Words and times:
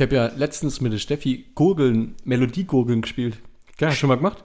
Ich 0.00 0.02
habe 0.02 0.16
ja 0.16 0.30
letztens 0.34 0.80
mit 0.80 0.94
der 0.94 0.98
Steffi 0.98 1.50
Gurgeln, 1.54 2.14
Melodiegurgeln 2.24 3.02
gespielt. 3.02 3.36
Du 3.76 3.92
schon 3.92 4.08
mal 4.08 4.14
gemacht? 4.14 4.42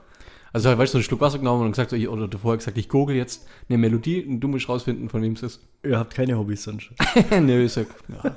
Also, 0.52 0.76
weißt 0.76 0.92
du, 0.92 0.98
einen 0.98 1.02
Schluck 1.02 1.22
Wasser 1.22 1.38
genommen 1.38 1.64
und 1.64 1.70
gesagt, 1.70 1.88
so, 1.88 1.96
ich- 1.96 2.10
oder 2.10 2.28
vorher 2.38 2.58
gesagt, 2.58 2.76
ich 2.76 2.90
gurgel 2.90 3.16
jetzt 3.16 3.46
eine 3.70 3.78
Melodie 3.78 4.22
und 4.26 4.40
du 4.40 4.48
musst 4.48 4.68
rausfinden, 4.68 5.08
von 5.08 5.22
wem 5.22 5.32
es 5.32 5.42
ist. 5.42 5.62
Ihr 5.82 5.98
habt 5.98 6.14
keine 6.14 6.36
Hobbys 6.36 6.64
sonst. 6.64 6.90
Nö, 7.30 7.64
ich 7.64 7.72
sag, 7.72 7.86
ja. 8.22 8.36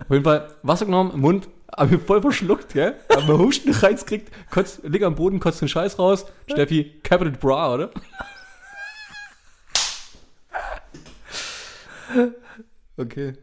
Auf 0.00 0.10
jeden 0.10 0.24
Fall 0.24 0.48
Wasser 0.62 0.86
genommen, 0.86 1.20
Mund, 1.20 1.46
mich 1.90 2.00
voll 2.00 2.22
verschluckt, 2.22 2.72
gell? 2.72 2.94
Hab 3.10 3.28
mir 3.28 3.36
Husten 3.38 3.72
reingekriegt, 3.72 4.32
kotz, 4.50 4.80
lieg 4.82 5.02
am 5.02 5.16
Boden, 5.16 5.40
kotzt 5.40 5.60
den 5.60 5.68
Scheiß 5.68 5.98
raus. 5.98 6.24
Steffi, 6.50 7.00
Capital 7.02 7.34
Bra, 7.34 7.74
oder? 7.74 7.90
Okay. 12.96 13.34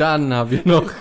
Dann 0.00 0.32
haben 0.32 0.50
wir 0.50 0.62
noch. 0.64 0.84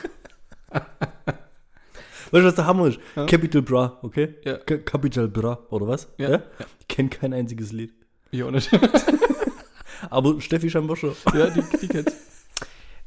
Weißt 2.32 2.43
du, 2.43 2.43
was 2.43 2.55
der 2.55 2.65
Hammer 2.65 2.87
ist? 2.87 3.00
Capital 3.28 3.61
Bra, 3.61 3.97
okay? 4.01 4.36
Ja. 4.43 4.57
Ca- 4.57 4.78
Capital 4.79 5.29
Bra, 5.29 5.57
oder 5.69 5.87
was? 5.87 6.10
Ja. 6.18 6.32
Ja. 6.32 6.42
Ich 6.82 6.87
kenne 6.89 7.07
kein 7.07 7.33
einziges 7.33 7.71
Lied. 7.71 7.93
Ich 8.32 8.43
auch 8.43 8.51
nicht. 8.51 8.70
Aber 10.09 10.39
Steffi 10.42 10.70
scheinbar 10.70 10.97
schon. 10.97 11.14
Ja, 11.33 11.50
die, 11.50 11.64
die 11.82 11.87
kennst 11.87 12.14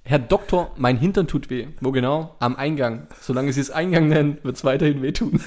Herr 0.05 0.19
Doktor, 0.19 0.73
mein 0.79 0.97
Hintern 0.97 1.29
tut 1.29 1.51
weh. 1.51 1.69
Wo 1.81 1.93
genau? 1.93 2.37
Am 2.41 2.57
Eingang. 2.57 3.07
Solange 3.21 3.53
Sie 3.53 3.61
es 3.61 3.71
Eingang 3.71 4.09
nennen, 4.09 4.39
wird 4.43 4.57
es 4.57 4.65
weiterhin 4.65 5.03
wehtun. 5.03 5.41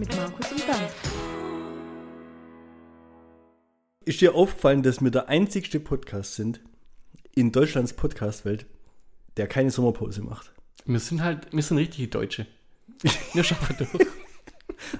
Mit 0.00 0.16
Markus 0.16 0.50
und 0.50 0.66
Bernd. 0.66 0.90
Ist 4.06 4.20
dir 4.22 4.34
aufgefallen, 4.34 4.82
dass 4.82 5.02
wir 5.02 5.10
der 5.10 5.28
einzigste 5.28 5.78
Podcast 5.78 6.36
sind 6.36 6.60
in 7.34 7.52
Deutschlands 7.52 7.92
Podcastwelt, 7.92 8.64
der 9.36 9.46
keine 9.46 9.70
Sommerpause 9.70 10.22
macht? 10.22 10.52
Wir 10.86 10.98
sind 11.00 11.22
halt, 11.22 11.52
wir 11.52 11.62
sind 11.62 11.76
richtige 11.76 12.08
Deutsche. 12.08 12.46
Wir 13.34 13.44
schaffen 13.44 13.76
durch. 13.78 14.06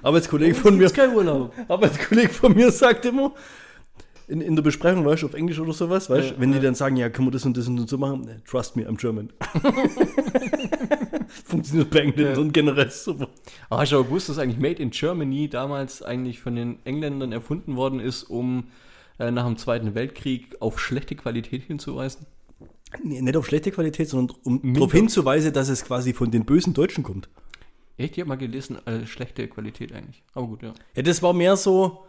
Arbeitskollege 0.01 0.55
von 0.55 0.77
mir, 0.77 0.89
kein 0.89 1.13
Urlaub. 1.13 1.53
Arbeitskollege 1.67 2.29
von 2.29 2.55
mir 2.55 2.71
sagt 2.71 3.05
immer, 3.05 3.33
in, 4.27 4.41
in 4.41 4.55
der 4.55 4.63
Besprechung, 4.63 5.05
weißt 5.05 5.21
du, 5.23 5.27
auf 5.27 5.33
Englisch 5.33 5.59
oder 5.59 5.73
sowas, 5.73 6.09
weißt 6.09 6.29
du, 6.29 6.33
Ja, 6.33 6.39
wenn 6.39 6.51
die 6.51 6.57
ja. 6.57 6.63
dann 6.63 6.75
sagen, 6.75 6.95
ja, 6.95 7.09
können 7.09 7.27
wir 7.27 7.31
das 7.31 7.45
und 7.45 7.57
das 7.57 7.67
und 7.67 7.87
so 7.89 7.97
machen, 7.97 8.41
trust 8.49 8.75
me, 8.75 8.87
I'm 8.87 8.97
German. 8.97 9.33
Funktioniert 11.45 11.89
bei 11.89 11.99
Engländern 11.99 12.45
Ja. 12.45 12.51
generell 12.51 12.89
super. 12.91 13.29
Aber 13.69 13.81
hast 13.81 13.91
du 13.91 13.97
auch 13.99 14.03
gewusst, 14.05 14.29
dass 14.29 14.37
eigentlich 14.37 14.59
Made 14.59 14.81
in 14.81 14.89
Germany 14.91 15.49
damals 15.49 16.01
eigentlich 16.01 16.39
von 16.39 16.55
den 16.55 16.79
Engländern 16.85 17.31
erfunden 17.31 17.75
worden 17.75 17.99
ist, 17.99 18.23
um 18.23 18.65
äh, 19.19 19.31
nach 19.31 19.45
dem 19.45 19.57
Zweiten 19.57 19.95
Weltkrieg 19.95 20.55
auf 20.59 20.79
schlechte 20.79 21.15
Qualität 21.15 21.63
hinzuweisen? 21.63 22.25
Nee, 23.03 23.21
nicht 23.21 23.37
auf 23.37 23.45
schlechte 23.45 23.71
Qualität, 23.71 24.09
sondern 24.09 24.35
um 24.43 24.73
darauf 24.73 24.91
hinzuweisen, 24.91 25.53
dass 25.53 25.69
es 25.69 25.85
quasi 25.85 26.13
von 26.13 26.29
den 26.31 26.43
bösen 26.45 26.73
Deutschen 26.73 27.03
kommt. 27.03 27.29
Echt, 27.97 28.17
ich 28.17 28.21
habe 28.21 28.29
mal 28.29 28.35
gelesen, 28.37 28.77
äh, 28.87 29.05
schlechte 29.05 29.47
Qualität 29.47 29.93
eigentlich. 29.93 30.23
Aber 30.33 30.47
gut, 30.47 30.63
ja. 30.63 30.73
Ja, 30.95 31.01
das 31.03 31.21
war 31.21 31.33
mehr 31.33 31.55
so, 31.55 32.05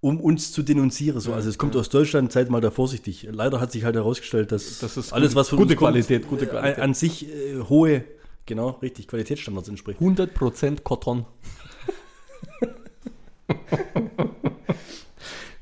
um 0.00 0.20
uns 0.20 0.52
zu 0.52 0.62
denunzieren. 0.62 1.18
So. 1.20 1.32
Also 1.32 1.48
es 1.48 1.58
kommt 1.58 1.74
aus 1.74 1.88
Deutschland, 1.88 2.30
seid 2.30 2.50
mal 2.50 2.60
da 2.60 2.70
vorsichtig. 2.70 3.26
Leider 3.30 3.60
hat 3.60 3.72
sich 3.72 3.82
halt 3.84 3.96
herausgestellt, 3.96 4.52
dass 4.52 4.78
Das 4.78 5.12
alles, 5.12 5.34
was 5.34 5.48
von 5.48 5.58
gute 5.58 5.70
uns 5.72 5.78
kommt, 5.78 5.92
Qualität, 5.92 6.28
gute 6.28 6.44
äh, 6.44 6.48
Qualität. 6.48 6.78
an 6.80 6.94
sich 6.94 7.26
äh, 7.28 7.60
hohe, 7.68 8.04
genau, 8.46 8.70
richtig, 8.82 9.08
Qualitätsstandards 9.08 9.68
entspricht. 9.68 10.00
100% 10.00 10.82
Cotton. 10.82 11.26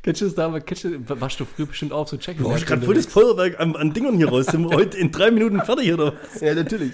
kennst 0.03 0.21
du 0.21 0.29
das? 0.29 0.65
Kennst 0.67 0.85
du, 0.85 1.21
warst 1.21 1.41
du 1.41 1.45
früher 1.45 1.67
bestimmt 1.67 1.93
auch 1.93 2.07
so 2.09 2.17
checken? 2.17 2.43
Boah, 2.45 2.57
ich 2.57 2.67
gerade 2.67 2.83
voll 2.85 2.95
das 2.95 3.07
Feuerwerk 3.07 3.59
an, 3.61 3.77
an 3.77 3.93
Dingern 3.93 4.17
hier 4.17 4.29
raus. 4.29 4.47
Sind 4.47 4.69
wir 4.69 4.77
heute 4.77 4.97
in 4.99 5.11
drei 5.11 5.31
Minuten 5.31 5.61
fertig, 5.63 5.93
oder 5.93 6.15
was? 6.33 6.41
Ja, 6.41 6.55
natürlich. 6.55 6.93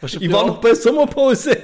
Warst 0.00 0.16
du 0.16 0.20
Ich 0.20 0.32
war 0.32 0.42
auch- 0.42 0.46
noch 0.48 0.60
bei 0.60 0.74
Sommerpause. 0.74 1.56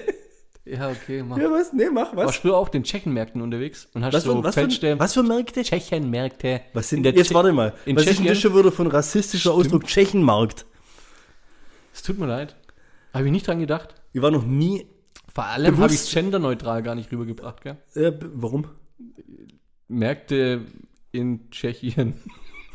Ja, 0.66 0.88
okay, 0.91 1.22
mach. 1.22 1.37
Ja, 1.38 1.50
was? 1.50 1.72
Nee, 1.72 1.87
mach 1.92 2.15
Warst 2.15 2.28
was. 2.28 2.34
du 2.37 2.41
früher 2.42 2.56
auch 2.56 2.60
auf 2.62 2.71
den 2.71 2.84
Tschechenmärkten 2.84 3.41
unterwegs 3.42 3.88
und 3.94 4.04
hast 4.04 4.12
Was 4.15 4.22
so 4.25 4.37
für, 4.37 4.44
was, 4.44 4.54
für, 4.54 4.60
Feldstellen- 4.60 4.98
was 5.00 5.15
für 5.15 5.22
Märkte? 5.25 5.62
Tschechenmärkte. 5.65 6.60
Was 6.75 6.91
sind 6.91 6.98
In 6.98 7.03
der 7.04 7.12
Jetzt 7.15 7.31
Tsche- 7.31 7.34
warte 7.34 7.53
mal. 7.53 7.72
in 7.87 7.97
was 7.97 8.03
ist 8.03 8.09
denn 8.10 8.16
Tschechien? 8.19 8.27
das 8.28 8.41
schon 8.41 8.56
wieder 8.56 8.71
von 8.71 8.87
rassistischer 8.87 9.53
Ausdruck? 9.53 9.84
Tschechenmarkt. 9.87 10.66
Es 11.92 12.03
tut 12.03 12.19
mir 12.19 12.27
leid. 12.27 12.54
Habe 13.12 13.26
ich 13.26 13.32
nicht 13.32 13.47
dran 13.47 13.59
gedacht. 13.60 13.94
Ich 14.12 14.22
war 14.22 14.31
noch 14.31 14.44
nie. 14.44 14.87
Vor 15.32 15.44
allem 15.44 15.76
habe 15.78 15.93
ich 15.93 16.00
es 16.00 16.12
genderneutral 16.12 16.82
gar 16.82 16.94
nicht 16.94 17.10
rübergebracht, 17.12 17.62
gell? 17.62 17.76
Äh, 17.94 18.12
warum? 18.34 18.66
Märkte 19.88 20.62
in 21.12 21.50
Tschechien. 21.50 22.15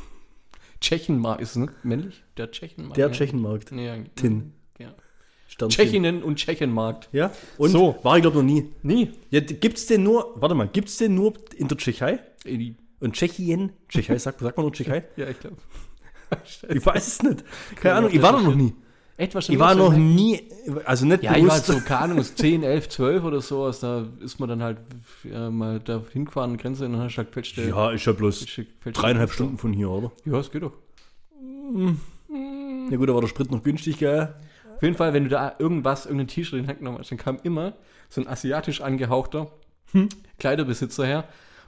Tschechenmarkt 0.82 1.42
ist 1.42 1.52
es, 1.52 1.56
ne? 1.58 1.70
Männlich? 1.84 2.24
Der 2.38 2.52
Tschechenmarkt. 2.52 2.98
Der 2.98 3.08
ja. 3.08 3.14
Tschechenmarkt. 3.14 3.72
Nee, 3.72 3.88
ja. 3.88 3.96
Tin. 4.16 4.54
Ja. 4.78 4.94
Tschechinnen 5.70 6.22
und 6.22 6.36
Tschechenmarkt. 6.38 7.10
Ja? 7.14 7.32
Und 7.58 7.70
So. 7.72 7.96
war 8.04 8.18
ich 8.18 8.22
glaube 8.22 8.38
noch 8.38 8.44
nie. 8.44 8.72
Nie. 8.84 9.12
Ja, 9.30 9.40
d- 9.40 9.54
gibt's 9.56 9.86
den 9.86 10.04
nur, 10.04 10.34
warte 10.36 10.54
mal, 10.54 10.68
gibt's 10.68 10.98
den 10.98 11.16
nur 11.16 11.34
in 11.56 11.68
der 11.70 11.78
Tschechei? 11.78 12.20
Ey, 12.44 12.76
Und 13.00 13.14
Tschechien? 13.14 13.72
Tschechei, 13.88 14.18
sagt, 14.18 14.40
sagt 14.42 14.58
man 14.58 14.66
nur 14.66 14.74
Tschechei? 14.74 15.06
Ja, 15.16 15.30
ich 15.30 15.40
glaube. 15.40 15.58
Ich 16.70 16.86
weiß 16.86 17.08
es 17.08 17.24
nicht. 17.24 17.44
Keine 17.78 17.96
Ahnung, 17.96 18.10
ich 18.12 18.22
war 18.22 18.34
da 18.34 18.42
noch 18.42 18.56
nie. 18.56 18.74
Etwas 19.18 19.48
Ich 19.48 19.58
war 19.58 19.76
noch 19.76 19.94
nie, 19.94 20.42
also 20.84 21.06
nicht 21.06 21.24
Ja, 21.24 21.32
ich 21.38 21.48
war 21.48 21.60
bewusst. 21.60 21.66
so, 21.68 21.80
keine 21.80 22.02
Ahnung, 22.02 22.22
so 22.22 22.34
10, 22.34 22.64
11, 22.64 22.90
12 22.90 23.24
oder 23.24 23.42
sowas. 23.42 23.80
Da 23.80 24.06
ist 24.20 24.40
man 24.40 24.50
dann 24.50 24.62
halt 24.62 24.78
äh, 25.24 25.50
mal 25.50 25.80
da 25.80 26.02
hingefahren, 26.12 26.52
an 26.52 26.58
Grenze, 26.58 26.86
und 26.86 26.94
dann 26.94 27.02
hast 27.02 27.14
du 27.14 27.18
halt 27.20 27.30
festgestellt. 27.30 27.70
ja, 27.70 27.92
ist 27.92 28.06
ja 28.06 28.12
bloß 28.12 28.46
dreieinhalb 28.92 29.32
Stunden 29.32 29.58
von 29.58 29.72
hier, 29.72 29.90
oder? 29.90 30.12
Ja, 30.26 30.40
es 30.40 30.52
geht 30.52 30.64
doch. 30.64 30.74
Ja 32.92 32.98
gut, 32.98 33.10
da 33.10 33.14
war 33.14 33.22
der 33.22 33.28
Sprit 33.30 33.52
noch 33.52 33.64
günstig, 33.64 34.00
gell? 34.00 34.36
Auf 34.76 34.84
jeden 34.84 34.96
Fall, 34.96 35.14
wenn 35.14 35.24
du 35.24 35.30
da 35.30 35.56
irgendwas, 35.58 36.06
irgendein 36.06 36.28
T-Shirt 36.28 36.60
in 36.60 36.64
die 36.64 36.70
Hand 36.70 36.80
genommen 36.80 36.98
hast, 37.00 37.10
dann 37.10 37.18
kam 37.18 37.40
immer 37.44 37.74
so 38.10 38.20
ein 38.22 38.28
asiatisch 38.28 38.82
angehauchter 38.82 39.50
Kleiderbesitzer 40.40 41.06
her. 41.06 41.24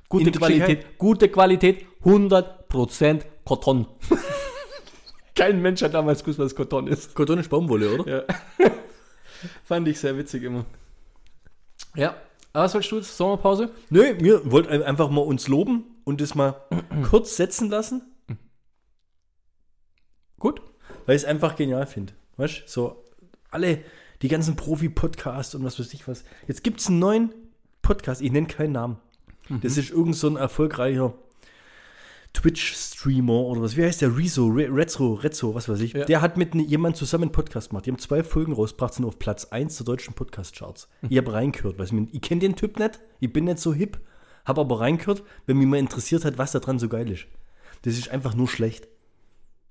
Gute 0.09 0.31
Qualität, 0.31 0.97
gute 0.97 1.29
Qualität, 1.29 1.85
100% 2.03 3.21
Cotton. 3.45 3.87
Kein 5.37 5.61
Mensch 5.61 5.81
hat 5.81 5.93
damals 5.93 6.21
gewusst, 6.21 6.39
was 6.39 6.55
Cotton 6.55 6.87
ist. 6.87 7.13
Kotonisch 7.15 7.47
Baumwolle, 7.47 7.93
oder? 7.99 8.27
Ja. 8.59 8.69
Fand 9.63 9.87
ich 9.87 9.99
sehr 9.99 10.17
witzig 10.17 10.43
immer. 10.43 10.65
Ja, 11.95 12.15
aber 12.53 12.63
was 12.65 12.71
sollst 12.71 12.91
du 12.91 12.95
jetzt? 12.97 13.15
Sommerpause? 13.15 13.69
Nö, 13.89 14.15
wir 14.19 14.51
wollten 14.51 14.69
ein- 14.71 14.83
einfach 14.83 15.09
mal 15.09 15.21
uns 15.21 15.47
loben 15.47 15.85
und 16.05 16.19
das 16.21 16.33
mal 16.35 16.55
kurz 17.09 17.35
setzen 17.37 17.69
lassen, 17.69 18.01
Gut. 20.39 20.61
weil 21.05 21.15
ich 21.15 21.21
es 21.23 21.27
einfach 21.27 21.55
genial 21.55 21.85
finde. 21.87 22.13
Weißt 22.37 22.59
du, 22.59 22.67
so 22.67 23.03
alle, 23.49 23.83
die 24.21 24.27
ganzen 24.27 24.55
Profi-Podcasts 24.55 25.55
und 25.55 25.63
was 25.63 25.79
weiß 25.79 25.93
ich 25.93 26.07
was. 26.07 26.23
Jetzt 26.47 26.63
gibt 26.63 26.79
es 26.79 26.87
einen 26.87 26.99
neuen 26.99 27.33
Podcast, 27.81 28.21
ich 28.21 28.31
nenne 28.31 28.47
keinen 28.47 28.73
Namen. 28.73 28.97
Das 29.61 29.77
ist 29.77 29.91
irgend 29.91 30.15
so 30.15 30.27
ein 30.27 30.35
erfolgreicher 30.35 31.13
Twitch-Streamer 32.33 33.33
oder 33.33 33.61
was. 33.61 33.75
Wie 33.77 33.83
heißt 33.83 34.01
der? 34.01 34.15
Rezo, 34.17 34.47
Re 34.47 34.67
Rezzo, 34.73 35.13
Rezzo, 35.13 35.55
was 35.55 35.67
weiß 35.69 35.79
ich. 35.81 35.93
Ja. 35.93 36.05
Der 36.05 36.21
hat 36.21 36.37
mit 36.37 36.55
ne- 36.55 36.63
jemand 36.63 36.95
zusammen 36.95 37.25
einen 37.25 37.31
Podcast 37.31 37.69
gemacht. 37.69 37.85
Die 37.85 37.91
haben 37.91 37.99
zwei 37.99 38.23
Folgen 38.23 38.53
rausgebracht, 38.53 38.93
sind 38.93 39.05
auf 39.05 39.19
Platz 39.19 39.45
1 39.45 39.77
der 39.77 39.85
deutschen 39.85 40.13
Podcast-Charts. 40.13 40.87
Ich 41.09 41.17
habe 41.17 41.33
reingehört. 41.33 41.77
Weiß 41.79 41.91
ich 41.91 42.13
ich 42.13 42.21
kenne 42.21 42.41
den 42.41 42.55
Typ 42.55 42.79
nicht, 42.79 42.99
ich 43.19 43.31
bin 43.33 43.45
nicht 43.45 43.59
so 43.59 43.73
hip, 43.73 43.99
habe 44.45 44.61
aber 44.61 44.79
reingehört, 44.79 45.23
wenn 45.45 45.57
mich 45.57 45.67
mal 45.67 45.77
interessiert 45.79 46.25
hat, 46.25 46.37
was 46.37 46.51
da 46.51 46.59
dran 46.59 46.79
so 46.79 46.87
geil 46.89 47.09
ist. 47.11 47.25
Das 47.83 47.97
ist 47.97 48.09
einfach 48.09 48.35
nur 48.35 48.47
schlecht. 48.47 48.87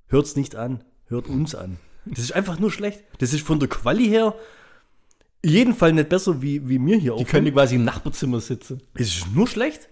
Hört's 0.09 0.37
nicht 0.37 0.55
an, 0.57 0.85
hört 1.07 1.29
uns 1.29 1.55
an. 1.55 1.79
Das 2.05 2.21
ist 2.21 2.33
einfach 2.33 2.59
nur 2.59 2.71
schlecht. 2.71 3.03
Das 3.19 3.33
ist 3.33 3.45
von 3.45 3.59
der 3.59 3.69
Quali 3.69 4.07
her 4.07 4.35
jeden 5.45 5.75
Fall 5.75 5.93
nicht 5.93 6.09
besser 6.09 6.41
wie, 6.43 6.69
wie 6.69 6.79
mir 6.79 6.97
hier 6.97 7.15
Die 7.17 7.25
können 7.25 7.53
quasi 7.53 7.77
im 7.77 7.85
Nachbarzimmer 7.85 8.41
sitzen. 8.41 8.81
es 8.95 9.09
ist 9.09 9.35
nur 9.35 9.47
schlecht. 9.47 9.89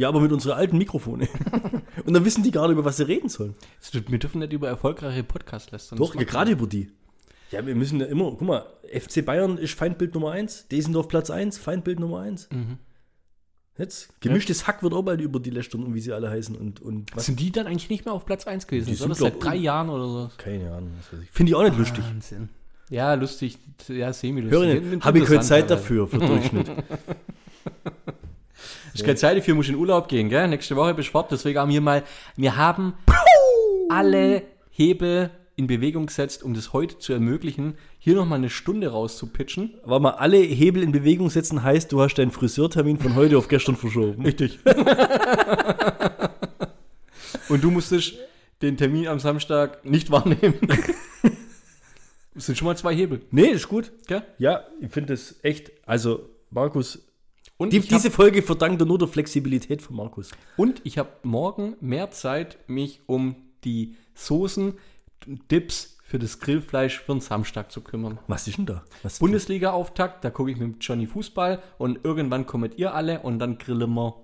Ja, 0.00 0.08
aber 0.08 0.20
mit 0.20 0.32
unseren 0.32 0.56
alten 0.56 0.78
Mikrofone. 0.78 1.28
Und 2.06 2.14
dann 2.14 2.24
wissen 2.24 2.42
die 2.42 2.50
gar 2.50 2.68
nicht, 2.68 2.72
über 2.72 2.86
was 2.86 2.96
sie 2.96 3.06
reden 3.06 3.28
sollen. 3.28 3.54
Wir 4.08 4.18
dürfen 4.18 4.38
nicht 4.38 4.54
über 4.54 4.66
erfolgreiche 4.66 5.22
Podcasts 5.22 5.70
lästern. 5.72 5.98
Doch, 5.98 6.14
ja, 6.14 6.22
gerade 6.22 6.52
über 6.52 6.66
die. 6.66 6.90
Ja, 7.50 7.66
wir 7.66 7.74
müssen 7.74 8.00
ja 8.00 8.06
immer, 8.06 8.30
guck 8.30 8.40
mal, 8.40 8.64
FC 8.90 9.22
Bayern 9.22 9.58
ist 9.58 9.74
Feindbild 9.74 10.14
Nummer 10.14 10.30
1, 10.30 10.68
Desendorf 10.68 11.08
Platz 11.08 11.28
1, 11.28 11.58
Feindbild 11.58 12.00
Nummer 12.00 12.20
1. 12.20 12.48
Jetzt, 13.76 14.18
gemischtes 14.22 14.66
Hack 14.66 14.82
wird 14.82 14.94
auch 14.94 15.02
bald 15.02 15.20
über 15.20 15.38
die 15.38 15.50
lästern 15.50 15.84
und 15.84 15.92
wie 15.92 16.00
sie 16.00 16.14
alle 16.14 16.30
heißen 16.30 16.56
und, 16.56 16.80
und 16.80 17.14
was. 17.14 17.26
Sind 17.26 17.38
die 17.38 17.52
dann 17.52 17.66
eigentlich 17.66 17.90
nicht 17.90 18.06
mehr 18.06 18.14
auf 18.14 18.24
Platz 18.24 18.46
1 18.46 18.68
gewesen? 18.68 18.86
Die 18.86 18.94
sind, 18.94 19.14
seit 19.14 19.44
drei 19.44 19.56
Jahren 19.56 19.90
oder 19.90 20.06
so? 20.06 20.30
Keine 20.38 20.72
Ahnung. 20.72 20.92
Finde 21.30 21.50
ich 21.50 21.56
auch 21.56 21.62
nicht 21.62 21.76
lustig. 21.76 22.04
Wahnsinn. 22.04 22.48
Ja, 22.88 23.12
lustig. 23.12 23.58
Ja, 23.88 24.14
semi-lustig. 24.14 25.02
Habe 25.02 25.18
ich 25.18 25.26
keine 25.26 25.40
Zeit 25.40 25.68
dafür, 25.70 26.06
für 26.08 26.18
Durchschnitt. 26.18 26.70
Ich 28.94 29.02
keine 29.04 29.16
Zeit 29.16 29.36
dafür, 29.36 29.54
muss 29.54 29.68
in 29.68 29.76
Urlaub 29.76 30.08
gehen, 30.08 30.28
gell? 30.28 30.48
Nächste 30.48 30.76
Woche 30.76 30.94
bist 30.94 31.08
du 31.08 31.12
fort, 31.12 31.30
deswegen 31.30 31.58
haben 31.58 31.70
wir 31.70 31.80
mal, 31.80 32.02
wir 32.36 32.56
haben 32.56 32.94
alle 33.88 34.42
Hebel 34.70 35.30
in 35.56 35.66
Bewegung 35.66 36.06
gesetzt, 36.06 36.42
um 36.42 36.54
das 36.54 36.72
heute 36.72 36.98
zu 36.98 37.12
ermöglichen, 37.12 37.76
hier 37.98 38.14
nochmal 38.14 38.38
eine 38.38 38.48
Stunde 38.48 38.88
rauszupitchen. 38.88 39.74
War 39.84 40.00
mal 40.00 40.12
alle 40.12 40.38
Hebel 40.38 40.82
in 40.82 40.90
Bewegung 40.90 41.28
setzen 41.28 41.62
heißt, 41.62 41.92
du 41.92 42.00
hast 42.00 42.14
deinen 42.14 42.30
Friseurtermin 42.30 42.98
von 42.98 43.14
heute 43.14 43.36
auf 43.36 43.48
gestern 43.48 43.76
verschoben. 43.76 44.24
Richtig. 44.24 44.58
Und 47.50 47.62
du 47.62 47.70
musstest 47.70 48.14
den 48.62 48.76
Termin 48.76 49.06
am 49.08 49.18
Samstag 49.18 49.84
nicht 49.84 50.10
wahrnehmen. 50.10 50.54
Das 52.32 52.46
sind 52.46 52.56
schon 52.56 52.66
mal 52.66 52.76
zwei 52.76 52.94
Hebel. 52.94 53.22
Nee, 53.32 53.48
ist 53.48 53.68
gut. 53.68 53.90
Gell? 54.06 54.22
Ja, 54.38 54.64
ich 54.80 54.92
finde 54.92 55.12
das 55.12 55.34
echt, 55.42 55.72
also 55.84 56.30
Markus, 56.50 57.09
Und 57.60 57.72
die, 57.72 57.76
ich 57.78 57.82
hab- 57.84 57.88
diese 57.90 58.10
Folge 58.10 58.42
verdankt 58.42 58.80
er 58.80 58.86
nur 58.86 58.98
der 58.98 59.08
Flexibilität 59.08 59.82
von 59.82 59.96
Markus. 59.96 60.30
Und 60.56 60.80
ich 60.84 60.98
habe 60.98 61.10
morgen 61.22 61.76
mehr 61.80 62.10
Zeit, 62.10 62.58
mich 62.68 63.00
um 63.06 63.36
die 63.64 63.96
Soßen, 64.14 64.78
Dips 65.50 65.98
für 66.02 66.18
das 66.18 66.40
Grillfleisch 66.40 67.00
für 67.00 67.12
den 67.12 67.20
Samstag 67.20 67.70
zu 67.70 67.82
kümmern. 67.82 68.18
Was 68.26 68.48
ist 68.48 68.56
denn 68.58 68.66
da? 68.66 68.82
Bundesliga-Auftakt, 69.20 70.24
da 70.24 70.30
gucke 70.30 70.50
ich 70.50 70.56
mit 70.56 70.82
Johnny 70.82 71.06
Fußball 71.06 71.62
und 71.78 72.00
irgendwann 72.04 72.46
kommt 72.46 72.78
ihr 72.78 72.94
alle 72.94 73.20
und 73.20 73.38
dann 73.38 73.58
grillen 73.58 73.92
wir. 73.94 74.14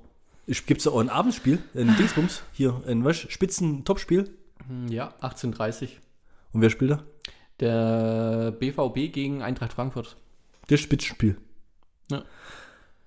Gibt 0.46 0.78
es 0.78 0.84
da 0.84 0.90
auch 0.90 1.00
ein 1.00 1.10
Abendspiel? 1.10 1.58
Ein 1.74 1.94
Dingsbums? 1.96 2.42
Hier, 2.52 2.82
ein 2.86 3.04
was? 3.04 3.18
Spitzen-Topspiel? 3.18 4.30
Hm, 4.66 4.88
Ja, 4.88 5.12
18.30 5.20 5.88
Und 6.52 6.60
wer 6.62 6.70
spielt 6.70 6.92
da? 6.92 7.04
Der 7.60 8.52
BVB 8.52 9.12
gegen 9.12 9.42
Eintracht 9.42 9.72
Frankfurt. 9.74 10.16
Das 10.68 10.80
Spitzenspiel. 10.80 11.36
Ja. 12.10 12.22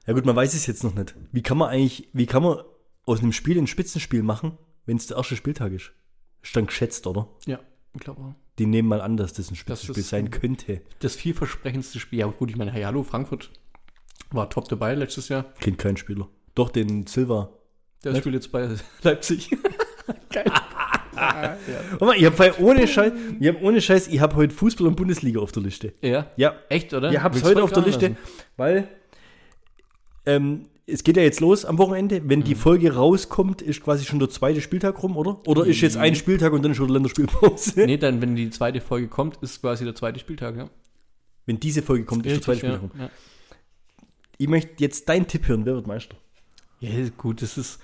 Ja 0.09 0.15
gut, 0.15 0.25
man 0.25 0.35
weiß 0.35 0.55
es 0.55 0.65
jetzt 0.65 0.83
noch 0.83 0.95
nicht. 0.95 1.13
Wie 1.31 1.43
kann 1.43 1.57
man 1.57 1.69
eigentlich, 1.69 2.09
wie 2.13 2.25
kann 2.25 2.41
man 2.41 2.57
aus 3.05 3.19
einem 3.21 3.31
Spiel 3.31 3.59
ein 3.59 3.67
Spitzenspiel 3.67 4.23
machen, 4.23 4.57
wenn 4.87 4.97
es 4.97 5.05
der 5.05 5.17
erste 5.17 5.35
Spieltag 5.35 5.71
ist? 5.71 5.91
Ist 6.41 6.55
dann 6.55 6.65
geschätzt, 6.65 7.05
oder? 7.05 7.27
Ja, 7.45 7.59
ich 7.93 7.99
glaube 8.01 8.21
auch. 8.21 8.33
Die 8.57 8.65
nehmen 8.65 8.87
mal 8.87 9.01
an, 9.01 9.17
dass 9.17 9.33
das 9.33 9.51
ein 9.51 9.55
Spitzenspiel 9.55 9.99
ist- 10.01 10.09
sein 10.09 10.31
könnte. 10.31 10.81
Das 10.99 11.15
vielversprechendste 11.15 11.99
Spiel. 11.99 12.19
Ja 12.19 12.25
gut, 12.25 12.49
ich 12.49 12.55
meine, 12.57 12.71
hey, 12.71 12.81
hallo, 12.83 13.03
Frankfurt 13.03 13.51
war 14.31 14.49
top 14.49 14.67
dabei 14.67 14.95
letztes 14.95 15.29
Jahr. 15.29 15.43
Kennt 15.59 15.77
kein 15.77 15.95
Spieler. 15.95 16.27
Doch, 16.55 16.69
den 16.71 17.05
Silva. 17.05 17.51
Der 18.03 18.13
Ne? 18.13 18.17
spielt 18.19 18.33
jetzt 18.35 18.51
bei 18.51 18.67
Leipzig. 19.03 19.49
Geil. 20.31 20.45
Guck 21.91 22.01
mal, 22.01 22.15
ich 22.17 22.25
habe 22.25 22.55
ohne 22.63 22.87
Scheiß, 22.87 23.11
ich 23.39 23.47
hab 23.47 23.61
ohne 23.61 23.79
Scheiß, 23.81 24.07
ich 24.07 24.19
habe 24.21 24.35
heute 24.37 24.55
Fußball 24.55 24.87
und 24.87 24.95
Bundesliga 24.95 25.39
auf 25.39 25.51
der 25.51 25.61
Liste. 25.63 25.93
Ja. 26.01 26.31
Ja, 26.37 26.55
Echt, 26.69 26.93
oder? 26.93 27.11
Ich 27.11 27.19
habe 27.19 27.37
es 27.37 27.43
heute 27.43 27.61
auf 27.61 27.71
der 27.73 27.83
Liste, 27.83 28.07
lassen? 28.07 28.17
weil 28.57 28.87
ähm, 30.25 30.67
es 30.85 31.03
geht 31.03 31.17
ja 31.17 31.23
jetzt 31.23 31.39
los 31.39 31.65
am 31.65 31.77
Wochenende. 31.77 32.21
Wenn 32.27 32.39
Mhm. 32.39 32.43
die 32.45 32.55
Folge 32.55 32.93
rauskommt, 32.95 33.61
ist 33.61 33.81
quasi 33.83 34.05
schon 34.05 34.17
der 34.19 34.29
zweite 34.29 34.59
Spieltag 34.61 35.01
rum, 35.03 35.17
oder? 35.17 35.39
Oder 35.47 35.65
ist 35.65 35.81
jetzt 35.81 35.97
ein 35.97 36.15
Spieltag 36.15 36.51
und 36.53 36.63
dann 36.63 36.73
schon 36.73 36.89
Länderspielpause? 36.89 37.85
Nee, 37.85 37.97
dann, 37.97 38.21
wenn 38.21 38.35
die 38.35 38.49
zweite 38.49 38.81
Folge 38.81 39.07
kommt, 39.07 39.37
ist 39.41 39.61
quasi 39.61 39.83
der 39.85 39.93
zweite 39.95 40.19
Spieltag, 40.19 40.55
ja. 40.57 40.69
Wenn 41.45 41.59
diese 41.59 41.81
Folge 41.83 42.05
kommt, 42.05 42.25
ist 42.25 42.33
der 42.35 42.41
zweite 42.41 42.65
ja, 42.67 42.73
Spieltag 42.75 42.93
rum. 42.95 43.01
ja. 43.01 43.09
Ich 44.37 44.47
möchte 44.47 44.71
jetzt 44.77 45.07
deinen 45.09 45.27
Tipp 45.27 45.47
hören, 45.47 45.65
wer 45.65 45.75
wird 45.75 45.85
Meister? 45.87 46.15
ja, 46.79 46.89
gut, 47.17 47.41
das 47.41 47.57
ist 47.57 47.79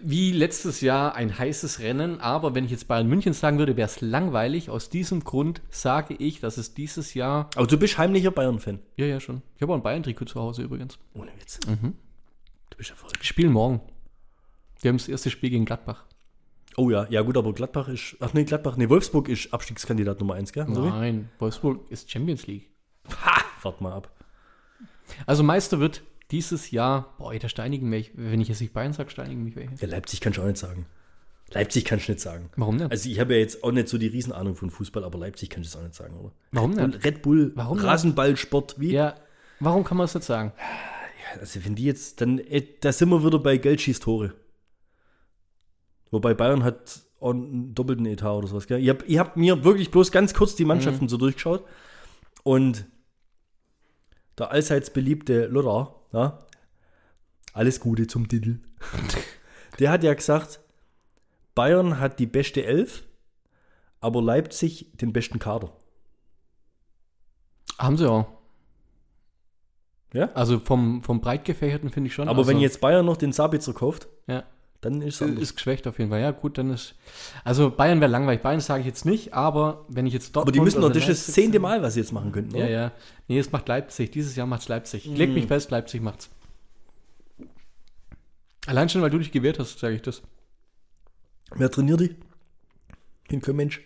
wie 0.00 0.32
letztes 0.32 0.80
Jahr 0.80 1.14
ein 1.14 1.38
heißes 1.38 1.80
Rennen, 1.80 2.20
aber 2.20 2.54
wenn 2.54 2.64
ich 2.64 2.70
jetzt 2.70 2.88
Bayern 2.88 3.08
München 3.08 3.32
sagen 3.32 3.58
würde, 3.58 3.76
wäre 3.76 3.88
es 3.88 4.00
langweilig. 4.00 4.70
Aus 4.70 4.90
diesem 4.90 5.24
Grund 5.24 5.60
sage 5.70 6.14
ich, 6.14 6.40
dass 6.40 6.56
es 6.56 6.74
dieses 6.74 7.14
Jahr. 7.14 7.50
Aber 7.56 7.66
du 7.66 7.78
bist 7.78 7.98
heimlicher 7.98 8.30
Bayern-Fan. 8.30 8.78
Ja, 8.96 9.06
ja, 9.06 9.20
schon. 9.20 9.42
Ich 9.56 9.62
habe 9.62 9.72
auch 9.72 9.76
ein 9.76 9.82
Bayern-Trikot 9.82 10.26
zu 10.26 10.40
Hause 10.40 10.62
übrigens. 10.62 10.98
Ohne 11.14 11.30
Witz. 11.38 11.58
Mhm. 11.66 11.94
Du 12.70 12.76
bist 12.76 12.90
ja 12.90 12.96
voll. 12.96 13.10
Die 13.20 13.26
spielen 13.26 13.52
morgen. 13.52 13.80
Wir 14.80 14.90
haben 14.90 14.98
das 14.98 15.08
erste 15.08 15.30
Spiel 15.30 15.50
gegen 15.50 15.64
Gladbach. 15.64 16.04
Oh 16.76 16.90
ja, 16.90 17.06
ja 17.10 17.22
gut, 17.22 17.36
aber 17.36 17.52
Gladbach 17.52 17.88
ist, 17.88 18.16
ach 18.20 18.34
nee, 18.34 18.44
Gladbach, 18.44 18.76
nee, 18.76 18.88
Wolfsburg 18.88 19.28
ist 19.28 19.52
Abstiegskandidat 19.52 20.20
Nummer 20.20 20.34
1, 20.34 20.52
gell? 20.52 20.68
Wie? 20.68 20.78
Nein, 20.78 21.28
Wolfsburg 21.40 21.90
ist 21.90 22.08
Champions 22.08 22.46
League. 22.46 22.70
Ha, 23.24 23.42
wart 23.62 23.80
mal 23.80 23.92
ab. 23.92 24.14
Also 25.26 25.42
Meister 25.42 25.80
wird 25.80 26.02
dieses 26.30 26.70
Jahr, 26.70 27.14
boah, 27.18 27.36
da 27.38 27.48
steinigen 27.48 27.88
mich, 27.88 28.12
wenn 28.14 28.40
ich 28.40 28.48
jetzt 28.48 28.60
nicht 28.60 28.72
Bayern 28.72 28.92
sage, 28.92 29.10
steinigen 29.10 29.42
mich 29.44 29.56
welche. 29.56 29.74
Ja, 29.76 29.88
Leipzig 29.88 30.20
kannst 30.20 30.38
du 30.38 30.42
auch 30.42 30.46
nicht 30.46 30.58
sagen. 30.58 30.86
Leipzig 31.50 31.86
kannst 31.86 32.08
du 32.08 32.12
nicht 32.12 32.20
sagen. 32.20 32.50
Warum 32.56 32.76
denn? 32.76 32.90
Also 32.90 33.08
ich 33.08 33.18
habe 33.20 33.32
ja 33.34 33.40
jetzt 33.40 33.64
auch 33.64 33.72
nicht 33.72 33.88
so 33.88 33.96
die 33.96 34.08
Riesenahnung 34.08 34.54
von 34.54 34.70
Fußball, 34.70 35.02
aber 35.04 35.18
Leipzig 35.18 35.48
kannst 35.48 35.72
du 35.72 35.78
es 35.78 35.82
auch 35.82 35.86
nicht 35.86 35.94
sagen, 35.94 36.18
oder? 36.18 36.32
Warum 36.52 36.72
Und 36.72 36.78
denn? 36.94 37.00
Red 37.00 37.22
Bull, 37.22 37.52
Warum? 37.54 37.78
Rasenballsport, 37.78 38.78
wie? 38.78 38.92
Ja, 38.92 39.14
warum 39.60 39.84
kann 39.84 39.96
man 39.96 40.04
das 40.04 40.14
nicht 40.14 40.24
sagen? 40.26 40.52
Also 41.40 41.64
wenn 41.64 41.74
die 41.74 41.84
jetzt, 41.84 42.20
dann, 42.20 42.38
äh, 42.38 42.62
da 42.80 42.92
sind 42.92 43.08
wir 43.08 43.24
wieder 43.24 43.38
bei 43.38 43.56
Geld 43.56 43.80
schießt 43.80 44.02
Tore. 44.02 44.34
Wobei 46.10 46.34
Bayern 46.34 46.64
hat 46.64 47.00
einen 47.20 47.74
doppelten 47.74 48.06
Etat 48.06 48.32
oder 48.36 48.48
sowas, 48.48 48.66
gell? 48.66 48.78
Ich 48.80 48.88
habe 48.88 49.04
ich 49.06 49.18
hab 49.18 49.36
mir 49.36 49.64
wirklich 49.64 49.90
bloß 49.90 50.12
ganz 50.12 50.34
kurz 50.34 50.54
die 50.54 50.64
Mannschaften 50.64 51.04
Mhm. 51.04 51.08
so 51.08 51.16
durchgeschaut 51.16 51.64
und 52.44 52.86
der 54.38 54.52
allseits 54.52 54.90
beliebte 54.90 55.46
Lothar, 55.46 55.97
ja, 56.12 56.38
alles 57.52 57.80
Gute 57.80 58.06
zum 58.06 58.28
Titel, 58.28 58.60
der 59.78 59.90
hat 59.90 60.04
ja 60.04 60.14
gesagt, 60.14 60.60
Bayern 61.54 61.98
hat 61.98 62.18
die 62.18 62.26
beste 62.26 62.64
Elf, 62.64 63.04
aber 64.00 64.22
Leipzig 64.22 64.92
den 64.94 65.12
besten 65.12 65.38
Kader. 65.38 65.72
Haben 67.78 67.96
sie 67.96 68.10
auch. 68.10 68.26
Ja? 70.12 70.30
Also 70.32 70.58
vom, 70.58 71.02
vom 71.02 71.20
breitgefächerten 71.20 71.90
finde 71.90 72.08
ich 72.08 72.14
schon. 72.14 72.28
Aber 72.28 72.38
also, 72.38 72.50
wenn 72.50 72.58
jetzt 72.58 72.80
Bayern 72.80 73.06
noch 73.06 73.16
den 73.16 73.32
Sabitzer 73.32 73.72
kauft, 73.72 74.08
Ja, 74.26 74.44
dann 74.80 75.02
ist 75.02 75.20
es 75.20 75.30
ist 75.38 75.56
geschwächt 75.56 75.86
auf 75.88 75.98
jeden 75.98 76.10
Fall. 76.10 76.20
Ja, 76.20 76.30
gut, 76.30 76.56
dann 76.58 76.70
ist. 76.70 76.94
Also 77.44 77.70
Bayern 77.70 78.00
wäre 78.00 78.10
langweilig. 78.10 78.42
Bayern 78.42 78.60
sage 78.60 78.80
ich 78.80 78.86
jetzt 78.86 79.04
nicht, 79.04 79.34
aber 79.34 79.84
wenn 79.88 80.06
ich 80.06 80.12
jetzt 80.14 80.36
dort. 80.36 80.44
Aber 80.44 80.52
die 80.52 80.60
müssen 80.60 80.80
doch, 80.80 80.92
das 80.92 81.08
ist 81.08 81.26
das 81.28 81.34
zehnte 81.34 81.58
Mal, 81.58 81.82
was 81.82 81.94
sie 81.94 82.00
jetzt 82.00 82.12
machen 82.12 82.30
könnten, 82.32 82.54
Ja, 82.56 82.64
oder? 82.64 82.70
ja. 82.70 82.92
Nee, 83.26 83.38
es 83.40 83.50
macht 83.50 83.66
Leipzig. 83.68 84.10
Dieses 84.12 84.36
Jahr 84.36 84.46
macht 84.46 84.62
es 84.62 84.68
Leipzig. 84.68 85.06
Ich 85.10 85.16
leg 85.18 85.30
mich 85.30 85.46
Mm. 85.46 85.48
fest, 85.48 85.70
Leipzig 85.72 86.00
macht's. 86.00 86.30
Allein 88.66 88.88
schon, 88.88 89.02
weil 89.02 89.10
du 89.10 89.18
dich 89.18 89.32
gewehrt 89.32 89.58
hast, 89.58 89.78
sage 89.78 89.94
ich 89.96 90.02
das. 90.02 90.22
Wer 91.54 91.70
trainiert 91.70 92.00
die? 92.00 92.16
Kein 93.40 93.56
Mensch. 93.56 93.80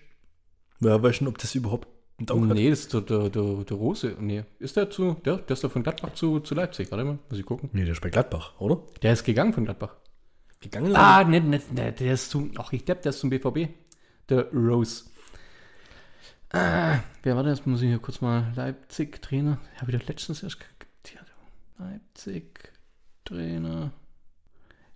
Ja, 0.80 1.00
weiß 1.02 1.16
schon, 1.16 1.28
ob 1.28 1.38
das 1.38 1.54
überhaupt 1.54 1.88
Daumen 2.18 2.50
hat. 2.50 2.56
Nee, 2.56 2.70
das 2.70 2.80
ist 2.80 2.92
der, 2.92 3.00
der, 3.00 3.28
der, 3.30 3.64
der 3.64 3.76
Rose. 3.76 4.16
Nee. 4.20 4.44
Ist 4.58 4.76
der 4.76 4.90
zu. 4.90 5.14
Der, 5.24 5.38
der 5.38 5.54
ist 5.54 5.64
doch 5.64 5.70
von 5.72 5.82
Gladbach 5.82 6.14
zu, 6.14 6.40
zu 6.40 6.54
Leipzig. 6.54 6.90
Warte 6.90 7.04
mal, 7.04 7.18
muss 7.28 7.38
ich 7.38 7.46
gucken. 7.46 7.70
Nee, 7.72 7.84
der 7.84 7.92
ist 7.92 8.00
bei 8.00 8.10
Gladbach, 8.10 8.52
oder? 8.60 8.80
Der 9.02 9.12
ist 9.12 9.24
gegangen 9.24 9.52
von 9.52 9.64
Gladbach. 9.64 9.96
Gegangen? 10.62 10.94
Ah, 10.96 11.24
ne, 11.24 11.40
ne, 11.40 11.60
ne, 11.72 11.92
der 11.92 12.14
ist 12.14 12.30
zum. 12.30 12.52
Ach, 12.56 12.72
ich 12.72 12.84
depp, 12.84 13.02
der 13.02 13.10
ist 13.10 13.20
zum 13.20 13.30
BVB. 13.30 13.68
Der 14.28 14.50
Rose. 14.52 15.04
Ah, 16.50 17.00
wer 17.22 17.36
war 17.36 17.42
das? 17.42 17.66
Muss 17.66 17.82
ich 17.82 17.88
hier 17.88 17.98
kurz 17.98 18.20
mal. 18.20 18.52
Leipzig-Trainer. 18.54 19.58
Habe 19.80 19.90
ich 19.92 19.98
doch 19.98 20.06
letztens 20.08 20.42
erst 20.42 20.60
gekriegt. 20.60 20.78
Leipzig-Trainer. 21.78 23.92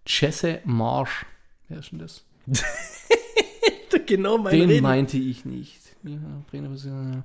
Jesse 0.06 0.60
Marsch. 0.64 1.26
Wer 1.68 1.78
ist 1.78 1.90
denn 1.90 1.98
das? 1.98 2.24
genau 4.06 4.38
mein 4.38 4.56
Den 4.56 4.68
Reden. 4.68 4.82
meinte 4.82 5.16
ich 5.16 5.44
nicht. 5.44 5.80
Ja, 6.06 6.42
ja. 6.52 7.24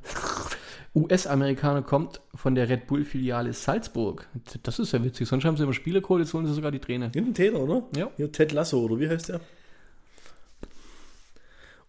US-Amerikaner 0.94 1.84
kommt 1.84 2.20
von 2.36 2.56
der 2.56 2.68
Red 2.68 2.88
Bull-Filiale 2.88 3.54
Salzburg. 3.54 4.28
Das 4.64 4.80
ist 4.80 4.92
ja 4.92 5.04
witzig. 5.04 5.28
Sonst 5.28 5.46
haben 5.46 5.56
sie 5.56 5.64
immer 5.64 5.74
Spiele 5.74 6.02
geholt, 6.02 6.24
jetzt 6.24 6.34
holen 6.34 6.46
sie 6.46 6.54
sogar 6.54 6.72
die 6.72 6.80
Träne. 6.80 7.12
Hinten 7.14 7.34
Täter, 7.34 7.60
oder? 7.60 7.84
Ja. 7.96 8.12
Hier 8.18 8.32
Ted 8.32 8.52
Lasso, 8.52 8.82
oder 8.82 9.00
wie 9.00 9.08
heißt 9.08 9.30
der? 9.30 9.40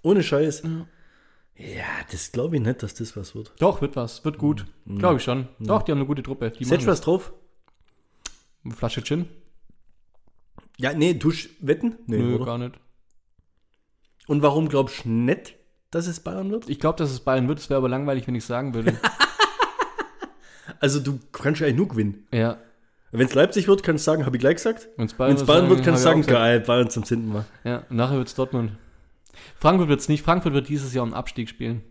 Ohne 0.02 0.22
Scheiß. 0.22 0.62
Ja, 1.56 1.84
das 2.10 2.32
glaube 2.32 2.56
ich 2.56 2.62
nicht, 2.62 2.82
dass 2.82 2.94
das 2.94 3.16
was 3.16 3.34
wird. 3.34 3.52
Doch, 3.58 3.80
wird 3.80 3.96
was. 3.96 4.24
Wird 4.24 4.38
gut. 4.38 4.66
Glaube 4.86 5.16
ich 5.16 5.22
schon. 5.22 5.48
Doch, 5.58 5.82
die 5.82 5.92
haben 5.92 5.98
eine 5.98 6.06
gute 6.06 6.22
Truppe. 6.22 6.50
Die 6.50 6.64
machen 6.64 6.86
was 6.86 7.00
drauf? 7.00 7.32
Eine 8.64 8.74
Flasche 8.74 9.02
Gin? 9.02 9.26
Ja, 10.78 10.92
nee, 10.92 11.14
tust 11.14 11.50
wetten? 11.60 11.98
Nee, 12.06 12.18
Nö, 12.18 12.36
oder? 12.36 12.44
gar 12.44 12.58
nicht. 12.58 12.74
Und 14.26 14.42
warum 14.42 14.68
glaubst 14.68 15.04
du 15.04 15.08
nicht, 15.10 15.56
dass 15.92 16.08
es 16.08 16.18
Bayern 16.18 16.50
wird? 16.50 16.68
Ich 16.68 16.80
glaube, 16.80 16.98
dass 16.98 17.10
es 17.10 17.20
Bayern 17.20 17.46
wird. 17.46 17.60
Es 17.60 17.70
wäre 17.70 17.78
aber 17.78 17.88
langweilig, 17.88 18.26
wenn 18.26 18.34
ich 18.34 18.44
sagen 18.44 18.74
würde. 18.74 18.98
Also 20.80 21.00
du 21.00 21.18
kannst 21.32 21.60
ja 21.60 21.66
eigentlich 21.66 21.76
nur 21.76 21.88
gewinnen. 21.88 22.26
ja. 22.32 22.58
Wenn 23.14 23.26
es 23.26 23.34
Leipzig 23.34 23.68
wird, 23.68 23.82
kannst 23.82 24.06
du 24.06 24.10
sagen, 24.10 24.24
habe 24.24 24.36
ich 24.36 24.40
gleich 24.40 24.54
gesagt. 24.56 24.88
Wenn 24.96 25.04
es 25.04 25.12
es 25.12 25.44
Bayern 25.46 25.68
wird, 25.68 25.84
kannst 25.84 26.00
du 26.00 26.04
sagen, 26.04 26.22
geil, 26.22 26.60
Bayern 26.60 26.88
zum 26.88 27.04
zehnten 27.04 27.28
Mal. 27.30 27.44
Ja, 27.62 27.84
und 27.90 27.96
nachher 27.96 28.16
wird 28.16 28.28
es 28.28 28.34
Dortmund. 28.34 28.72
Frankfurt 29.54 29.88
wird 29.88 30.00
es 30.00 30.08
nicht. 30.08 30.24
Frankfurt 30.24 30.54
wird 30.54 30.68
dieses 30.70 30.94
Jahr 30.94 31.04
um 31.04 31.12
Abstieg 31.12 31.50
spielen. 31.50 31.82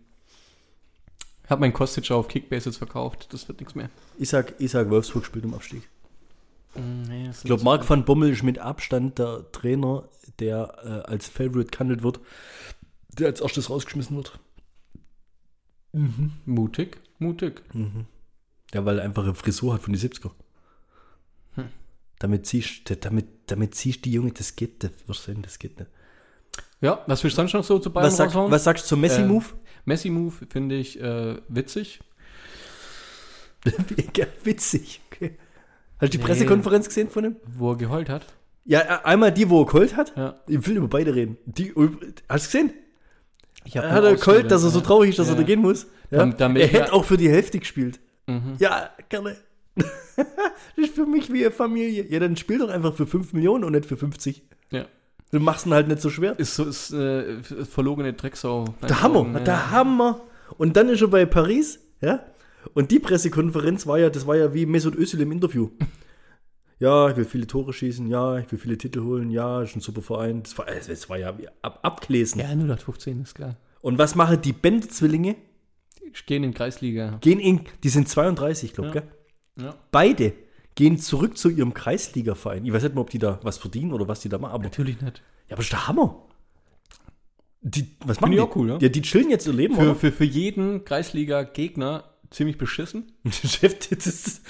Ich 1.43 1.49
habe 1.51 1.61
meinen 1.61 1.73
Kostic 1.73 2.09
auf 2.09 2.27
Kickbase 2.27 2.69
jetzt 2.69 2.77
verkauft. 2.77 3.27
Das 3.33 3.47
wird 3.47 3.59
nichts 3.59 3.75
mehr. 3.75 3.89
Ich 4.17 4.29
sag, 4.29 4.55
ich 4.57 4.71
sag 4.71 4.89
Wolfsburg 4.89 5.23
spielt 5.25 5.45
im 5.45 5.53
Abstieg. 5.53 5.87
Nee, 6.73 7.29
Ich 7.29 7.43
glaube, 7.43 7.63
Marc 7.63 7.87
van 7.87 8.03
Bommel 8.03 8.31
ist 8.31 8.41
mit 8.41 8.57
Abstand 8.57 9.19
der 9.19 9.45
Trainer, 9.51 10.05
der 10.39 10.73
äh, 10.83 11.11
als 11.11 11.27
Favorite 11.29 11.69
gehandelt 11.69 12.01
wird, 12.01 12.19
der 13.17 13.27
als 13.27 13.41
erstes 13.41 13.69
rausgeschmissen 13.69 14.15
wird. 14.15 14.39
Mutig, 16.45 16.97
mutig. 17.19 17.61
Ja, 18.73 18.85
weil 18.85 18.99
er 18.99 19.05
einfach 19.05 19.23
eine 19.23 19.35
Frisur 19.35 19.73
hat 19.73 19.81
von 19.81 19.93
die 19.93 19.99
70er. 19.99 20.31
Damit 22.19 22.45
ziehst 22.45 22.87
du, 22.87 22.95
damit, 22.95 23.25
damit 23.47 23.73
ziehst 23.73 24.05
die 24.05 24.11
Junge, 24.11 24.31
das 24.31 24.55
geht, 24.55 24.83
das 24.83 24.91
das 25.41 25.57
geht 25.57 25.79
nicht. 25.79 25.89
Ja, 26.79 27.03
was 27.07 27.23
willst 27.23 27.35
du 27.35 27.41
sonst 27.41 27.53
noch 27.53 27.63
so 27.63 27.79
zu 27.79 27.91
Bayern 27.91 28.07
Was, 28.07 28.17
sag, 28.17 28.35
was 28.35 28.63
sagst 28.63 28.85
du 28.85 28.89
zum 28.89 29.01
Messi-Move? 29.01 29.45
Messi-Move 29.85 30.45
finde 30.49 30.75
ich 30.75 31.01
äh, 31.01 31.37
witzig. 31.47 31.99
witzig. 34.43 35.01
Okay. 35.07 35.37
Hast 35.99 36.13
du 36.13 36.17
die 36.17 36.17
Nee. 36.17 36.23
Pressekonferenz 36.23 36.87
gesehen 36.87 37.09
von 37.09 37.25
ihm? 37.25 37.35
Wo 37.57 37.71
er 37.71 37.77
geheult 37.77 38.09
hat. 38.09 38.25
Ja, 38.65 39.03
einmal 39.03 39.31
die, 39.31 39.49
wo 39.49 39.61
er 39.61 39.65
geholt 39.65 39.95
hat. 39.95 40.15
Ja. 40.15 40.39
Ich 40.47 40.65
will 40.67 40.77
über 40.77 40.87
beide 40.87 41.15
reden. 41.15 41.37
Die, 41.45 41.73
hast 42.29 42.53
du 42.53 42.57
gesehen? 42.57 42.73
Ich 43.63 43.75
Er 43.75 43.91
hat 43.91 44.03
er 44.03 44.15
geholt, 44.15 44.49
dass 44.51 44.63
er 44.63 44.69
so 44.69 44.81
traurig 44.81 45.11
ist, 45.11 45.19
dass 45.19 45.27
Ja. 45.27 45.33
er 45.33 45.37
da 45.37 45.43
gehen 45.43 45.61
muss. 45.61 45.87
Ja. 46.09 46.23
Er 46.29 46.67
hätte 46.67 46.93
auch 46.93 47.05
für 47.05 47.17
die 47.17 47.29
Hälfte 47.29 47.59
gespielt. 47.59 47.99
Mhm. 48.27 48.55
Ja, 48.59 48.89
gerne. 49.09 49.35
das 49.75 50.25
ist 50.75 50.95
für 50.95 51.05
mich 51.05 51.31
wie 51.31 51.45
eine 51.45 51.51
Familie. 51.51 52.05
Ja, 52.09 52.19
dann 52.19 52.35
spiel 52.35 52.59
doch 52.59 52.69
einfach 52.69 52.93
für 52.95 53.07
5 53.07 53.33
Millionen 53.33 53.63
und 53.63 53.71
nicht 53.73 53.85
für 53.85 53.97
50. 53.97 54.41
Ja. 54.71 54.85
Du 55.31 55.39
machst 55.39 55.65
ihn 55.65 55.73
halt 55.73 55.87
nicht 55.87 56.01
so 56.01 56.09
schwer. 56.09 56.37
Ist 56.37 56.55
so 56.55 56.65
ist 56.65 56.91
äh, 56.91 57.41
verlogene 57.65 58.13
Drecksau. 58.13 58.65
Der 58.87 59.01
Hammer, 59.01 59.25
Ja. 59.33 59.39
der 59.39 59.71
Hammer. 59.71 60.21
Und 60.57 60.75
dann 60.75 60.89
ist 60.89 61.01
er 61.01 61.07
bei 61.07 61.25
Paris, 61.25 61.79
ja. 62.01 62.19
Und 62.73 62.91
die 62.91 62.99
Pressekonferenz 62.99 63.87
war 63.87 63.97
ja, 63.97 64.09
das 64.09 64.27
war 64.27 64.35
ja 64.35 64.53
wie 64.53 64.65
Mesut 64.65 64.95
Özil 64.95 65.21
im 65.21 65.31
Interview. 65.31 65.69
Ja, 66.81 67.09
ich 67.09 67.15
will 67.15 67.25
viele 67.25 67.45
Tore 67.47 67.73
schießen, 67.73 68.07
ja, 68.07 68.39
ich 68.39 68.51
will 68.51 68.57
viele 68.57 68.77
Titel 68.77 69.01
holen, 69.03 69.29
ja, 69.29 69.61
ist 69.61 69.75
ein 69.75 69.81
super 69.81 70.01
Verein. 70.01 70.41
Das 70.41 70.57
war, 70.57 70.65
das 70.65 71.09
war 71.09 71.17
ja 71.17 71.33
ab, 71.61 71.79
abgelesen. 71.83 72.41
Ja, 72.41 72.47
0815 72.47 73.21
ist 73.21 73.35
klar. 73.35 73.55
Und 73.81 73.97
was 73.99 74.15
machen 74.15 74.41
die 74.41 74.51
Bender-Zwillinge? 74.51 75.35
Ich 76.11 76.25
gehe 76.25 76.37
in 76.37 76.53
Kreisliga. 76.53 77.19
Gehen 77.21 77.39
in, 77.39 77.61
die 77.83 77.89
sind 77.89 78.09
32, 78.09 78.73
glaube 78.73 78.89
ich, 78.89 78.95
Ja. 78.95 79.01
gell? 79.01 79.65
Ja. 79.65 79.75
Beide 79.91 80.33
gehen 80.75 80.97
zurück 80.97 81.37
zu 81.37 81.49
ihrem 81.49 81.73
Kreisliga-Verein. 81.73 82.65
Ich 82.65 82.73
weiß 82.73 82.81
nicht 82.83 82.95
mal, 82.95 83.01
ob 83.01 83.09
die 83.11 83.19
da 83.19 83.39
was 83.43 83.57
verdienen 83.59 83.93
oder 83.93 84.07
was 84.07 84.21
die 84.21 84.29
da 84.29 84.37
machen, 84.39 84.53
aber, 84.53 84.63
Natürlich 84.63 84.99
nicht. 85.01 85.21
ja, 85.49 85.53
aber 85.53 85.57
das 85.57 85.65
ist 85.65 85.71
der 85.73 85.87
Hammer. 85.87 86.25
Die, 87.61 87.95
was 87.99 88.17
Finde 88.17 88.21
machen 88.21 88.31
die? 88.31 88.39
auch 88.39 88.55
cool, 88.55 88.69
ja. 88.69 88.77
Ja, 88.79 88.89
die 88.89 89.01
chillen 89.03 89.29
jetzt 89.29 89.45
ihr 89.45 89.53
Leben, 89.53 89.75
Für, 89.75 89.81
oder? 89.83 89.95
für, 89.95 90.11
für 90.11 90.23
jeden 90.25 90.83
Kreisliga-Gegner 90.83 92.05
ziemlich 92.31 92.57
beschissen. 92.57 93.11
Chef, 93.29 93.77
das 93.89 94.07
ist, 94.07 94.41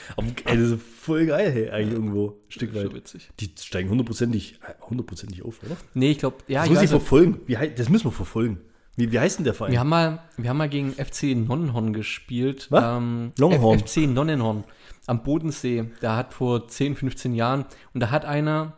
ey, 0.45 0.57
das 0.57 0.69
ist 0.71 0.81
voll 0.81 1.25
geil, 1.25 1.51
hey, 1.51 1.69
eigentlich 1.71 1.93
irgendwo, 1.93 2.29
ein 2.47 2.51
Stück 2.51 2.73
weit. 2.73 2.93
witzig. 2.93 3.29
Die 3.39 3.51
steigen 3.59 3.89
hundertprozentig, 3.89 4.59
äh, 4.65 4.73
hundertprozentig 4.89 5.43
auf, 5.43 5.61
oder? 5.65 5.75
Nee, 5.93 6.11
ich 6.11 6.19
glaube, 6.19 6.37
ja, 6.47 6.59
Das 6.61 6.67
ich 6.69 6.73
muss 6.75 6.83
ich 6.83 6.89
verfolgen. 6.89 7.39
Wie, 7.47 7.57
das 7.75 7.89
müssen 7.89 8.05
wir 8.05 8.11
verfolgen. 8.11 8.59
Wie, 8.95 9.11
wie 9.11 9.19
heißt 9.19 9.39
denn 9.39 9.45
der 9.45 9.53
Verein? 9.53 9.71
Wir 9.71 9.79
haben 9.79 9.89
mal, 9.89 10.19
wir 10.37 10.49
haben 10.49 10.57
mal 10.57 10.69
gegen 10.69 10.93
FC 10.93 11.35
Nonnenhorn 11.35 11.93
gespielt. 11.93 12.67
Was? 12.69 12.97
Ähm, 12.97 13.31
Longhorn. 13.37 13.79
F- 13.79 13.89
FC 13.89 14.07
Nonnenhorn 14.07 14.63
am 15.07 15.23
Bodensee. 15.23 15.85
Da 16.01 16.17
hat 16.17 16.33
vor 16.33 16.67
10, 16.67 16.95
15 16.97 17.33
Jahren 17.33 17.65
und 17.93 18.01
da 18.01 18.11
hat 18.11 18.25
einer 18.25 18.73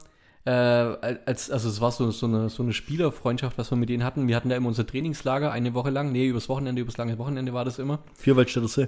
äh, 0.45 0.51
als 0.51 1.49
also 1.49 1.69
es 1.69 1.79
war 1.79 1.91
so, 1.91 2.11
so 2.11 2.25
eine 2.25 2.49
so 2.49 2.63
eine 2.63 2.73
Spielerfreundschaft, 2.73 3.57
was 3.57 3.71
wir 3.71 3.77
mit 3.77 3.89
denen 3.89 4.03
hatten. 4.03 4.27
Wir 4.27 4.35
hatten 4.35 4.49
da 4.49 4.55
immer 4.55 4.67
unser 4.67 4.85
Trainingslager 4.85 5.51
eine 5.51 5.73
Woche 5.73 5.89
lang. 5.89 6.11
Nee, 6.11 6.27
übers 6.27 6.49
Wochenende, 6.49 6.81
übers 6.81 6.97
lange 6.97 7.17
Wochenende 7.17 7.53
war 7.53 7.65
das 7.65 7.79
immer. 7.79 7.99
Vierwaldstätter 8.15 8.67
See. 8.67 8.87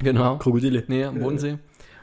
Genau. 0.00 0.38
Krokodile. 0.38 0.84
Nee, 0.88 1.04
am 1.04 1.18
Bodensee. 1.18 1.58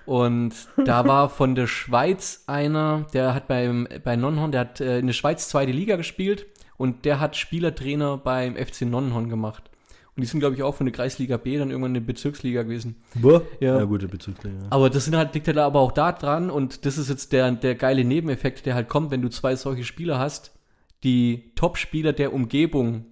Und 0.05 0.53
da 0.85 1.07
war 1.07 1.29
von 1.29 1.55
der 1.55 1.67
Schweiz 1.67 2.43
einer, 2.45 3.07
der 3.13 3.33
hat 3.33 3.47
beim, 3.47 3.87
bei 4.03 4.15
Nonnenhorn, 4.15 4.51
der 4.51 4.61
hat 4.61 4.79
äh, 4.79 4.99
in 4.99 5.07
der 5.07 5.13
Schweiz 5.13 5.49
zweite 5.49 5.71
Liga 5.71 5.95
gespielt 5.95 6.45
und 6.77 7.05
der 7.05 7.19
hat 7.19 7.35
Spielertrainer 7.35 8.17
beim 8.17 8.55
FC 8.55 8.81
Nonnenhorn 8.81 9.29
gemacht. 9.29 9.71
Und 10.15 10.21
die 10.21 10.27
sind, 10.27 10.39
glaube 10.39 10.55
ich, 10.55 10.63
auch 10.63 10.73
von 10.75 10.85
der 10.85 10.93
Kreisliga 10.93 11.35
B 11.35 11.57
dann 11.57 11.71
irgendwann 11.71 11.93
in 11.93 12.05
der 12.05 12.13
Bezirksliga 12.13 12.63
gewesen. 12.63 12.95
Boah. 13.15 13.41
Ja. 13.59 13.79
Ja, 13.79 13.83
gut, 13.83 14.01
der 14.01 14.07
Bezugsträger. 14.07 14.55
Ja. 14.55 14.67
Aber 14.69 14.89
das 14.89 15.03
sind 15.03 15.15
halt, 15.15 15.33
liegt 15.33 15.47
halt 15.47 15.57
aber 15.57 15.81
auch 15.81 15.91
da 15.91 16.13
dran 16.13 16.49
und 16.49 16.85
das 16.85 16.97
ist 16.97 17.09
jetzt 17.09 17.33
der, 17.33 17.51
der 17.51 17.75
geile 17.75 18.05
Nebeneffekt, 18.05 18.65
der 18.65 18.75
halt 18.75 18.87
kommt, 18.87 19.11
wenn 19.11 19.21
du 19.21 19.29
zwei 19.29 19.57
solche 19.57 19.83
Spieler 19.83 20.17
hast. 20.17 20.53
Die 21.03 21.51
Top-Spieler 21.55 22.13
der 22.13 22.33
Umgebung 22.33 23.05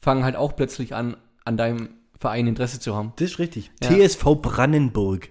fangen 0.00 0.24
halt 0.24 0.36
auch 0.36 0.54
plötzlich 0.56 0.94
an, 0.94 1.16
an 1.44 1.56
deinem 1.56 1.88
Verein 2.18 2.46
Interesse 2.46 2.80
zu 2.80 2.94
haben. 2.94 3.14
Das 3.16 3.30
ist 3.30 3.38
richtig. 3.38 3.70
Ja. 3.82 3.88
TSV 3.88 4.24
Brandenburg. 4.42 5.30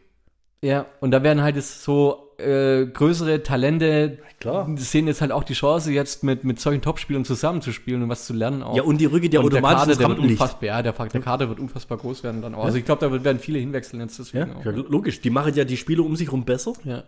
Ja, 0.63 0.87
und 1.01 1.11
da 1.11 1.21
werden 1.21 1.43
halt 1.43 1.55
jetzt 1.55 1.83
so 1.83 2.26
äh, 2.37 2.85
größere 2.85 3.43
Talente, 3.43 4.19
Klar. 4.39 4.69
sehen 4.77 5.07
jetzt 5.07 5.21
halt 5.21 5.31
auch 5.31 5.43
die 5.43 5.53
Chance, 5.53 5.91
jetzt 5.91 6.23
mit, 6.23 6.43
mit 6.43 6.59
solchen 6.59 6.81
Topspielern 6.81 7.25
zusammenzuspielen 7.25 8.03
und 8.03 8.09
was 8.09 8.25
zu 8.25 8.33
lernen 8.33 8.61
auch. 8.61 8.75
Ja, 8.75 8.83
und 8.83 8.99
die 8.99 9.05
Rücke 9.05 9.29
der 9.29 9.43
und 9.43 9.51
der 9.51 9.59
automatisch 9.59 9.95
Kader, 9.95 9.95
der 9.95 10.07
wird 10.09 10.19
unfassbar, 10.19 10.67
ja, 10.67 10.81
der, 10.83 10.93
der 10.93 11.21
Kader 11.21 11.49
wird 11.49 11.59
unfassbar 11.59 11.97
groß 11.97 12.23
werden 12.23 12.41
dann 12.41 12.53
auch. 12.53 12.65
Also 12.65 12.77
ich 12.77 12.85
glaube, 12.85 13.09
da 13.09 13.23
werden 13.23 13.39
viele 13.39 13.59
hinwechseln 13.59 14.01
jetzt 14.01 14.17
Ja, 14.19 14.45
deswegen 14.45 14.55
auch. 14.57 14.65
ja, 14.65 14.71
logisch. 14.71 15.21
Die 15.21 15.29
machen 15.31 15.53
ja 15.55 15.63
die 15.65 15.77
Spieler 15.77 16.03
um 16.03 16.15
sich 16.15 16.27
herum 16.27 16.45
besser. 16.45 16.73
Ja, 16.83 17.03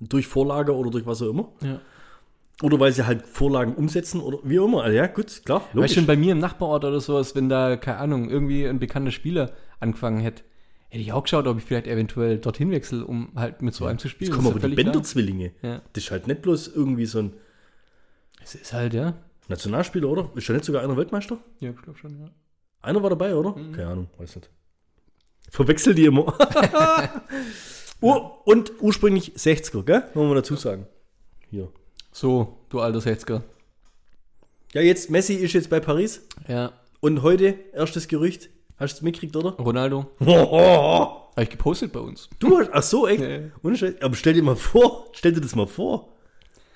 Durch 0.00 0.26
Vorlage 0.28 0.74
oder 0.74 0.90
durch 0.90 1.06
was 1.06 1.20
auch 1.22 1.30
immer. 1.30 1.48
ja. 1.62 1.80
Oder 2.60 2.80
weil 2.80 2.90
sie 2.92 3.06
halt 3.06 3.24
Vorlagen 3.24 3.74
umsetzen 3.76 4.20
oder 4.20 4.38
wie 4.42 4.58
auch 4.58 4.64
immer. 4.66 4.82
Also, 4.82 4.96
ja, 4.96 5.06
gut, 5.06 5.42
klar, 5.44 5.62
logisch. 5.72 5.94
du, 5.94 6.02
bei 6.06 6.16
mir 6.16 6.32
im 6.32 6.40
Nachbarort 6.40 6.84
oder 6.84 6.98
sowas, 6.98 7.36
wenn 7.36 7.48
da, 7.48 7.76
keine 7.76 7.98
Ahnung, 7.98 8.28
irgendwie 8.28 8.66
ein 8.66 8.80
bekannter 8.80 9.12
Spieler 9.12 9.52
angefangen 9.78 10.18
hätte, 10.18 10.42
hätte 10.88 11.02
ich 11.02 11.12
auch 11.12 11.22
geschaut, 11.22 11.46
ob 11.46 11.58
ich 11.58 11.64
vielleicht 11.64 11.86
eventuell 11.86 12.38
dorthin 12.38 12.70
wechsle, 12.70 13.04
um 13.04 13.30
halt 13.34 13.62
mit 13.62 13.74
so 13.74 13.86
einem 13.86 13.98
zu 13.98 14.08
spielen. 14.08 14.30
Jetzt 14.30 14.36
kommen 14.36 14.48
aber 14.48 14.68
die 14.68 14.74
klar. 14.74 15.50
Ja. 15.62 15.82
Das 15.92 16.04
ist 16.04 16.10
halt 16.10 16.26
nicht 16.26 16.42
bloß 16.42 16.68
irgendwie 16.68 17.06
so 17.06 17.20
ein 17.20 17.32
Es 18.42 18.54
ist 18.54 18.72
halt, 18.72 18.94
ja. 18.94 19.14
Nationalspieler, 19.48 20.08
oder? 20.08 20.30
Ist 20.34 20.48
da 20.48 20.52
nicht 20.52 20.64
sogar 20.64 20.82
einer 20.82 20.96
Weltmeister? 20.96 21.38
Ja, 21.60 21.70
ich 21.70 21.82
glaube 21.82 21.98
schon, 21.98 22.18
ja. 22.18 22.30
Einer 22.82 23.02
war 23.02 23.10
dabei, 23.10 23.34
oder? 23.34 23.56
Mhm. 23.56 23.72
Keine 23.72 23.88
Ahnung, 23.88 24.08
weiß 24.18 24.36
nicht. 24.36 24.50
Verwechsel 25.50 25.94
die 25.94 26.04
immer. 26.04 26.26
Ur 28.00 28.46
und 28.46 28.72
ursprünglich 28.80 29.32
60er, 29.34 29.82
gell? 29.82 30.04
Wollen 30.14 30.30
wir 30.30 30.36
dazu 30.36 30.56
sagen. 30.56 30.86
Hier. 31.50 31.72
So, 32.12 32.58
du 32.68 32.80
alter 32.80 32.98
60er. 33.00 33.42
Ja, 34.74 34.82
jetzt, 34.82 35.10
Messi 35.10 35.34
ist 35.34 35.54
jetzt 35.54 35.70
bei 35.70 35.80
Paris. 35.80 36.26
Ja, 36.46 36.72
Und 37.00 37.22
heute, 37.22 37.58
erstes 37.72 38.06
Gerücht. 38.06 38.50
Hast 38.78 38.94
du 38.94 38.98
es 38.98 39.02
mitgekriegt, 39.02 39.34
oder? 39.36 39.50
Ronaldo. 39.52 40.06
du 40.20 40.26
Habe 40.26 41.42
ich 41.42 41.50
gepostet 41.50 41.92
bei 41.92 42.00
uns. 42.00 42.28
hast, 42.42 42.70
ach 42.72 42.82
so, 42.82 43.06
echt? 43.08 43.20
Ja. 43.22 43.76
Scheiß. 43.76 43.94
Aber 44.00 44.14
stell 44.14 44.34
dir 44.34 44.42
mal 44.42 44.56
vor, 44.56 45.06
stell 45.12 45.32
dir 45.32 45.40
das 45.40 45.54
mal 45.54 45.66
vor. 45.66 46.08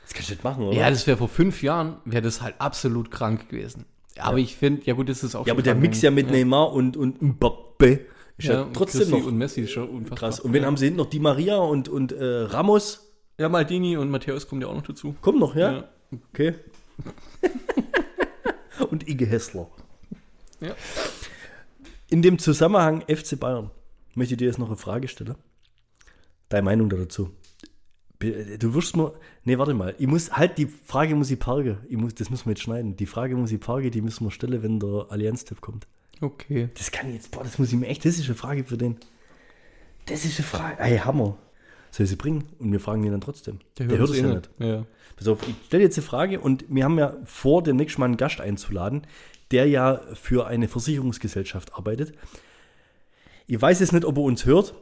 Das 0.03 0.15
kannst 0.15 0.31
du 0.31 0.35
nicht 0.35 0.45
machen, 0.45 0.65
oder? 0.65 0.77
Ja, 0.77 0.91
das 0.91 1.07
wäre 1.07 1.17
vor 1.17 1.29
fünf 1.29 1.63
Jahren, 1.63 1.97
wäre 2.05 2.23
das 2.23 2.43
halt 2.43 2.57
absolut 2.59 3.11
krank 3.11 3.49
gewesen. 3.49 3.85
Aber 4.19 4.39
ich 4.39 4.57
finde, 4.57 4.83
ja 4.85 4.95
gut, 4.95 5.09
das 5.09 5.23
ist 5.23 5.35
auch 5.35 5.47
Ja, 5.47 5.53
aber 5.55 5.63
der. 5.63 5.75
Mix 5.75 6.03
ja 6.03 6.11
mit 6.11 6.31
Neymar 6.31 6.73
und, 6.73 6.97
und 6.97 7.23
Mbappé 7.23 8.01
ist 8.37 8.49
ja, 8.49 8.53
Ja, 8.55 8.69
trotzdem 8.73 9.01
Chrissy 9.03 9.13
noch 9.19 9.27
und 9.27 9.39
Messi 9.39 9.63
ist 9.63 9.71
schon 9.71 9.89
unfassbar. 9.89 10.19
krass. 10.19 10.41
Und 10.41 10.53
wen 10.53 10.67
haben 10.67 10.77
sie 10.77 10.87
hinten 10.87 10.99
noch? 10.99 11.09
Di 11.09 11.19
Maria 11.19 11.57
und, 11.59 11.89
und 11.89 12.13
äh, 12.13 12.25
Ramos. 12.25 13.09
Ja, 13.39 13.49
Maldini 13.49 13.97
und 13.97 14.11
Matthäus 14.11 14.47
kommen 14.49 14.61
ja 14.61 14.69
auch 14.69 14.75
noch 14.75 14.83
dazu. 14.83 15.15
Kommt 15.23 15.41
noch, 15.41 15.57
ja? 15.57 15.73
Ja. 15.73 15.85
Okay. 16.33 16.55
und 18.91 19.09
Ige 19.09 19.25
Hessler. 19.25 19.69
Ja. 20.61 20.75
In 22.13 22.21
dem 22.21 22.39
Zusammenhang 22.39 23.01
FC 23.09 23.41
Bayern 23.41 23.71
möchte 24.15 24.35
ich 24.35 24.39
dir 24.39 24.45
jetzt 24.45 24.59
noch 24.59 24.67
eine 24.67 24.77
Frage 24.77 25.09
stellen. 25.09 25.35
Deine 26.51 26.63
Meinung 26.63 26.91
da 26.91 26.99
dazu. 26.99 27.31
Du 28.19 28.75
wirst 28.75 28.95
mir. 28.99 29.15
Nee, 29.45 29.57
warte 29.57 29.73
mal. 29.73 29.95
Ich 29.99 30.07
muss 30.07 30.31
halt 30.31 30.59
die 30.59 30.67
Frage 30.67 31.17
muss 31.17 31.31
ich 31.31 31.39
parken. 31.39 31.79
Ich 31.89 31.97
muss, 31.97 32.15
das 32.15 32.29
müssen 32.29 32.45
wir 32.45 32.51
jetzt 32.51 32.61
schneiden. 32.61 32.97
Die 32.97 33.07
Frage 33.07 33.35
muss 33.35 33.51
ich 33.51 33.61
parken, 33.61 33.91
die 33.91 34.03
müssen 34.03 34.27
wir 34.27 34.31
stellen, 34.31 34.63
wenn 34.63 34.79
der 34.79 35.07
Allianz-Tipp 35.09 35.63
kommt. 35.63 35.87
Okay. 36.21 36.69
Das 36.75 36.91
kann 36.91 37.09
ich 37.09 37.15
jetzt, 37.15 37.31
boah, 37.31 37.45
das 37.45 37.59
muss 37.59 37.73
ich 37.73 37.79
mir 37.79 37.87
echt, 37.87 38.05
das 38.05 38.19
ist 38.19 38.27
eine 38.27 38.35
Frage 38.35 38.65
für 38.65 38.77
den. 38.77 38.99
Das 40.05 40.27
ist 40.27 40.39
eine 40.39 40.47
Frage. 40.47 40.81
Ey, 40.81 40.99
Hammer. 40.99 41.39
Soll 41.93 42.05
ich 42.05 42.11
sie 42.11 42.17
bringen? 42.17 42.45
Und 42.59 42.73
wir 42.73 42.81
fragen 42.81 43.05
ihn 43.05 43.13
dann 43.13 43.23
trotzdem. 43.23 43.61
Der, 43.79 43.87
hört 43.87 44.11
es 44.11 44.17
eh 44.17 44.21
ja 44.21 44.35
nicht. 44.35 44.51
Ja. 44.59 44.85
Pass 45.17 45.29
auf, 45.29 45.49
ich 45.49 45.55
stelle 45.67 45.83
jetzt 45.83 45.97
eine 45.97 46.07
Frage 46.07 46.41
und 46.41 46.67
wir 46.69 46.85
haben 46.85 46.99
ja 46.99 47.17
vor, 47.25 47.63
demnächst 47.63 47.99
mal 47.99 48.05
einen 48.05 48.17
Gast 48.19 48.41
einzuladen, 48.41 49.07
der 49.53 49.67
ja 49.69 50.01
für 50.15 50.47
eine 50.47 50.67
Versicherungsgesellschaft 50.69 51.75
arbeitet. 51.75 52.13
Ich 53.47 53.61
weiß 53.61 53.81
jetzt 53.81 53.93
nicht, 53.93 54.05
ob 54.05 54.17
er 54.17 54.23
uns 54.23 54.47
hört. 54.47 54.75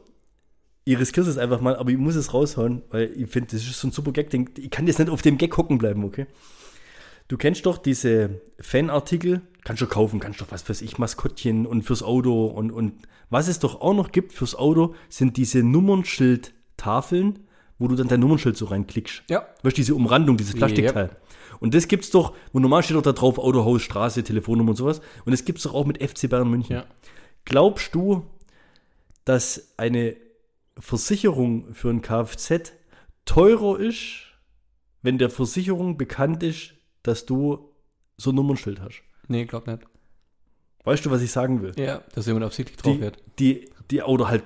Ich 0.83 0.97
riskiere 0.97 1.29
es 1.29 1.37
einfach 1.37 1.61
mal, 1.61 1.75
aber 1.75 1.91
ich 1.91 1.97
muss 1.97 2.15
es 2.15 2.33
raushauen, 2.33 2.81
weil 2.89 3.11
ich 3.15 3.29
finde, 3.29 3.51
das 3.51 3.61
ist 3.67 3.79
so 3.79 3.87
ein 3.87 3.91
super 3.91 4.11
Gag. 4.11 4.29
den- 4.31 4.49
Ich 4.57 4.71
kann 4.71 4.87
jetzt 4.87 4.97
nicht 4.99 5.11
auf 5.11 5.21
dem 5.21 5.37
Gag 5.37 5.55
hocken 5.57 5.77
bleiben, 5.77 6.03
okay? 6.03 6.25
Du 7.27 7.37
kennst 7.37 7.65
doch 7.65 7.77
diese 7.77 8.41
Fanartikel, 8.59 9.41
kannst 9.63 9.81
du 9.81 9.87
kaufen, 9.87 10.19
kannst 10.19 10.41
doch 10.41 10.51
was 10.51 10.67
weiß 10.67 10.81
ich, 10.81 10.97
Maskottchen 10.97 11.65
und 11.65 11.83
fürs 11.83 12.01
Auto 12.03 12.45
und, 12.47 12.71
und 12.71 12.93
was 13.29 13.47
es 13.47 13.59
doch 13.59 13.79
auch 13.79 13.93
noch 13.93 14.11
gibt 14.11 14.33
fürs 14.33 14.55
Auto, 14.55 14.95
sind 15.07 15.37
diese 15.37 15.63
Nummernschildtafeln, 15.63 17.39
wo 17.81 17.87
du 17.87 17.95
dann 17.95 18.07
dein 18.07 18.19
Nummernschild 18.19 18.55
so 18.55 18.65
reinklickst. 18.65 19.23
Ja. 19.27 19.39
Weißt 19.63 19.75
du, 19.75 19.81
diese 19.81 19.95
Umrandung, 19.95 20.37
dieses 20.37 20.53
Plastikteil. 20.53 21.17
Und 21.59 21.73
das 21.73 21.87
gibt's 21.87 22.11
doch, 22.11 22.35
wo 22.53 22.59
normal 22.59 22.83
steht 22.83 22.95
doch 22.95 23.01
da 23.01 23.11
drauf 23.11 23.39
Autohaus, 23.39 23.81
Straße, 23.81 24.23
Telefonnummer 24.23 24.69
und 24.69 24.75
sowas. 24.75 25.01
Und 25.25 25.31
das 25.31 25.45
gibt's 25.45 25.63
doch 25.63 25.73
auch 25.73 25.85
mit 25.85 25.97
FC 26.01 26.29
Bayern 26.29 26.49
München. 26.49 26.75
Ja. 26.75 26.85
Glaubst 27.43 27.95
du, 27.95 28.27
dass 29.25 29.73
eine 29.77 30.15
Versicherung 30.77 31.73
für 31.73 31.89
ein 31.89 32.03
Kfz 32.03 32.71
teurer 33.25 33.79
ist, 33.79 34.27
wenn 35.01 35.17
der 35.17 35.31
Versicherung 35.31 35.97
bekannt 35.97 36.43
ist, 36.43 36.75
dass 37.01 37.25
du 37.25 37.71
so 38.17 38.29
ein 38.31 38.35
Nummernschild 38.35 38.79
hast? 38.79 39.01
Nee, 39.27 39.45
glaub 39.45 39.65
nicht. 39.65 39.79
Weißt 40.83 41.03
du, 41.03 41.09
was 41.09 41.23
ich 41.23 41.31
sagen 41.31 41.63
will? 41.63 41.73
Ja, 41.77 42.03
dass 42.13 42.27
jemand 42.27 42.45
absichtlich 42.45 42.77
drauf 42.77 42.93
Die, 42.95 43.01
wird. 43.01 43.17
die, 43.39 43.69
die 43.91 44.01
Auto 44.01 44.27
halt 44.27 44.43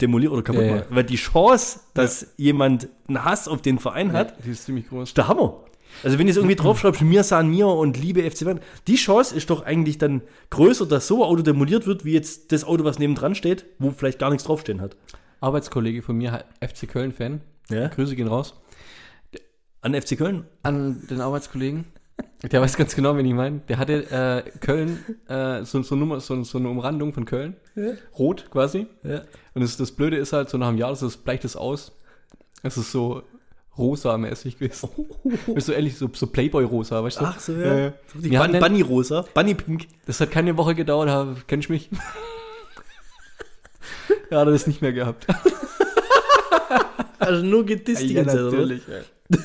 demoliert 0.00 0.32
oder 0.32 0.42
kaputt 0.42 0.62
Ja, 0.64 0.76
macht. 0.76 0.86
Weil 0.90 1.04
die 1.04 1.16
Chance, 1.16 1.80
dass 1.94 2.28
jemand 2.36 2.88
einen 3.08 3.24
Hass 3.24 3.48
auf 3.48 3.62
den 3.62 3.78
Verein 3.78 4.12
hat, 4.12 4.34
Die 4.44 4.50
ist 4.50 4.64
ziemlich 4.64 4.88
groß. 4.88 5.14
der 5.14 5.28
Hammer. 5.28 5.64
Also 6.04 6.18
wenn 6.18 6.26
du 6.26 6.30
jetzt 6.30 6.36
irgendwie 6.38 6.56
draufschreibst, 6.56 7.00
mir 7.02 7.22
san 7.24 7.48
mir 7.48 7.66
und 7.68 7.98
liebe 7.98 8.22
FC 8.30 8.44
Bayern, 8.44 8.60
die 8.86 8.94
Chance 8.96 9.34
ist 9.36 9.50
doch 9.50 9.64
eigentlich 9.64 9.98
dann 9.98 10.22
größer, 10.50 10.86
dass 10.86 11.06
so 11.06 11.22
ein 11.22 11.28
Auto 11.30 11.42
demoliert 11.42 11.86
wird, 11.86 12.04
wie 12.04 12.12
jetzt 12.12 12.52
das 12.52 12.64
Auto, 12.64 12.84
was 12.84 12.98
nebendran 12.98 13.34
steht, 13.34 13.66
wo 13.78 13.90
vielleicht 13.90 14.18
gar 14.18 14.30
nichts 14.30 14.44
draufstehen 14.44 14.80
hat. 14.80 14.96
Arbeitskollege 15.40 16.02
von 16.02 16.16
mir, 16.16 16.44
FC 16.60 16.88
Köln-Fan. 16.88 17.40
Ja. 17.70 17.88
Grüße 17.88 18.14
gehen 18.16 18.28
raus. 18.28 18.54
An 19.80 20.00
FC 20.00 20.16
Köln? 20.16 20.44
An 20.62 21.04
den 21.10 21.20
Arbeitskollegen. 21.20 21.84
Der 22.50 22.60
weiß 22.60 22.76
ganz 22.76 22.94
genau, 22.96 23.16
wen 23.16 23.24
ich 23.26 23.34
meine. 23.34 23.60
Der 23.68 23.78
hatte 23.78 24.10
äh, 24.10 24.42
Köln, 24.60 24.98
äh, 25.28 25.64
so, 25.64 25.82
so, 25.82 25.94
Nummer, 25.96 26.20
so, 26.20 26.42
so 26.44 26.58
eine 26.58 26.68
Umrandung 26.68 27.12
von 27.12 27.24
Köln. 27.24 27.56
Rot 28.18 28.50
quasi. 28.50 28.86
Ja. 29.04 29.22
Und 29.54 29.62
das, 29.62 29.76
das 29.76 29.92
Blöde 29.92 30.16
ist 30.16 30.32
halt, 30.32 30.50
so 30.50 30.58
nach 30.58 30.68
einem 30.68 30.78
Jahr, 30.78 30.90
das 30.90 31.02
ist, 31.02 31.24
bleicht 31.24 31.44
es 31.44 31.56
aus. 31.56 31.92
Es 32.62 32.76
ist 32.76 32.90
so 32.92 33.22
rosa-mäßig 33.78 34.58
gewesen. 34.58 34.90
Ist 35.54 35.66
so 35.66 35.72
ähnlich, 35.72 35.96
so, 35.96 36.10
so 36.12 36.26
Playboy-rosa, 36.26 37.02
weißt 37.02 37.20
du? 37.20 37.24
Ach 37.24 37.40
so, 37.40 37.52
ja. 37.52 37.86
Äh, 37.86 37.92
Die 38.14 38.30
wir 38.32 38.38
hatten 38.38 38.52
Bun 38.52 38.60
den- 38.60 38.68
Bunny 38.72 38.82
rosa, 38.82 39.24
Bunny 39.34 39.54
pink. 39.54 39.86
das 40.06 40.20
hat 40.20 40.30
keine 40.30 40.56
Woche 40.58 40.74
gedauert, 40.74 41.08
da 41.08 41.34
kennst 41.46 41.68
du 41.68 41.72
mich. 41.72 41.88
ja, 44.30 44.40
hat 44.40 44.46
er 44.48 44.52
das 44.52 44.66
nicht 44.66 44.82
mehr 44.82 44.92
gehabt. 44.92 45.26
Also 47.18 47.44
nur 47.44 47.64
gedisst 47.64 48.02
die 48.02 48.14
ganze 48.14 48.50
Zeit, 48.50 48.60
oder? 48.60 48.74
ja. 48.74 49.38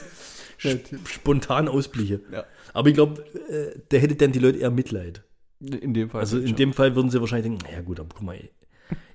Sp- 0.57 0.97
Spontan 1.07 1.67
Ausbliche. 1.67 2.19
Ja. 2.31 2.43
Aber 2.73 2.89
ich 2.89 2.95
glaube, 2.95 3.23
äh, 3.49 3.79
der 3.91 3.99
hätte 3.99 4.15
dann 4.15 4.31
die 4.31 4.39
Leute 4.39 4.59
eher 4.59 4.71
Mitleid. 4.71 5.23
In 5.59 5.93
dem 5.93 6.09
Fall. 6.09 6.21
Also 6.21 6.37
in 6.37 6.47
schon. 6.49 6.55
dem 6.57 6.73
Fall 6.73 6.95
würden 6.95 7.09
sie 7.09 7.19
wahrscheinlich 7.19 7.45
denken, 7.51 7.65
naja 7.67 7.81
gut, 7.81 7.99
aber 7.99 8.09
guck 8.13 8.23
mal, 8.23 8.35
ey, 8.35 8.51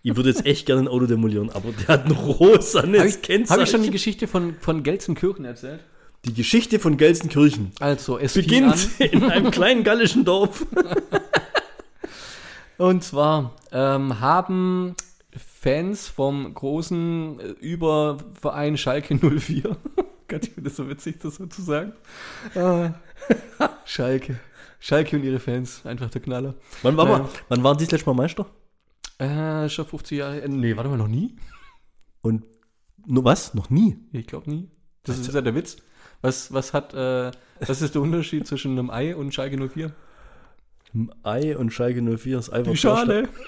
ich 0.02 0.16
würde 0.16 0.30
jetzt 0.30 0.44
echt 0.44 0.66
gerne 0.66 0.82
ein 0.82 0.88
Auto 0.88 1.06
demolieren, 1.06 1.50
aber 1.50 1.70
der 1.72 1.86
hat 1.88 2.06
ein 2.06 2.10
rosanes 2.12 2.98
Habe 3.00 3.08
ich, 3.08 3.22
Kennzeichen. 3.22 3.66
schon 3.66 3.82
die 3.84 3.90
Geschichte 3.90 4.26
von, 4.26 4.56
von 4.60 4.82
Gelsenkirchen 4.82 5.44
erzählt? 5.44 5.80
Die 6.24 6.34
Geschichte 6.34 6.78
von 6.80 6.96
Gelsenkirchen 6.96 7.72
Also, 7.80 8.18
es 8.18 8.34
beginnt 8.34 8.88
in 8.98 9.24
einem 9.24 9.50
kleinen 9.52 9.84
gallischen 9.84 10.24
Dorf. 10.24 10.66
Und 12.78 13.04
zwar 13.04 13.54
ähm, 13.70 14.20
haben 14.20 14.94
Fans 15.36 16.08
vom 16.08 16.52
großen 16.52 17.38
äh, 17.40 17.44
Überverein 17.60 18.76
Schalke 18.76 19.16
04, 19.16 19.76
Gott, 20.32 20.44
ich 20.44 20.50
finde 20.54 20.70
das 20.70 20.76
so 20.76 20.88
witzig, 20.88 21.20
das 21.20 21.36
so 21.36 21.46
zu 21.46 21.60
sagen. 21.62 21.92
Äh, 22.54 22.90
Schalke. 23.84 24.40
Schalke 24.80 25.16
und 25.16 25.24
ihre 25.24 25.38
Fans, 25.40 25.84
einfach 25.84 26.08
der 26.10 26.22
Knaller. 26.22 26.54
Wann 26.82 26.96
war, 26.96 27.04
Naja. 27.04 27.18
man, 27.18 27.28
wann 27.50 27.64
waren 27.64 27.76
die 27.78 27.84
das 27.84 27.92
letzte 27.92 28.08
Mal 28.08 28.14
Meister? 28.16 28.46
Äh, 29.18 29.68
schon 29.68 29.86
50 29.86 30.18
Jahre. 30.18 30.48
Nee, 30.48 30.74
warte 30.76 30.88
mal, 30.88 30.96
noch 30.96 31.06
nie? 31.08 31.36
Und 32.22 32.44
nur 33.06 33.24
was? 33.24 33.52
Noch 33.54 33.68
nie? 33.68 33.98
Ich 34.12 34.26
glaube 34.26 34.48
nie. 34.50 34.70
Das 35.04 35.18
ist 35.18 35.32
ja 35.34 35.40
der 35.42 35.54
Witz. 35.54 35.76
Was, 36.22 36.52
was 36.52 36.72
hat, 36.72 36.94
äh, 36.94 37.30
was 37.60 37.82
ist 37.82 37.94
der 37.94 38.00
Unterschied 38.02 38.46
zwischen 38.46 38.72
einem 38.78 38.90
Ei 38.90 39.14
und 39.14 39.34
Schalke 39.34 39.56
04? 39.68 39.92
Ein 40.94 41.10
Ei 41.24 41.56
und 41.56 41.72
Schalke 41.72 42.00
04 42.00 42.38
ist 42.38 42.50
einfach 42.50 42.72
Die 42.72 42.78
Schale. 42.78 43.28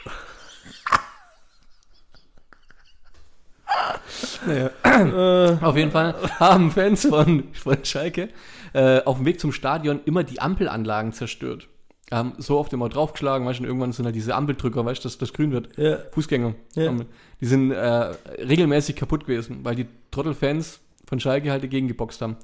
naja. 4.46 5.58
Auf 5.60 5.76
jeden 5.76 5.90
Fall 5.90 6.14
haben 6.38 6.70
Fans 6.70 7.06
von, 7.06 7.44
von 7.52 7.84
Schalke 7.84 8.28
äh, 8.74 9.02
auf 9.04 9.16
dem 9.16 9.26
Weg 9.26 9.40
zum 9.40 9.52
Stadion 9.52 10.00
immer 10.04 10.24
die 10.24 10.40
Ampelanlagen 10.40 11.12
zerstört. 11.12 11.68
Haben 12.10 12.34
so 12.38 12.58
oft 12.58 12.72
immer 12.72 12.88
draufgeschlagen, 12.88 13.46
weißt 13.46 13.60
du, 13.60 13.64
irgendwann 13.64 13.92
sind 13.92 14.04
halt 14.04 14.14
diese 14.14 14.34
Ampeldrücker, 14.34 14.84
weißt 14.84 15.02
du, 15.02 15.08
dass 15.08 15.16
das 15.16 15.32
grün 15.32 15.52
wird. 15.52 15.76
Ja. 15.78 15.98
Fußgänger. 16.12 16.54
Ja. 16.74 16.94
Die 17.40 17.46
sind 17.46 17.70
äh, 17.70 18.14
regelmäßig 18.38 18.96
kaputt 18.96 19.26
gewesen, 19.26 19.60
weil 19.62 19.74
die 19.74 19.86
Trottelfans 20.10 20.80
von 21.06 21.18
Schalke 21.20 21.50
halt 21.50 21.62
dagegen 21.62 21.88
geboxt 21.88 22.20
haben. 22.20 22.36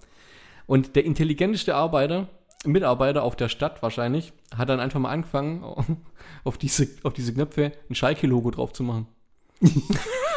Und 0.66 0.97
der 0.97 1.04
intelligenteste 1.04 1.75
Arbeiter, 1.75 2.28
Mitarbeiter 2.64 3.23
auf 3.23 3.37
der 3.37 3.49
Stadt 3.49 3.83
wahrscheinlich, 3.83 4.33
hat 4.57 4.69
dann 4.69 4.80
einfach 4.80 5.00
mal 5.00 5.11
angefangen, 5.11 5.64
auf 6.45 6.57
diese, 6.57 6.88
auf 7.02 7.12
diese 7.12 7.35
Knöpfe 7.35 7.73
ein 7.88 7.95
Schalke-Logo 7.95 8.50
drauf 8.50 8.72
zu 8.72 8.83
machen. 8.83 9.09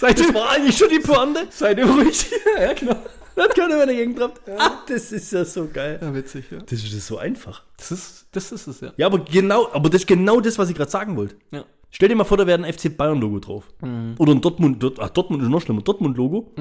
Seitdem, 0.00 0.26
Das 0.26 0.34
war 0.34 0.50
eigentlich 0.50 0.76
schon 0.76 0.88
die 0.88 0.98
Pointe. 0.98 1.46
seitdem 1.50 1.90
ruhig. 1.90 2.30
ja, 2.58 2.72
genau. 2.72 2.96
Das 3.36 3.44
hat 3.44 3.54
keiner 3.54 3.76
mehr 3.76 3.86
dagegen 3.86 4.14
gehabt. 4.14 4.40
Ah, 4.58 4.78
das 4.88 5.12
ist 5.12 5.32
ja 5.32 5.44
so 5.44 5.68
geil. 5.72 5.98
Ja, 6.00 6.14
witzig, 6.14 6.50
ja. 6.50 6.58
Das 6.58 6.72
ist 6.72 7.06
so 7.06 7.18
einfach. 7.18 7.62
Das 7.76 7.92
ist, 7.92 8.26
das 8.32 8.50
ist 8.52 8.66
es, 8.66 8.80
ja. 8.80 8.92
Ja, 8.96 9.06
aber 9.06 9.20
genau, 9.20 9.68
aber 9.72 9.88
das 9.90 10.02
ist 10.02 10.06
genau 10.06 10.40
das, 10.40 10.58
was 10.58 10.68
ich 10.70 10.76
gerade 10.76 10.90
sagen 10.90 11.16
wollte. 11.16 11.36
ja. 11.52 11.64
Stell 11.92 12.08
dir 12.08 12.14
mal 12.14 12.22
vor, 12.24 12.36
da 12.36 12.46
wäre 12.46 12.62
ein 12.62 12.72
FC 12.72 12.96
Bayern-Logo 12.96 13.40
drauf. 13.40 13.64
Mhm. 13.82 14.14
Oder 14.18 14.32
ein 14.32 14.40
Dortmund, 14.40 14.80
Dort, 14.80 15.00
ach, 15.00 15.10
Dortmund 15.10 15.42
ist 15.42 15.48
noch 15.48 15.60
schlimmer, 15.60 15.82
Dortmund-Logo. 15.82 16.52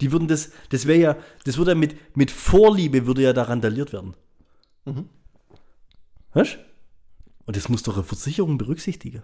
Die 0.00 0.10
würden 0.10 0.26
das, 0.26 0.50
das 0.70 0.86
wäre 0.88 0.98
ja, 1.00 1.16
das 1.44 1.56
würde 1.56 1.70
ja 1.70 1.74
mit, 1.76 2.16
mit 2.16 2.32
Vorliebe 2.32 3.06
würde 3.06 3.22
ja 3.22 3.32
da 3.32 3.44
randaliert 3.44 3.92
werden. 3.92 4.14
Mhm. 4.84 5.08
Weißt 6.34 6.58
Und 7.46 7.56
das 7.56 7.68
muss 7.68 7.84
doch 7.84 7.94
eine 7.94 8.02
Versicherung 8.02 8.58
berücksichtigen. 8.58 9.22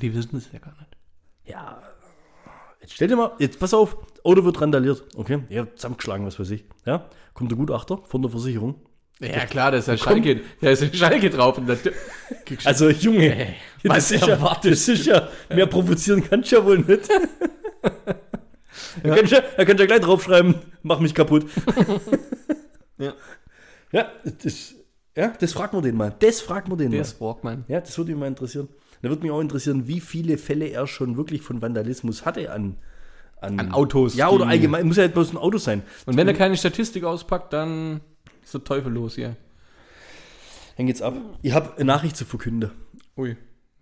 Die 0.00 0.14
wissen 0.14 0.36
es 0.36 0.52
ja 0.52 0.60
gar 0.60 0.76
nicht. 0.78 0.96
Ja. 1.46 1.82
Jetzt 2.82 2.94
stell 2.94 3.08
dir 3.08 3.16
mal, 3.16 3.32
jetzt 3.38 3.58
pass 3.58 3.72
auf, 3.72 3.96
Auto 4.24 4.44
wird 4.44 4.60
randaliert. 4.60 5.04
Okay, 5.16 5.40
ja, 5.48 5.66
zusammengeschlagen, 5.74 6.26
was 6.26 6.38
weiß 6.38 6.50
ich. 6.50 6.64
Ja, 6.84 7.08
kommt 7.32 7.50
der 7.50 7.56
Gutachter 7.58 7.98
von 8.04 8.22
der 8.22 8.30
Versicherung. 8.30 8.74
Ja, 9.20 9.46
klar, 9.46 9.70
da 9.72 9.78
ist 9.78 9.88
ja 9.88 9.96
Schalke, 9.96 10.40
da 10.60 10.70
ist 10.70 10.82
ja 10.82 10.92
Schalke 10.92 11.30
drauf. 11.30 11.58
Und 11.58 11.70
Also, 12.64 12.90
Junge, 12.90 13.54
was 13.84 14.08
das, 14.08 14.10
ist 14.10 14.26
ja, 14.26 14.56
das 14.62 14.88
ist 14.88 15.06
ja, 15.06 15.28
mehr 15.48 15.66
provozieren 15.66 16.22
kannst 16.28 16.50
du 16.50 16.56
ja 16.56 16.64
wohl 16.64 16.78
nicht. 16.78 17.08
Da 19.02 19.16
kannst 19.16 19.32
du 19.32 19.36
ja, 19.36 19.42
ja 19.56 19.86
gleich 19.86 20.00
draufschreiben, 20.00 20.54
mach 20.82 20.98
mich 21.00 21.14
kaputt. 21.14 21.46
Ja. 22.98 23.14
Ja, 23.90 24.10
das, 24.42 24.74
ja, 25.16 25.32
das 25.38 25.52
fragt 25.52 25.72
man 25.72 25.82
den 25.82 25.96
mal. 25.96 26.14
Das 26.18 26.40
fragt 26.40 26.68
man 26.68 26.78
den 26.78 26.90
der 26.90 27.00
mal. 27.00 27.02
ist 27.02 27.20
Walkman. 27.20 27.64
Ja, 27.68 27.80
das 27.80 27.96
würde 27.96 28.10
mich 28.10 28.20
mal 28.20 28.26
interessieren. 28.26 28.68
Da 29.02 29.08
würde 29.08 29.22
mich 29.22 29.30
auch 29.32 29.40
interessieren, 29.40 29.88
wie 29.88 30.00
viele 30.00 30.38
Fälle 30.38 30.68
er 30.68 30.86
schon 30.86 31.16
wirklich 31.16 31.42
von 31.42 31.60
Vandalismus 31.60 32.24
hatte 32.24 32.52
an, 32.52 32.76
An 33.40 33.72
Autos, 33.72 34.14
Ja, 34.14 34.28
oder 34.30 34.46
allgemein. 34.46 34.86
Muss 34.86 34.96
ja 34.96 35.02
nicht 35.02 35.14
bloß 35.14 35.32
ein 35.32 35.36
Auto 35.36 35.58
sein. 35.58 35.82
Und 36.06 36.16
wenn 36.16 36.28
er 36.28 36.34
keine 36.34 36.56
Statistik 36.56 37.02
auspackt, 37.02 37.52
dann 37.52 38.00
ist 38.44 38.54
der 38.54 38.62
Teufel 38.62 38.92
los 38.92 39.16
hier. 39.16 39.36
Dann 40.76 40.86
geht's 40.86 41.02
ab. 41.02 41.16
Ich 41.42 41.52
habe 41.52 41.74
eine 41.74 41.84
Nachricht 41.84 42.16
zu 42.16 42.24
verkünden. 42.24 42.70
Ui, 43.16 43.36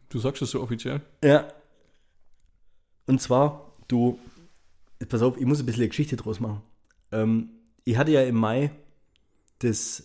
du 0.08 0.18
sagst 0.18 0.40
es 0.40 0.50
so 0.50 0.62
offiziell. 0.62 1.02
Ja. 1.22 1.46
Und 3.06 3.20
zwar, 3.20 3.72
du, 3.88 4.18
pass 5.08 5.20
auf, 5.20 5.36
ich 5.36 5.44
muss 5.44 5.60
ein 5.60 5.66
bisschen 5.66 5.82
eine 5.82 5.88
Geschichte 5.88 6.16
draus 6.16 6.40
machen. 6.40 6.62
Ähm, 7.12 7.50
ich 7.84 7.98
hatte 7.98 8.12
ja 8.12 8.22
im 8.22 8.36
Mai 8.36 8.70
das 9.58 10.04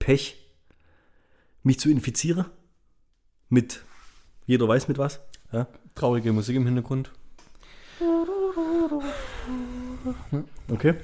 Pech, 0.00 0.36
mich 1.62 1.78
zu 1.78 1.88
infizieren. 1.88 2.46
Mit, 3.48 3.82
jeder 4.46 4.66
weiß 4.68 4.88
mit 4.88 4.98
was. 4.98 5.20
Ja, 5.52 5.66
Traurige 5.94 6.32
Musik 6.32 6.56
im 6.56 6.66
Hintergrund. 6.66 7.10
okay. 10.70 10.94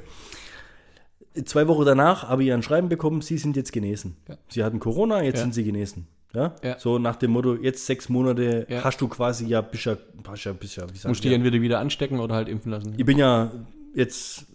Zwei 1.45 1.67
Wochen 1.69 1.85
danach 1.87 2.29
habe 2.29 2.45
ich 2.45 2.53
ein 2.53 2.63
Schreiben 2.63 2.89
bekommen, 2.89 3.23
Sie 3.23 3.39
sind 3.39 3.57
jetzt 3.57 3.73
genesen. 3.73 4.17
Ja. 4.29 4.37
Sie 4.49 4.63
hatten 4.65 4.81
Corona, 4.81 5.23
jetzt 5.23 5.37
Ja. 5.39 5.43
sind 5.45 5.55
Sie 5.55 5.65
genesen. 5.65 6.07
Ja? 6.35 6.55
Ja. 6.63 6.79
So 6.79 6.99
nach 6.99 7.17
dem 7.17 7.31
Motto, 7.31 7.55
jetzt 7.55 7.87
sechs 7.87 8.09
Monate 8.09 8.67
Ja. 8.69 8.85
hast 8.85 9.01
du 9.01 9.09
quasi 9.09 9.47
ja, 9.47 9.61
bist 9.63 9.85
ja, 9.87 9.97
bist 10.23 10.45
ja, 10.45 10.53
bist 10.53 10.77
ja 10.77 10.83
wie 10.89 10.93
Musst 10.93 11.05
man? 11.05 11.15
dich 11.15 11.33
entweder 11.33 11.61
wieder 11.61 11.79
anstecken 11.81 12.21
oder 12.21 12.35
halt 12.35 12.49
impfen 12.49 12.71
lassen. 12.71 12.95
ich 12.97 13.05
bin 13.05 13.17
ja 13.19 13.51
jetzt 13.95 14.47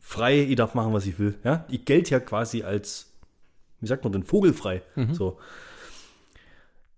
frei, 0.00 0.42
ich 0.42 0.56
darf 0.56 0.74
machen, 0.74 0.92
was 0.92 1.06
ich 1.06 1.18
will. 1.18 1.34
Ja? 1.44 1.64
Ich 1.70 1.84
gelte 1.84 2.10
ja 2.12 2.20
quasi 2.20 2.62
als, 2.62 3.12
wie 3.80 3.86
sagt 3.86 4.04
man 4.04 4.12
denn, 4.12 4.22
vogelfrei. 4.22 4.82
So. 5.12 5.38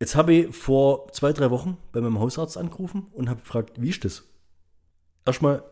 Jetzt 0.00 0.14
habe 0.14 0.32
ich 0.32 0.54
vor 0.56 1.10
zwei, 1.12 1.32
drei 1.32 1.50
Wochen 1.50 1.76
bei 1.92 2.00
meinem 2.00 2.20
Hausarzt 2.20 2.56
angerufen 2.56 3.06
und 3.12 3.28
habe 3.28 3.40
gefragt, 3.40 3.80
wie 3.80 3.88
ist 3.90 4.04
das? 4.04 4.24
Erstmal, 5.26 5.64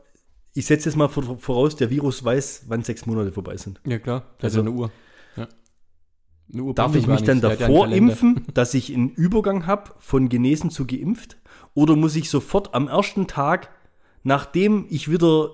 ich 0.52 0.66
setze 0.66 0.88
jetzt 0.88 0.96
mal 0.96 1.08
vor- 1.08 1.38
voraus, 1.38 1.76
der 1.76 1.90
Virus 1.90 2.24
weiß, 2.24 2.64
wann 2.68 2.82
sechs 2.82 3.06
Monate 3.06 3.30
vorbei 3.32 3.56
sind. 3.56 3.80
Ja, 3.86 3.98
klar. 3.98 4.24
Das 4.38 4.54
Also- 4.56 4.60
ist 4.60 4.66
eine 4.66 4.76
Uhr. 4.76 4.90
Ja. 5.36 5.48
Eine 6.52 6.62
Uhr 6.62 6.74
Darf 6.74 6.94
ich 6.94 7.06
mich 7.06 7.22
dann 7.22 7.42
hat 7.42 7.60
davor 7.60 7.88
impfen, 7.88 8.46
dass 8.54 8.74
ich 8.74 8.92
einen 8.92 9.10
Übergang 9.10 9.66
habe 9.66 9.92
von 9.98 10.28
genesen 10.28 10.70
zu 10.70 10.86
geimpft? 10.86 11.36
Oder 11.74 11.94
muss 11.96 12.16
ich 12.16 12.30
sofort 12.30 12.74
am 12.74 12.88
ersten 12.88 13.26
Tag, 13.26 13.68
nachdem 14.22 14.86
ich 14.90 15.10
wieder 15.10 15.50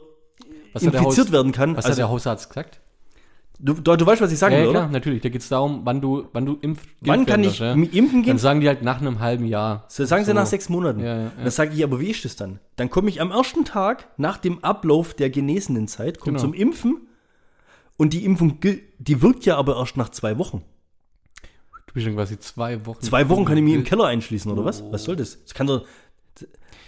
Was 0.73 0.87
hat 0.87 0.95
infiziert 0.95 1.33
werden 1.33 1.53
kann, 1.53 1.77
Was 1.77 1.85
hat 1.85 1.91
also 1.93 1.97
der 2.03 2.09
Hausarzt 2.11 2.49
gesagt? 2.49 2.81
Du, 3.65 3.75
du, 3.75 3.95
du 3.97 4.05
weißt, 4.05 4.21
was 4.21 4.33
ich 4.33 4.39
sagen 4.41 4.55
Ja, 4.55 4.59
will, 4.61 4.67
ja, 4.67 4.71
klar, 4.73 4.83
oder? 4.85 4.93
natürlich. 4.93 5.23
Da 5.23 5.29
geht 5.29 5.41
es 5.41 5.49
darum, 5.49 5.83
wann 5.85 6.01
du, 6.01 6.27
wann 6.33 6.45
du 6.45 6.59
impf, 6.61 6.83
Wann 7.03 7.25
kann 7.27 7.45
ich 7.45 7.61
mit 7.61 7.95
impfen 7.95 8.23
gehen? 8.23 8.31
Dann 8.31 8.39
sagen 8.39 8.61
die 8.61 8.67
halt 8.67 8.83
nach 8.83 9.01
einem 9.01 9.21
halben 9.21 9.45
Jahr. 9.47 9.85
So 9.87 10.05
sagen 10.05 10.25
sie 10.25 10.33
So. 10.33 10.35
nach 10.35 10.47
sechs 10.47 10.69
Monaten. 10.69 10.99
Ja, 10.99 11.07
ja, 11.17 11.23
ja. 11.27 11.31
Dann 11.39 11.51
sage 11.51 11.73
ich, 11.73 11.85
aber 11.85 12.01
wie 12.01 12.11
ist 12.11 12.25
das 12.25 12.35
dann? 12.35 12.59
Dann 12.75 12.91
komme 12.91 13.09
ich 13.09 13.21
am 13.21 13.31
ersten 13.31 13.65
Tag 13.65 14.09
nach 14.17 14.37
dem 14.39 14.65
Ablauf 14.65 15.15
der 15.15 15.31
genesenen 15.31 15.87
Zeit, 15.87 16.19
komme 16.19 16.39
Genau. 16.39 16.43
zum 16.51 16.55
Impfen 16.55 17.03
und 17.97 18.13
die 18.15 18.25
Impfung, 18.25 18.59
die 18.99 19.23
wirkt 19.23 19.45
ja 19.45 19.57
aber 19.57 19.77
erst 19.77 19.97
nach 19.97 20.09
zwei 20.09 20.39
Wochen. 20.39 20.63
Du 21.87 21.95
bist 21.95 22.07
schon 22.07 22.17
quasi 22.17 22.39
zwei 22.41 22.85
Wochen. 22.87 23.01
Zwei 23.03 23.29
Wochen 23.29 23.45
kann 23.45 23.57
ich 23.59 23.63
mich 23.63 23.75
im 23.75 23.85
Keller 23.85 24.07
einschließen, 24.07 24.51
oder 24.51 24.65
was? 24.65 24.83
Was 24.91 25.05
soll 25.05 25.15
das? 25.15 25.41
Das 25.45 25.55
kann 25.55 25.69
doch, 25.69 25.85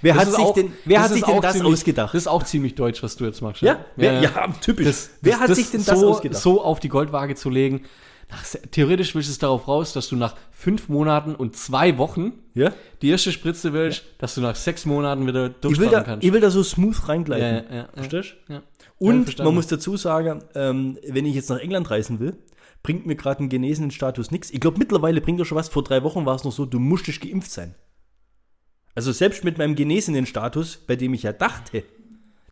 Wer 0.05 0.14
Das 0.14 0.27
hat 0.27 0.35
sich 0.35 0.45
auch- 0.45 0.55
denn, 0.55 0.73
wer 0.85 1.03
hat 1.03 1.11
sich 1.12 1.25
denn 1.25 1.40
das 1.40 1.55
ziemlich, 1.55 1.73
ausgedacht? 1.73 2.14
Das 2.14 2.21
ist 2.23 2.27
auch 2.29 2.43
ziemlich 2.43 2.75
deutsch, 2.75 3.03
was 3.03 3.17
du 3.17 3.25
jetzt 3.25 3.40
machst. 3.40 3.62
ja, 3.62 3.85
wer, 3.97 4.21
ja, 4.21 4.31
typisch. 4.61 4.85
Das, 4.87 5.11
wer 5.23 5.33
das, 5.33 5.40
hat 5.40 5.49
das 5.51 5.57
sich 5.57 5.71
denn 5.71 5.85
das 5.85 5.99
so, 5.99 6.11
ausgedacht? 6.11 6.43
so 6.43 6.62
auf 6.62 6.79
die 6.79 6.88
Goldwaage 6.90 7.35
zu 7.37 7.49
legen? 7.49 7.83
Nach, 8.31 8.43
theoretisch 8.71 9.14
willst 9.14 9.29
du 9.29 9.33
es 9.33 9.38
darauf 9.38 9.67
raus, 9.67 9.93
dass 9.95 10.09
du 10.09 10.17
nach 10.17 10.35
fünf 10.51 10.88
Monaten 10.88 11.35
und 11.35 11.57
zwei 11.57 11.97
Wochen 11.99 12.33
ja? 12.55 12.73
die 13.03 13.09
erste 13.11 13.33
Spritze 13.33 13.73
willst, 13.73 14.05
dass 14.19 14.35
du 14.35 14.40
nach 14.43 14.57
sechs 14.57 14.85
Monaten 14.87 15.27
wieder 15.27 15.47
Ich 15.49 15.53
durchstarten 15.62 15.93
da, 15.93 16.03
kannst. 16.03 16.25
ich 16.27 16.33
will 16.33 16.40
da 16.40 16.51
so 16.51 16.62
smooth 16.62 17.09
reingleiten. 17.09 17.64
Ja, 17.71 17.75
ja, 17.77 17.83
ja. 17.83 17.88
Verstehst 17.95 18.35
Ja. 18.49 18.55
Ja, 18.57 18.62
Und 18.99 19.38
man 19.38 19.55
muss 19.55 19.67
dazu 19.67 19.97
sagen, 19.97 20.43
ähm, 20.55 20.99
wenn 21.09 21.27
ich 21.27 21.35
jetzt 21.35 21.49
nach 21.51 21.59
England 21.59 21.90
reisen 21.90 22.21
will, 22.21 22.37
bringt 22.83 23.07
mir 23.07 23.17
gerade 23.17 23.40
einen 23.40 23.49
genesenen 23.49 23.90
Status 23.90 24.31
nichts. 24.31 24.51
Ich 24.51 24.61
glaube, 24.61 24.79
mittlerweile 24.79 25.21
bringt 25.23 25.38
er 25.40 25.45
schon 25.47 25.57
was. 25.57 25.69
Vor 25.71 25.83
drei 25.85 26.03
Wochen 26.03 26.27
war 26.27 26.35
es 26.35 26.45
noch 26.45 26.53
so, 26.53 26.64
du 26.67 26.79
musstest 26.79 27.21
geimpft 27.23 27.51
sein. 27.51 27.75
Also 28.94 29.12
selbst 29.12 29.44
mit 29.44 29.59
meinem 29.59 29.74
genesenen 29.74 30.26
Status, 30.26 30.76
bei 30.76 30.96
dem 30.96 31.14
ich 31.14 31.24
ja 31.24 31.33
dachte, 31.33 31.83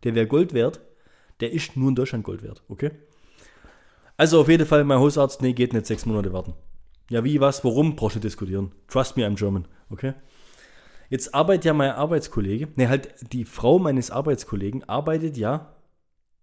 der 0.03 0.15
wäre 0.15 0.27
Gold 0.27 0.53
wert, 0.53 0.81
der 1.39 1.51
ist 1.51 1.77
nur 1.77 1.89
in 1.89 1.95
Deutschland 1.95 2.23
Gold 2.23 2.43
wert, 2.43 2.63
okay? 2.67 2.91
Also 4.17 4.41
auf 4.41 4.49
jeden 4.49 4.65
Fall 4.65 4.83
mein 4.83 4.99
Hausarzt, 4.99 5.41
nee, 5.41 5.53
geht 5.53 5.73
nicht 5.73 5.85
sechs 5.85 6.05
Monate 6.05 6.33
warten. 6.33 6.53
Ja, 7.09 7.23
wie, 7.23 7.39
was, 7.39 7.63
warum, 7.63 7.95
brauchst 7.95 8.15
du 8.15 8.19
diskutieren. 8.19 8.71
Trust 8.87 9.17
me, 9.17 9.25
I'm 9.25 9.35
German, 9.35 9.67
okay? 9.89 10.13
Jetzt 11.09 11.33
arbeitet 11.33 11.65
ja 11.65 11.73
mein 11.73 11.91
Arbeitskollege, 11.91 12.69
ne, 12.75 12.89
halt 12.89 13.13
die 13.33 13.45
Frau 13.45 13.79
meines 13.79 14.11
Arbeitskollegen 14.11 14.83
arbeitet 14.83 15.37
ja 15.37 15.75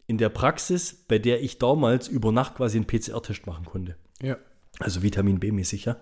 in 0.06 0.18
der 0.18 0.28
Praxis, 0.28 1.04
bei 1.08 1.18
der 1.18 1.42
ich 1.42 1.58
damals 1.58 2.08
über 2.08 2.32
Nacht 2.32 2.56
quasi 2.56 2.78
einen 2.78 2.86
PCR-Test 2.86 3.46
machen 3.46 3.64
konnte. 3.64 3.96
ja. 4.22 4.36
Also 4.78 5.02
Vitamin 5.02 5.40
B-mäßig, 5.40 5.84
ja. 5.84 5.96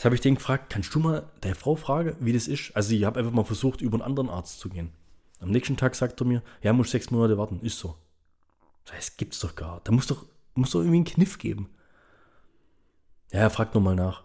Jetzt 0.00 0.06
habe 0.06 0.14
ich 0.14 0.22
den 0.22 0.36
gefragt, 0.36 0.70
kannst 0.72 0.94
du 0.94 0.98
mal 0.98 1.30
deine 1.42 1.54
Frau 1.54 1.76
fragen, 1.76 2.16
wie 2.20 2.32
das 2.32 2.48
ist? 2.48 2.74
Also 2.74 2.94
ich 2.94 3.04
habe 3.04 3.18
einfach 3.18 3.32
mal 3.32 3.44
versucht, 3.44 3.82
über 3.82 3.96
einen 3.96 4.02
anderen 4.02 4.30
Arzt 4.30 4.58
zu 4.58 4.70
gehen. 4.70 4.92
Am 5.40 5.50
nächsten 5.50 5.76
Tag 5.76 5.94
sagt 5.94 6.18
er 6.22 6.26
mir, 6.26 6.42
ja, 6.62 6.72
muss 6.72 6.90
sechs 6.90 7.10
Monate 7.10 7.36
warten. 7.36 7.60
Ist 7.60 7.78
so. 7.78 7.98
Das 8.86 9.18
gibt's 9.18 9.40
doch 9.40 9.54
gar. 9.54 9.82
Da 9.84 9.92
muss 9.92 10.06
doch, 10.06 10.24
muss 10.54 10.70
doch 10.70 10.78
irgendwie 10.78 10.96
einen 10.96 11.04
Kniff 11.04 11.36
geben. 11.36 11.68
Ja, 13.30 13.40
er 13.40 13.50
fragt 13.50 13.74
nochmal 13.74 13.94
nach. 13.94 14.24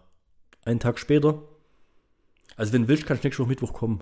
Einen 0.63 0.79
Tag 0.79 0.97
später, 0.97 1.43
also 2.55 2.71
wenn 2.71 2.83
du 2.83 2.87
willst, 2.87 3.05
kannst 3.05 3.25
du 3.25 3.27
nächste 3.27 3.43
Woche 3.43 3.49
Mittwoch 3.49 3.73
kommen. 3.73 4.01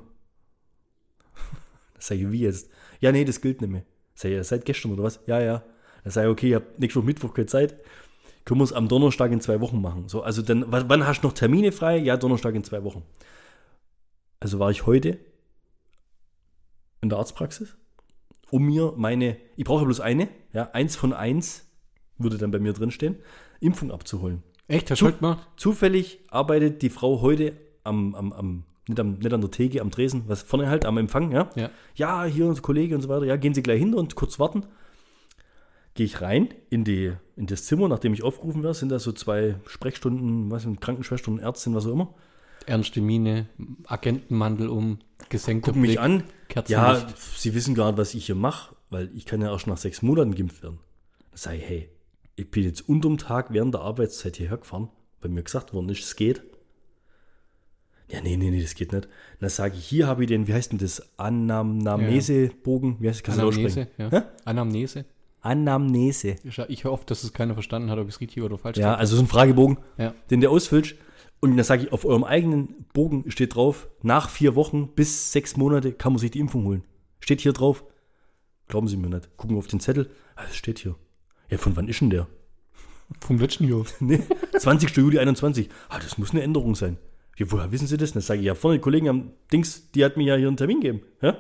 Das 1.95 2.05
sage 2.05 2.21
ich, 2.21 2.31
wie 2.31 2.41
jetzt? 2.41 2.69
Ja, 2.99 3.11
nee, 3.11 3.25
das 3.25 3.41
gilt 3.41 3.61
nicht 3.61 3.71
mehr. 3.71 3.83
Sag 4.13 4.29
ich, 4.29 4.47
seit 4.47 4.65
gestern 4.65 4.91
oder 4.91 5.01
was? 5.01 5.21
Ja, 5.25 5.41
ja. 5.41 5.63
Dann 6.03 6.11
sage 6.11 6.27
ich, 6.27 6.31
okay, 6.31 6.49
ich 6.49 6.53
habe 6.53 6.67
nächste 6.77 6.99
Woche 6.99 7.07
Mittwoch 7.07 7.33
keine 7.33 7.47
Zeit. 7.47 7.77
Können 8.45 8.59
wir 8.59 8.65
es 8.65 8.73
am 8.73 8.87
Donnerstag 8.87 9.31
in 9.31 9.41
zwei 9.41 9.61
Wochen 9.61 9.81
machen. 9.81 10.09
So, 10.09 10.21
also 10.21 10.41
dann, 10.41 10.65
wann 10.67 11.07
hast 11.07 11.21
du 11.21 11.27
noch 11.27 11.33
Termine 11.33 11.71
frei? 11.71 11.97
Ja, 11.97 12.17
Donnerstag 12.17 12.55
in 12.55 12.63
zwei 12.63 12.83
Wochen. 12.83 13.03
Also 14.39 14.59
war 14.59 14.71
ich 14.71 14.85
heute 14.85 15.17
in 17.01 17.09
der 17.09 17.17
Arztpraxis, 17.17 17.77
um 18.51 18.65
mir 18.65 18.93
meine, 18.97 19.37
ich 19.55 19.63
brauche 19.63 19.85
bloß 19.85 20.01
eine, 20.01 20.27
ja, 20.51 20.69
eins 20.71 20.95
von 20.95 21.13
eins 21.13 21.65
würde 22.17 22.37
dann 22.37 22.51
bei 22.51 22.59
mir 22.59 22.73
drinstehen, 22.73 23.17
Impfung 23.59 23.91
abzuholen. 23.91 24.43
Echt, 24.67 24.91
hast 24.91 25.01
du 25.01 25.07
heute 25.07 25.17
gemacht? 25.17 25.47
Zufällig 25.57 26.19
arbeitet 26.29 26.81
die 26.81 26.89
Frau 26.89 27.21
heute 27.21 27.53
am, 27.83 28.15
am, 28.15 28.31
am, 28.33 28.63
nicht, 28.87 28.99
am 28.99 29.13
nicht 29.13 29.33
an 29.33 29.41
der 29.41 29.51
Theke, 29.51 29.81
am 29.81 29.91
Tresen, 29.91 30.23
was 30.27 30.41
vorne 30.41 30.69
halt, 30.69 30.85
am 30.85 30.97
Empfang, 30.97 31.31
ja. 31.31 31.49
Ja. 31.55 31.69
Ja, 31.95 32.23
hier 32.23 32.47
unser 32.47 32.61
Kollege 32.61 32.95
und 32.95 33.01
so 33.01 33.09
weiter. 33.09 33.25
Ja, 33.25 33.35
gehen 33.35 33.53
Sie 33.53 33.63
gleich 33.63 33.79
hin 33.79 33.93
und 33.93 34.15
kurz 34.15 34.39
warten. 34.39 34.65
Gehe 35.95 36.05
ich 36.05 36.21
rein 36.21 36.53
in, 36.69 36.83
die, 36.83 37.13
in 37.35 37.45
das 37.45 37.65
Zimmer, 37.65 37.87
nachdem 37.87 38.13
ich 38.13 38.23
aufgerufen 38.23 38.63
werde, 38.63 38.75
sind 38.75 38.89
da 38.89 38.97
so 38.97 39.11
zwei 39.11 39.55
Sprechstunden, 39.67 40.49
was 40.49 40.63
sind 40.63 40.81
Krankenschwestern, 40.81 41.39
Ärztin, 41.39 41.75
was 41.75 41.85
auch 41.85 41.91
immer. 41.91 42.13
Ernste 42.65 43.01
Miene, 43.01 43.47
Agentenmantel 43.85 44.69
um, 44.69 44.99
gesenkter 45.29 45.67
Gucken 45.67 45.81
mich 45.81 45.91
Blick, 45.91 45.99
an. 45.99 46.23
Kerzenlicht. 46.47 47.09
Ja, 47.09 47.15
Sie 47.35 47.53
wissen 47.53 47.75
gar 47.75 47.91
nicht, 47.91 47.97
was 47.97 48.13
ich 48.13 48.25
hier 48.25 48.35
mache, 48.35 48.75
weil 48.89 49.11
ich 49.13 49.25
kann 49.25 49.41
ja 49.41 49.51
erst 49.51 49.67
nach 49.67 49.77
sechs 49.77 50.01
Monaten 50.01 50.33
geimpft 50.33 50.63
werden. 50.63 50.79
Da 51.31 51.37
sage 51.37 51.57
ich, 51.57 51.63
hey, 51.67 51.89
ich 52.35 52.49
bin 52.49 52.63
jetzt 52.63 52.87
unterm 52.87 53.17
Tag 53.17 53.53
während 53.53 53.73
der 53.75 53.81
Arbeitszeit 53.81 54.37
hierher 54.37 54.57
gefahren, 54.57 54.89
weil 55.21 55.29
mir 55.29 55.43
gesagt 55.43 55.73
worden 55.73 55.89
ist, 55.89 56.03
es 56.03 56.15
geht. 56.15 56.41
Ja, 58.09 58.21
nee, 58.21 58.37
nee, 58.37 58.49
nee, 58.49 58.61
das 58.61 58.75
geht 58.75 58.93
nicht. 58.93 59.07
Dann 59.39 59.49
sage 59.49 59.75
ich, 59.77 59.85
hier 59.85 60.07
habe 60.07 60.23
ich 60.23 60.27
den, 60.27 60.47
wie 60.47 60.53
heißt 60.53 60.71
denn 60.71 60.79
das? 60.79 61.17
Anamnesebogen? 61.17 62.97
Wie 62.99 63.09
heißt 63.09 63.19
das? 63.19 63.23
Kannst 63.23 63.39
Anamnese, 63.39 63.87
ja. 63.97 64.29
Anamnese. 64.45 65.05
Anamnese. 65.43 66.35
Ich, 66.43 66.57
ich 66.57 66.85
hoffe, 66.85 67.05
dass 67.05 67.23
es 67.23 67.33
keiner 67.33 67.53
verstanden 67.53 67.89
hat, 67.89 67.99
ob 67.99 68.07
ich 68.07 68.15
es 68.15 68.21
richtig 68.21 68.41
oder 68.43 68.57
falsch 68.57 68.77
Ja, 68.77 68.85
gesagt 68.87 68.99
also 69.01 69.15
so 69.17 69.21
ein 69.21 69.27
Fragebogen, 69.27 69.77
Ja. 69.97 70.13
den 70.29 70.41
du 70.41 70.49
ausfüllst. 70.49 70.95
Und 71.39 71.57
dann 71.57 71.63
sage 71.65 71.83
ich, 71.83 71.91
auf 71.91 72.05
eurem 72.05 72.23
eigenen 72.23 72.85
Bogen 72.93 73.29
steht 73.29 73.55
drauf, 73.55 73.89
nach 74.01 74.29
vier 74.29 74.55
Wochen 74.55 74.87
bis 74.95 75.31
sechs 75.33 75.57
Monate 75.57 75.91
kann 75.91 76.13
man 76.13 76.19
sich 76.19 76.31
die 76.31 76.39
Impfung 76.39 76.63
holen. 76.65 76.83
Steht 77.19 77.41
hier 77.41 77.51
drauf. 77.53 77.83
Glauben 78.69 78.87
Sie 78.87 78.95
mir 78.95 79.09
nicht. 79.09 79.35
Gucken 79.35 79.55
wir 79.55 79.59
auf 79.59 79.67
den 79.67 79.81
Zettel. 79.81 80.09
Ah, 80.35 80.43
das 80.43 80.55
steht 80.55 80.79
hier. 80.79 80.95
Ja, 81.49 81.57
von 81.57 81.75
wann 81.75 81.89
ist 81.89 81.99
denn 81.99 82.09
der? 82.09 82.27
Vom 83.19 83.37
letzten 83.37 83.67
Jahr. 83.67 83.83
Nee, 83.99 84.21
20. 84.57 84.95
Juli 84.95 85.19
21. 85.19 85.67
Ah, 85.89 85.99
das 85.99 86.17
muss 86.17 86.31
eine 86.31 86.41
Änderung 86.43 86.75
sein. 86.75 86.97
Ja, 87.37 87.51
woher 87.51 87.71
wissen 87.73 87.87
Sie 87.87 87.97
das? 87.97 88.13
Dann 88.13 88.21
sage 88.21 88.39
ich, 88.39 88.45
ja, 88.45 88.55
vorne 88.55 88.77
die 88.77 88.81
Kollegin 88.81 89.09
am 89.09 89.31
Dings, 89.51 89.91
die 89.91 90.05
hat 90.05 90.15
mir 90.15 90.23
ja 90.25 90.35
hier 90.37 90.47
einen 90.47 90.55
Termin 90.57 90.79
gegeben. 90.79 91.01
Ja? 91.21 91.35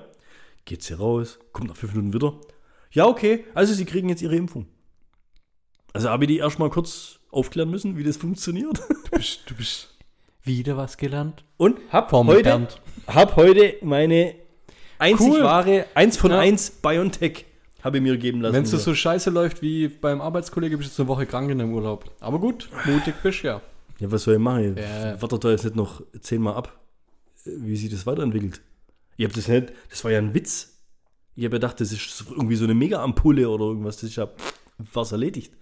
Geht's 0.65 0.87
hier 0.87 0.97
raus, 0.99 1.39
kommt 1.53 1.69
nach 1.69 1.77
fünf 1.77 1.93
Minuten 1.93 2.13
wieder. 2.13 2.33
Ja, 2.93 3.07
okay, 3.07 3.43
also 3.53 3.73
Sie 3.73 3.85
kriegen 3.85 4.07
jetzt 4.09 4.21
Ihre 4.21 4.35
Impfung. 4.35 4.67
Also 5.93 6.09
habe 6.09 6.23
ich 6.25 6.27
die 6.29 6.37
erstmal 6.37 6.69
kurz 6.69 7.19
aufklären 7.31 7.69
müssen, 7.69 7.97
wie 7.97 8.03
das 8.03 8.17
funktioniert. 8.17 8.79
Du 8.89 9.17
bist, 9.19 9.41
du 9.47 9.55
bist 9.55 9.93
wieder 10.43 10.75
was 10.77 10.97
gelernt. 10.97 11.43
Und 11.57 11.79
hab 11.91 12.11
heute, 12.11 12.67
hab 13.07 13.35
heute 13.35 13.75
meine 13.81 14.35
einzig 14.99 15.27
Cool. 15.27 15.43
wahre, 15.43 15.85
eins 15.95 16.17
von 16.17 16.31
Ja. 16.31 16.39
eins 16.39 16.69
BioNTech 16.71 17.45
habe 17.83 17.97
ich 17.97 18.03
mir 18.03 18.17
geben 18.17 18.41
lassen. 18.41 18.53
Wenn 18.55 18.63
es 18.63 18.71
so 18.71 18.95
scheiße 18.95 19.29
läuft 19.29 19.61
wie 19.61 19.87
beim 19.87 20.21
Arbeitskollege, 20.21 20.77
bist 20.77 20.89
du 20.89 20.91
jetzt 20.93 20.99
eine 20.99 21.09
Woche 21.09 21.25
krank 21.25 21.49
in 21.51 21.59
dem 21.59 21.73
Urlaub. 21.73 22.09
Aber 22.19 22.39
gut, 22.39 22.69
mutig 22.85 23.15
bist 23.21 23.43
ja. 23.43 23.61
Ja, 23.99 24.11
was 24.11 24.23
soll 24.23 24.35
ich 24.35 24.39
machen? 24.39 24.77
Ich 24.77 24.83
Ja. 24.83 25.21
warte 25.21 25.37
da 25.39 25.51
jetzt 25.51 25.63
nicht 25.63 25.75
noch 25.75 26.01
zehnmal 26.21 26.55
ab, 26.55 26.75
wie 27.45 27.75
sich 27.75 27.89
das 27.91 28.05
weiterentwickelt. 28.05 28.61
Ich 29.17 29.25
habe 29.25 29.35
das 29.35 29.47
nicht, 29.47 29.73
das 29.89 30.03
war 30.03 30.11
ja 30.11 30.17
ein 30.19 30.33
Witz. 30.33 30.72
Ich 31.35 31.43
habe 31.45 31.55
ja 31.55 31.59
gedacht, 31.59 31.79
das 31.81 31.91
ist 31.91 32.25
irgendwie 32.29 32.55
so 32.55 32.63
eine 32.65 32.73
Mega-Ampulle 32.75 33.49
oder 33.49 33.65
irgendwas. 33.65 33.95
Das 33.97 34.03
ist 34.11 34.15
ja, 34.17 34.27
war's 34.93 35.11
erledigt. 35.11 35.53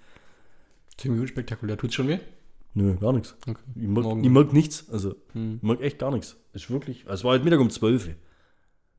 Ziemlich 0.97 1.21
unspektakulär. 1.21 1.77
Tut's 1.77 1.95
schon 1.95 2.07
weh? 2.09 2.19
Nö, 2.73 2.95
gar 2.97 3.13
nichts. 3.13 3.35
Okay. 3.47 3.61
Ich 3.75 3.81
merk, 3.87 4.05
Morgen. 4.05 4.23
ich 4.23 4.29
merk 4.29 4.53
nichts. 4.53 4.89
Also, 4.89 5.15
Hm. 5.33 5.57
ich 5.57 5.63
merk 5.63 5.81
echt 5.81 5.99
gar 5.99 6.11
nichts. 6.11 6.35
Ist 6.53 6.69
wirklich, 6.69 7.03
also 7.07 7.13
es 7.21 7.23
war 7.23 7.31
heute 7.33 7.43
Mittag 7.43 7.59
um 7.59 7.69
12 7.69 8.07
Uhr. 8.07 8.13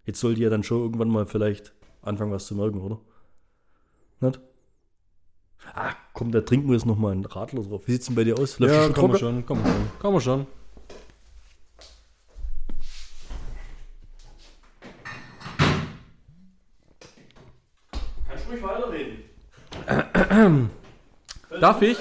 Jetzt 0.04 0.20
sollte 0.20 0.40
ja 0.40 0.50
dann 0.50 0.62
schon 0.62 0.80
irgendwann 0.82 1.08
mal 1.08 1.26
vielleicht 1.26 1.72
anfangen, 2.02 2.32
was 2.32 2.46
zu 2.46 2.54
merken, 2.54 2.80
oder? 2.80 3.00
Nicht? 4.20 4.40
Ah, 5.74 5.92
komm, 6.12 6.32
da 6.32 6.40
trinken 6.40 6.68
wir 6.68 6.74
jetzt 6.74 6.86
nochmal 6.86 7.12
einen 7.12 7.24
Radler 7.24 7.62
drauf. 7.62 7.86
Wie 7.86 7.92
sieht's 7.92 8.06
denn 8.06 8.14
bei 8.16 8.24
dir 8.24 8.38
aus? 8.38 8.58
Läuft 8.58 8.74
Ja, 8.74 8.84
schon 8.84 8.94
trocken? 8.94 9.18
schon, 9.18 9.34
man 9.34 9.44
schon. 9.46 10.12
Man 10.12 10.20
schon. 10.20 10.46
Kannst 18.28 18.48
ruhig 18.48 18.62
weiterreden. 18.62 19.24
Darf 21.60 21.82
ich? 21.82 21.98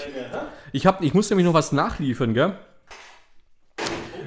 Ich, 0.71 0.85
hab, 0.85 1.01
ich 1.01 1.13
muss 1.13 1.29
nämlich 1.29 1.45
noch 1.45 1.53
was 1.53 1.71
nachliefern, 1.71 2.33
gell? 2.33 2.57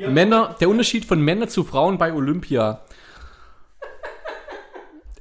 Männer, 0.09 0.57
der 0.61 0.69
Unterschied 0.69 1.05
von 1.05 1.21
Männern 1.21 1.49
zu 1.49 1.65
Frauen 1.65 1.99
bei 1.99 2.13
Olympia. 2.13 2.85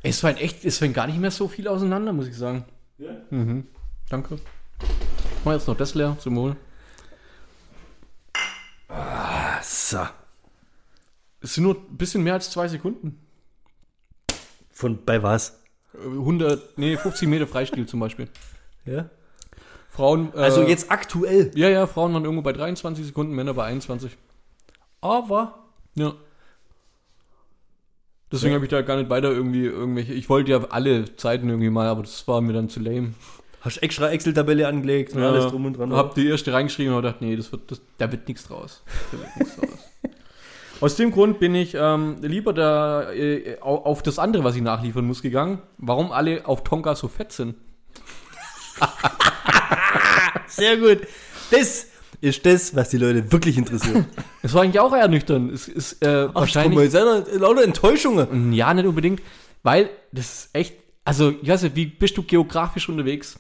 Es 0.02 0.24
war 0.24 0.32
echt, 0.38 0.65
es 0.65 0.80
fängt 0.80 0.96
gar 0.96 1.08
nicht 1.08 1.19
mehr 1.19 1.32
so 1.32 1.48
viel 1.48 1.67
auseinander, 1.67 2.12
muss 2.12 2.28
ich 2.28 2.36
sagen. 2.36 2.65
Ja? 2.98 3.12
Mhm. 3.30 3.67
Danke. 4.10 4.36
Ich 4.36 5.46
mach 5.46 5.54
jetzt 5.54 5.67
noch 5.67 5.78
das 5.78 5.96
leer 5.96 6.17
zum 6.19 6.36
Wohl. 6.36 6.56
So. 9.62 10.06
Es 11.41 11.54
sind 11.56 11.63
nur 11.63 11.76
ein 11.76 11.98
bisschen 11.98 12.24
mehr 12.24 12.34
als 12.34 12.52
zwei 12.52 12.67
Sekunden. 12.67 13.19
Von 14.69 15.04
bei 15.06 15.24
was? 15.24 15.62
Äh, 15.95 16.06
100, 16.08 16.77
nee, 16.77 16.97
50 16.97 17.27
Meter 17.27 17.47
Freistil 17.47 17.86
zum 17.86 17.99
Beispiel. 17.99 18.27
Ja? 18.86 19.10
Frauen. 19.89 20.32
Äh, 20.36 20.39
Also 20.39 20.63
jetzt 20.63 20.91
aktuell. 20.91 21.51
Ja, 21.56 21.69
ja, 21.69 21.88
Frauen 21.88 22.13
waren 22.13 22.23
irgendwo 22.23 22.41
bei 22.43 22.53
23 22.53 23.06
Sekunden, 23.06 23.34
Männer 23.34 23.53
bei 23.53 23.65
21. 23.65 24.17
Aber. 25.01 25.60
Ja. 25.95 26.13
Deswegen 28.32 28.56
habe 28.56 28.65
ich 28.65 28.71
da 28.71 28.82
gar 28.82 28.97
nicht 28.97 29.12
weiter 29.12 29.29
irgendwie 29.32 29.65
irgendwelche. 29.65 30.13
Ich 30.13 30.27
wollte 30.27 30.49
ja 30.51 30.63
alle 30.69 31.15
Zeiten 31.17 31.49
irgendwie 31.49 31.69
mal, 31.69 31.88
aber 31.88 32.01
das 32.01 32.27
war 32.27 32.41
mir 32.41 32.53
dann 32.53 32.67
zu 32.67 32.79
lame. 32.79 33.13
Hast 33.62 33.77
extra 33.84 34.10
Excel-Tabelle 34.10 34.67
angelegt 34.67 35.13
und 35.15 35.21
alles 35.21 35.45
drum 35.47 35.65
und 35.65 35.77
dran. 35.77 35.93
Hab 35.93 36.15
die 36.15 36.27
erste 36.27 36.51
reingeschrieben 36.51 36.93
und 36.95 37.01
gedacht, 37.03 37.21
nee, 37.21 37.36
das 37.36 37.51
wird, 37.51 37.69
das, 37.71 37.79
da 37.99 38.12
wird 38.12 38.27
nichts 38.27 38.47
draus. 38.47 38.82
Da 39.12 39.19
wird 39.19 39.38
nichts 39.38 39.56
draus. 39.56 39.69
Aus 40.84 40.98
dem 40.98 41.12
Grund 41.12 41.39
bin 41.39 41.56
ich 41.56 41.76
ähm, 41.80 42.17
lieber 42.22 42.52
da 42.52 43.10
äh, 43.13 43.58
au- 43.62 43.84
auf 43.86 44.04
das 44.04 44.19
andere, 44.19 44.43
was 44.43 44.58
ich 44.58 44.62
nachliefern 44.62 45.06
muss, 45.06 45.22
gegangen. 45.22 45.62
Warum 45.78 46.12
alle 46.12 46.46
auf 46.46 46.65
Tonka 46.65 46.93
so 46.96 47.08
fett 47.08 47.32
sind. 47.32 47.56
Sehr 50.48 50.76
gut. 50.78 51.08
Das, 51.52 51.88
ist 52.19 52.46
das, 52.46 52.76
was 52.76 52.89
die 52.89 52.98
Leute 52.98 53.32
wirklich 53.32 53.58
interessiert. 53.58 54.06
Es 54.41 54.54
war 54.54 54.63
eigentlich 54.63 54.82
auch 54.82 54.91
ernüchternd. 54.91 55.54
Es 55.54 55.69
ist 55.69 56.04
äh, 56.06 56.34
wahrscheinlich. 56.36 56.78
Ach, 56.78 56.84
mal, 56.84 56.89
seine 56.89 57.38
lauter 57.38 57.63
Enttäuschungen. 57.63 58.52
Ja, 58.52 58.74
nicht 58.74 58.86
unbedingt, 58.86 59.22
weil 59.63 59.89
das 60.12 60.26
ist 60.26 60.50
echt, 60.52 60.76
also 61.06 61.30
ich 61.41 61.48
weiß 61.48 61.63
nicht, 61.63 61.78
wie 61.78 61.86
bist 61.86 62.17
du 62.17 62.24
geografisch 62.24 62.89
unterwegs? 62.89 63.39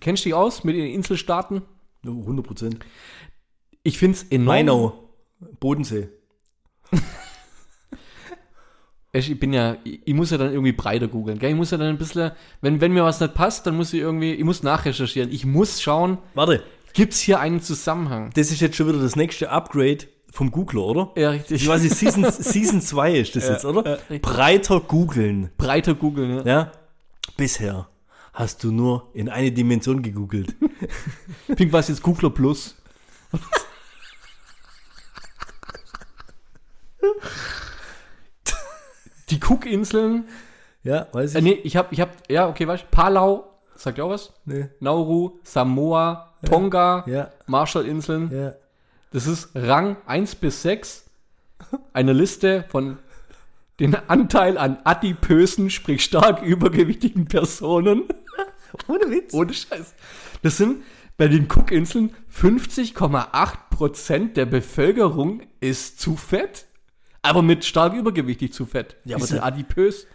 Kennst 0.00 0.24
du 0.24 0.30
dich 0.30 0.34
aus 0.34 0.64
mit 0.64 0.74
den 0.74 0.86
Inselstaaten? 0.86 1.62
100 2.04 2.44
Prozent. 2.44 2.78
Ich 3.84 3.98
finde 3.98 4.16
es 4.16 4.24
enorm. 4.24 4.46
Mainau, 4.46 5.08
Bodensee. 5.60 6.08
Ich 9.14 9.38
bin 9.38 9.52
ja, 9.52 9.76
ich 9.84 10.14
muss 10.14 10.30
ja 10.30 10.38
dann 10.38 10.52
irgendwie 10.52 10.72
breiter 10.72 11.06
googeln, 11.06 11.38
gell? 11.38 11.50
Ich 11.50 11.56
muss 11.56 11.70
ja 11.70 11.76
dann 11.76 11.88
ein 11.88 11.98
bisschen, 11.98 12.32
wenn, 12.62 12.80
wenn 12.80 12.92
mir 12.94 13.04
was 13.04 13.20
nicht 13.20 13.34
passt, 13.34 13.66
dann 13.66 13.76
muss 13.76 13.92
ich 13.92 14.00
irgendwie, 14.00 14.32
ich 14.32 14.44
muss 14.44 14.62
nachrecherchieren. 14.62 15.30
Ich 15.30 15.44
muss 15.44 15.82
schauen, 15.82 16.16
Warte, 16.32 16.62
gibt's 16.94 17.20
hier 17.20 17.38
einen 17.38 17.60
Zusammenhang? 17.60 18.30
das 18.34 18.50
ist 18.50 18.62
jetzt 18.62 18.74
schon 18.74 18.88
wieder 18.88 19.00
das 19.00 19.14
nächste 19.14 19.50
Upgrade 19.50 20.06
vom 20.30 20.50
Googler, 20.50 20.82
oder? 20.84 21.10
Ja, 21.16 21.28
richtig. 21.28 21.60
Ich 21.60 21.68
weiß 21.68 21.82
nicht, 21.82 21.94
Season, 21.94 22.24
Season 22.30 22.80
2 22.80 23.16
ist 23.16 23.36
das 23.36 23.48
jetzt, 23.48 23.66
oder? 23.66 23.98
Breiter 24.22 24.80
googeln. 24.80 25.50
breiter 25.58 25.94
googeln, 25.94 26.38
ja. 26.38 26.44
Ja? 26.46 26.72
Bisher 27.36 27.88
hast 28.32 28.64
du 28.64 28.72
nur 28.72 29.10
in 29.12 29.28
eine 29.28 29.52
Dimension 29.52 30.00
gegoogelt. 30.00 30.56
Pink 31.54 31.70
was 31.70 31.88
jetzt 31.88 32.02
Googler 32.02 32.30
Plus. 32.30 32.76
Die 39.30 39.40
Cookinseln, 39.40 40.28
Ja, 40.82 41.06
weiß 41.12 41.34
äh, 41.34 41.38
ich. 41.38 41.44
nee, 41.44 41.52
ich 41.64 41.76
hab, 41.76 41.92
ich 41.92 42.00
hab, 42.00 42.30
ja, 42.30 42.48
okay, 42.48 42.66
weißt 42.66 42.82
du, 42.84 42.88
Palau, 42.90 43.44
sagt 43.76 43.98
ihr 43.98 44.04
auch 44.04 44.10
was? 44.10 44.32
Nee. 44.44 44.68
Nauru, 44.80 45.38
Samoa, 45.44 46.34
Tonga, 46.44 47.04
Ja, 47.06 47.30
Marshallinseln. 47.46 48.30
ja. 48.32 48.52
Das 49.12 49.26
ist 49.26 49.50
Rang 49.54 49.96
1 50.06 50.36
bis 50.36 50.62
6. 50.62 51.04
Eine 51.92 52.12
Liste 52.14 52.64
von 52.70 52.98
den 53.78 53.94
Anteil 53.94 54.56
an 54.58 54.78
adipösen, 54.84 55.68
sprich 55.70 56.02
stark 56.04 56.42
übergewichtigen 56.46 57.26
Personen. 57.26 58.04
Ohne 58.88 59.10
Witz. 59.10 59.34
Ohne 59.34 59.52
Scheiß. 59.52 59.94
Das 60.42 60.56
sind 60.56 60.82
bei 61.18 61.28
den 61.28 61.46
Cookinseln 61.48 62.14
50,8% 62.34 64.32
der 64.32 64.46
Bevölkerung 64.46 65.42
ist 65.60 66.00
zu 66.00 66.16
fett. 66.16 66.64
Aber 67.22 67.42
mit 67.42 67.64
stark 67.64 67.94
übergewichtig 67.94 68.52
zu 68.52 68.66
fett. 68.66 68.94
Ja, 69.04 69.08
Die 69.10 69.14
aber 69.14 69.26
sind 69.26 69.38
da- 69.38 69.44
adipös. 69.44 70.06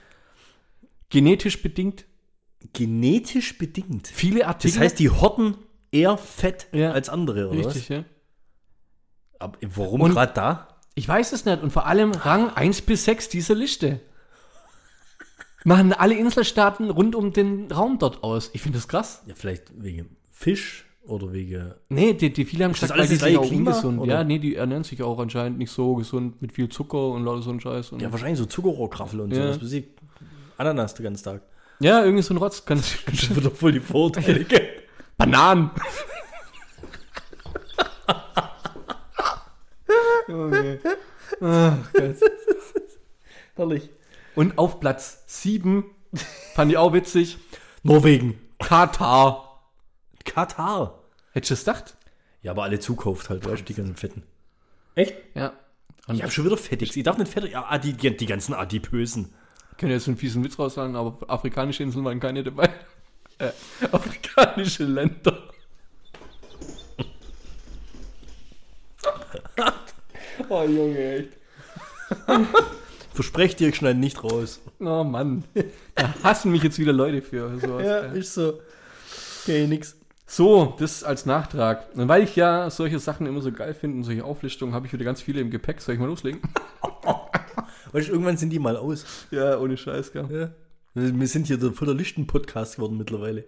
Genetisch 1.09 1.61
bedingt. 1.61 2.05
Genetisch 2.73 3.57
bedingt. 3.57 4.07
Viele 4.07 4.45
Artikel. 4.47 4.75
Das 4.75 4.83
heißt, 4.83 4.99
die 4.99 5.09
horten 5.09 5.55
eher 5.91 6.17
Fett 6.17 6.67
Ja. 6.73 6.91
als 6.91 7.07
andere, 7.07 7.49
oder 7.49 7.59
richtig, 7.59 7.87
ja. 7.89 7.99
was? 7.99 8.05
Aber 9.39 9.57
warum 9.61 10.09
gerade 10.11 10.33
da? 10.33 10.67
Ich 10.95 11.07
weiß 11.07 11.31
es 11.31 11.45
nicht. 11.45 11.61
Und 11.61 11.71
vor 11.71 11.85
allem 11.85 12.11
Rang 12.11 12.49
1 12.49 12.81
bis 12.81 13.05
6 13.05 13.29
dieser 13.29 13.55
Liste. 13.55 14.01
Machen 15.63 15.93
alle 15.93 16.15
Inselstaaten 16.15 16.89
rund 16.89 17.13
um 17.15 17.31
den 17.33 17.71
Raum 17.71 17.99
dort 17.99 18.23
aus. 18.23 18.49
Ich 18.53 18.61
finde 18.61 18.79
das 18.79 18.87
krass. 18.87 19.21
Ja, 19.27 19.35
vielleicht 19.35 19.71
wegen 19.81 20.17
Fisch 20.31 20.85
oder 21.07 21.31
wegen. 21.33 21.73
Nee, 21.89 22.13
die, 22.13 22.31
die 22.31 22.45
viele 22.45 22.63
haben 22.65 22.71
das 22.71 22.81
gesagt, 22.81 22.99
alles 22.99 23.09
weil 23.09 23.17
die 23.17 23.21
das 23.21 23.29
sind 23.29 23.37
auch 23.39 23.47
Klima, 23.47 23.71
ungesund. 23.71 23.99
oder? 23.99 24.13
Ja, 24.13 24.23
nee, 24.23 24.39
die 24.39 24.55
ernähren 24.55 24.83
sich 24.83 25.01
auch 25.03 25.17
anscheinend 25.19 25.57
nicht 25.57 25.71
so 25.71 25.95
gesund 25.95 26.41
mit 26.41 26.51
viel 26.53 26.69
Zucker 26.69 27.07
und 27.09 27.23
lauter 27.25 27.41
so 27.41 27.49
ein 27.51 27.59
Scheiß. 27.59 27.91
Ja, 27.99 28.11
wahrscheinlich 28.11 28.39
so 28.39 28.45
Zuckerrohrkraffel 28.45 29.21
und 29.21 29.33
Ja. 29.33 29.53
so. 29.53 29.61
Weiß 29.61 29.71
ich. 29.71 29.85
Ananas 30.57 30.93
den 30.95 31.03
ganzen 31.03 31.23
Tag. 31.23 31.41
ja, 31.79 32.03
irgendwie 32.03 32.23
so 32.23 32.33
ein 32.33 32.37
Rotz. 32.37 32.65
Kann 32.65 32.79
ich, 32.79 33.03
Das 33.11 33.33
wird 33.35 33.45
doch 33.45 33.55
voll 33.55 33.71
die 33.73 33.79
Vorurteile. 33.79 34.45
Bananen. 35.17 35.71
Ach 41.41 41.77
Gott. 41.93 42.15
Herrlich. 43.55 43.89
Und 44.35 44.57
auf 44.57 44.79
Platz 44.79 45.23
7 45.27 45.83
fand 46.55 46.71
ich 46.71 46.77
auch 46.77 46.93
witzig. 46.93 47.37
Norwegen. 47.83 48.39
Katar. 48.59 49.46
Katar. 50.27 50.99
Hättest 51.31 51.51
du 51.51 51.55
das 51.55 51.65
gedacht? 51.65 51.97
Ja, 52.43 52.51
aber 52.51 52.63
alle 52.63 52.79
zukauft 52.79 53.29
halt, 53.29 53.45
weißt 53.45 53.61
du, 53.61 53.65
die 53.65 53.73
ganzen 53.73 53.95
Fetten. 53.95 54.23
Echt? 54.95 55.15
Ja. 55.33 55.53
Und 56.07 56.15
Ich 56.15 56.21
habe 56.21 56.31
schon 56.31 56.45
wieder 56.45 56.57
fettig. 56.57 56.95
Ich 56.95 57.03
darf 57.03 57.17
nicht 57.17 57.31
fettig. 57.31 57.51
Ja, 57.51 57.65
adi, 57.69 57.93
die, 57.93 58.15
die 58.15 58.25
ganzen 58.25 58.53
Adipösen. 58.53 59.33
Ich 59.71 59.77
könnte 59.77 59.93
jetzt 59.93 60.07
einen 60.07 60.17
fiesen 60.17 60.43
Witz 60.43 60.57
raussagen, 60.57 60.95
aber 60.95 61.17
afrikanische 61.29 61.83
Inseln 61.83 62.05
waren 62.05 62.19
keine 62.19 62.43
dabei. 62.43 62.69
Äh, 63.39 63.51
afrikanische 63.91 64.83
Länder. 64.85 65.43
oh 70.49 70.63
Junge, 70.63 71.17
echt. 71.17 71.29
Versprecht 73.13 73.59
dir, 73.59 73.69
ich 73.69 73.75
schneide 73.75 73.99
nicht 73.99 74.23
raus. 74.23 74.59
Oh 74.79 75.03
Mann. 75.03 75.43
Da 75.93 76.15
hassen 76.23 76.51
mich 76.51 76.63
jetzt 76.63 76.79
wieder 76.79 76.93
Leute 76.93 77.21
für 77.21 77.59
sowas. 77.59 77.85
äh. 77.85 78.17
ist 78.19 78.33
so. 78.33 78.59
Okay, 79.43 79.67
nix. 79.67 79.95
So, 80.29 80.75
das 80.77 81.05
als 81.05 81.25
Nachtrag. 81.25 81.87
Und 81.95 82.09
weil 82.09 82.21
ich 82.23 82.35
ja 82.35 82.69
solche 82.69 82.99
Sachen 82.99 83.25
immer 83.25 83.41
so 83.41 83.51
geil 83.51 83.73
finde 83.73 83.97
und 83.97 84.03
solche 84.03 84.25
Auflistungen, 84.25 84.73
habe 84.73 84.85
ich 84.85 84.91
wieder 84.93 85.05
ganz 85.05 85.21
viele 85.21 85.39
im 85.39 85.49
Gepäck. 85.49 85.79
Soll 85.79 85.95
ich 85.95 86.01
mal 86.01 86.07
loslegen? 86.07 86.41
Weißt 87.93 88.09
du, 88.09 88.11
irgendwann 88.11 88.35
sind 88.35 88.49
die 88.49 88.59
mal 88.59 88.75
aus. 88.75 89.05
ja, 89.31 89.57
ohne 89.57 89.77
Scheiß, 89.77 90.11
gell. 90.11 90.27
Ja. 90.29 90.51
Wir 90.93 91.27
sind 91.27 91.47
hier 91.47 91.57
der 91.57 91.71
voller 91.71 91.93
Lichten-Podcast 91.93 92.75
geworden 92.75 92.97
mittlerweile. 92.97 93.45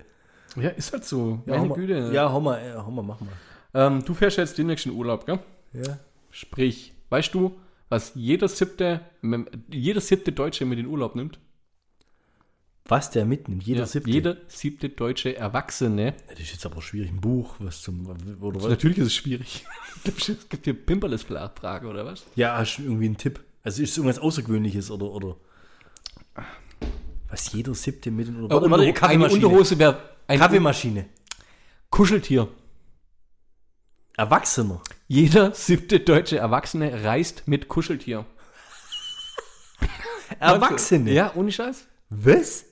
Ja, 0.56 0.70
ist 0.70 0.94
halt 0.94 1.04
so. 1.04 1.42
Ja, 1.46 1.54
Meine 1.54 1.62
hau 1.62 1.66
mal, 1.68 1.76
Güte. 1.76 2.12
Ja, 2.14 2.32
hau 2.32 2.40
mal, 2.40 2.58
äh, 2.60 2.74
hau 2.76 2.92
mal, 2.92 3.02
mach 3.02 3.20
mal. 3.20 3.30
Ähm, 3.74 4.04
du 4.06 4.14
fährst 4.14 4.38
jetzt 4.38 4.58
demnächst 4.58 4.86
in 4.86 4.94
Urlaub, 4.94 5.26
gell? 5.26 5.40
Ja. 5.74 6.00
Sprich, 6.32 6.94
weißt 7.10 7.34
du, 7.34 7.60
was 7.90 8.14
jeder 8.16 8.48
siebte, 8.48 9.02
jeder 9.70 10.00
siebte 10.00 10.32
Deutsche 10.32 10.66
mit 10.66 10.80
in 10.80 10.86
Urlaub 10.88 11.16
nimmt? 11.16 11.40
Was 12.90 13.12
der 13.12 13.24
mitnimmt, 13.26 13.64
jeder 13.64 13.82
Ja, 13.82 13.86
siebte. 13.86 14.10
Jeder 14.10 14.38
siebte 14.48 14.90
deutsche 14.90 15.38
Erwachsene. 15.38 16.16
Das 16.28 16.40
ist 16.40 16.52
jetzt 16.54 16.66
aber 16.66 16.82
schwierig, 16.82 17.12
ein 17.12 17.22
Buch, 17.22 17.56
was 17.60 17.82
zum. 17.84 18.08
Oder 18.42 18.62
was? 18.64 18.70
Natürlich 18.70 18.98
ist 18.98 19.06
es 19.08 19.14
schwierig. 19.14 19.64
es 20.04 20.50
gibt 20.50 20.66
hier 20.66 20.74
Pimperles-Frage, 20.74 21.88
oder 21.88 22.04
was? 22.06 22.26
Ja, 22.36 22.58
hast 22.58 22.78
du 22.78 22.84
irgendwie 22.84 23.06
einen 23.06 23.18
Tipp? 23.18 23.42
Also 23.64 23.84
ist 23.84 23.92
es 23.92 23.98
irgendwas 23.98 24.18
Außergewöhnliches 24.20 24.90
oder, 24.90 25.06
oder. 25.12 25.36
Was 27.30 27.54
jeder 27.54 27.76
siebte 27.76 28.10
mit 28.10 28.28
in 28.28 28.38
Äh, 28.40 28.54
Unter- 28.54 28.80
eine 28.80 28.92
Kaffeemaschine. 28.94 29.46
Unterhose 29.46 29.78
wäre 29.78 30.10
ein 30.28 30.40
Kaffeemaschine. 30.40 31.06
Kuscheltier. 31.92 32.48
Erwachsener. 34.18 34.82
Jeder 35.08 35.54
siebte 35.54 36.00
deutsche 36.00 36.38
Erwachsene 36.40 37.04
reist 37.04 37.44
mit 37.48 37.68
Kuscheltier. 37.68 38.26
Erwachsene. 40.40 41.12
Ja, 41.14 41.34
ohne 41.36 41.52
Scheiß. 41.52 41.86
Was? 42.10 42.66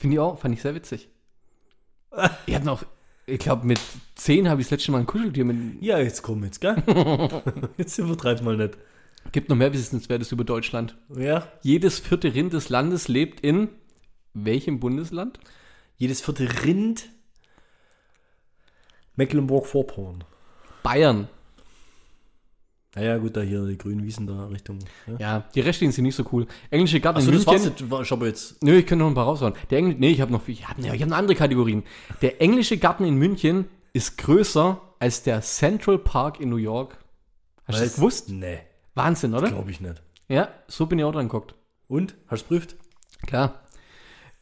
Finde 0.00 0.14
ich 0.14 0.20
auch, 0.20 0.38
fand 0.38 0.54
ich 0.54 0.62
sehr 0.62 0.74
witzig. 0.74 1.10
Ich 2.46 2.54
habe 2.54 2.64
noch, 2.64 2.84
ich 3.26 3.38
glaube, 3.38 3.66
mit 3.66 3.78
zehn 4.14 4.48
habe 4.48 4.62
ich 4.62 4.66
das 4.66 4.72
letzte 4.78 4.92
Mal 4.92 5.00
ein 5.00 5.06
Kuscheltier 5.06 5.44
mit. 5.44 5.82
Ja, 5.82 5.98
jetzt 5.98 6.22
komm 6.22 6.42
jetzt, 6.42 6.62
gell? 6.62 6.82
jetzt 7.76 7.98
übertreib 7.98 8.40
mal 8.40 8.56
nicht. 8.56 8.78
Gibt 9.32 9.50
noch 9.50 9.56
mehr 9.56 9.74
Wissenswertes 9.74 10.32
über 10.32 10.44
Deutschland. 10.44 10.96
Ja. 11.14 11.46
Jedes 11.60 11.98
vierte 11.98 12.34
Rind 12.34 12.54
des 12.54 12.70
Landes 12.70 13.08
lebt 13.08 13.40
in 13.40 13.68
welchem 14.32 14.80
Bundesland? 14.80 15.38
Jedes 15.98 16.22
vierte 16.22 16.64
Rind. 16.64 17.10
Mecklenburg-Vorpommern. 19.16 20.24
Bayern. 20.82 21.28
Naja, 22.96 23.18
gut, 23.18 23.36
da 23.36 23.40
hier 23.42 23.64
die 23.66 23.78
grünen 23.78 24.02
Wiesen 24.02 24.26
da 24.26 24.46
Richtung. 24.46 24.80
Ja. 25.06 25.14
Ja, 25.18 25.44
die 25.54 25.60
Restlichen 25.60 25.92
sind 25.92 26.04
nicht 26.04 26.16
so 26.16 26.24
cool. 26.32 26.46
Englische 26.70 26.98
Garten 27.00 27.18
Achso, 27.18 27.30
in 27.30 27.36
das 27.36 27.46
war's 27.46 27.62
München. 27.62 27.76
jetzt. 27.78 27.90
War- 27.90 28.02
Ich 28.02 28.10
jetzt. 28.28 28.62
Nö, 28.64 28.72
ich 28.78 28.86
könnte 28.86 29.04
noch 29.04 29.10
ein 29.10 29.14
paar 29.14 29.26
raushauen. 29.26 29.54
Der 29.70 29.78
Engl 29.78 29.94
nee, 29.96 30.10
ich 30.10 30.20
habe 30.20 30.32
noch, 30.32 30.46
ich 30.48 30.66
habe 30.68 30.80
ich 30.80 30.88
hab 30.88 31.00
eine 31.02 31.14
andere 31.16 31.36
Kategorien. 31.36 31.84
Der 32.20 32.42
englische 32.42 32.78
Garten 32.78 33.04
in 33.04 33.14
München 33.14 33.66
ist 33.92 34.18
größer 34.18 34.80
als 34.98 35.22
der 35.22 35.40
Central 35.42 35.98
Park 35.98 36.40
in 36.40 36.48
New 36.48 36.56
York. 36.56 36.98
Hast 37.64 37.78
du 37.78 37.84
das 37.84 37.94
gewusst? 37.94 38.28
Nee, 38.28 38.58
Wahnsinn, 38.94 39.34
oder? 39.34 39.48
glaube 39.48 39.70
ich 39.70 39.80
nicht. 39.80 40.02
Ja, 40.28 40.48
so 40.66 40.86
bin 40.86 40.98
ich 40.98 41.04
auch 41.04 41.12
dran 41.12 41.28
geguckt. 41.28 41.54
Und? 41.86 42.16
Hast 42.26 42.42
du 42.44 42.48
prüft? 42.48 42.76
Klar. 43.26 43.60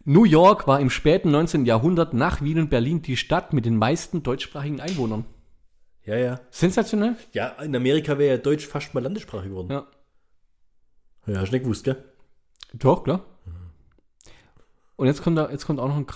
New 0.04 0.24
York 0.24 0.66
war 0.66 0.80
im 0.80 0.88
späten 0.88 1.30
19. 1.30 1.66
Jahrhundert 1.66 2.14
nach 2.14 2.40
Wien 2.40 2.58
und 2.60 2.70
Berlin 2.70 3.02
die 3.02 3.18
Stadt 3.18 3.52
mit 3.52 3.66
den 3.66 3.76
meisten 3.76 4.22
deutschsprachigen 4.22 4.80
Einwohnern. 4.80 5.26
Ja, 6.08 6.16
ja. 6.16 6.40
Sensationell? 6.50 7.16
Ja, 7.32 7.48
in 7.62 7.74
Amerika 7.76 8.16
wäre 8.18 8.36
ja 8.36 8.42
Deutsch 8.42 8.66
fast 8.66 8.94
mal 8.94 9.02
Landessprache 9.02 9.48
geworden. 9.48 9.70
Ja. 9.70 9.86
Ja, 11.26 11.40
hast 11.40 11.50
du 11.50 11.56
nicht 11.56 11.64
gewusst, 11.64 11.84
gell? 11.84 12.02
Doch, 12.72 13.04
klar. 13.04 13.26
Und 14.96 15.06
jetzt 15.06 15.22
kommt, 15.22 15.36
da, 15.36 15.50
jetzt 15.50 15.66
kommt 15.66 15.78
auch 15.80 15.88
noch 15.88 15.98
ein. 15.98 16.06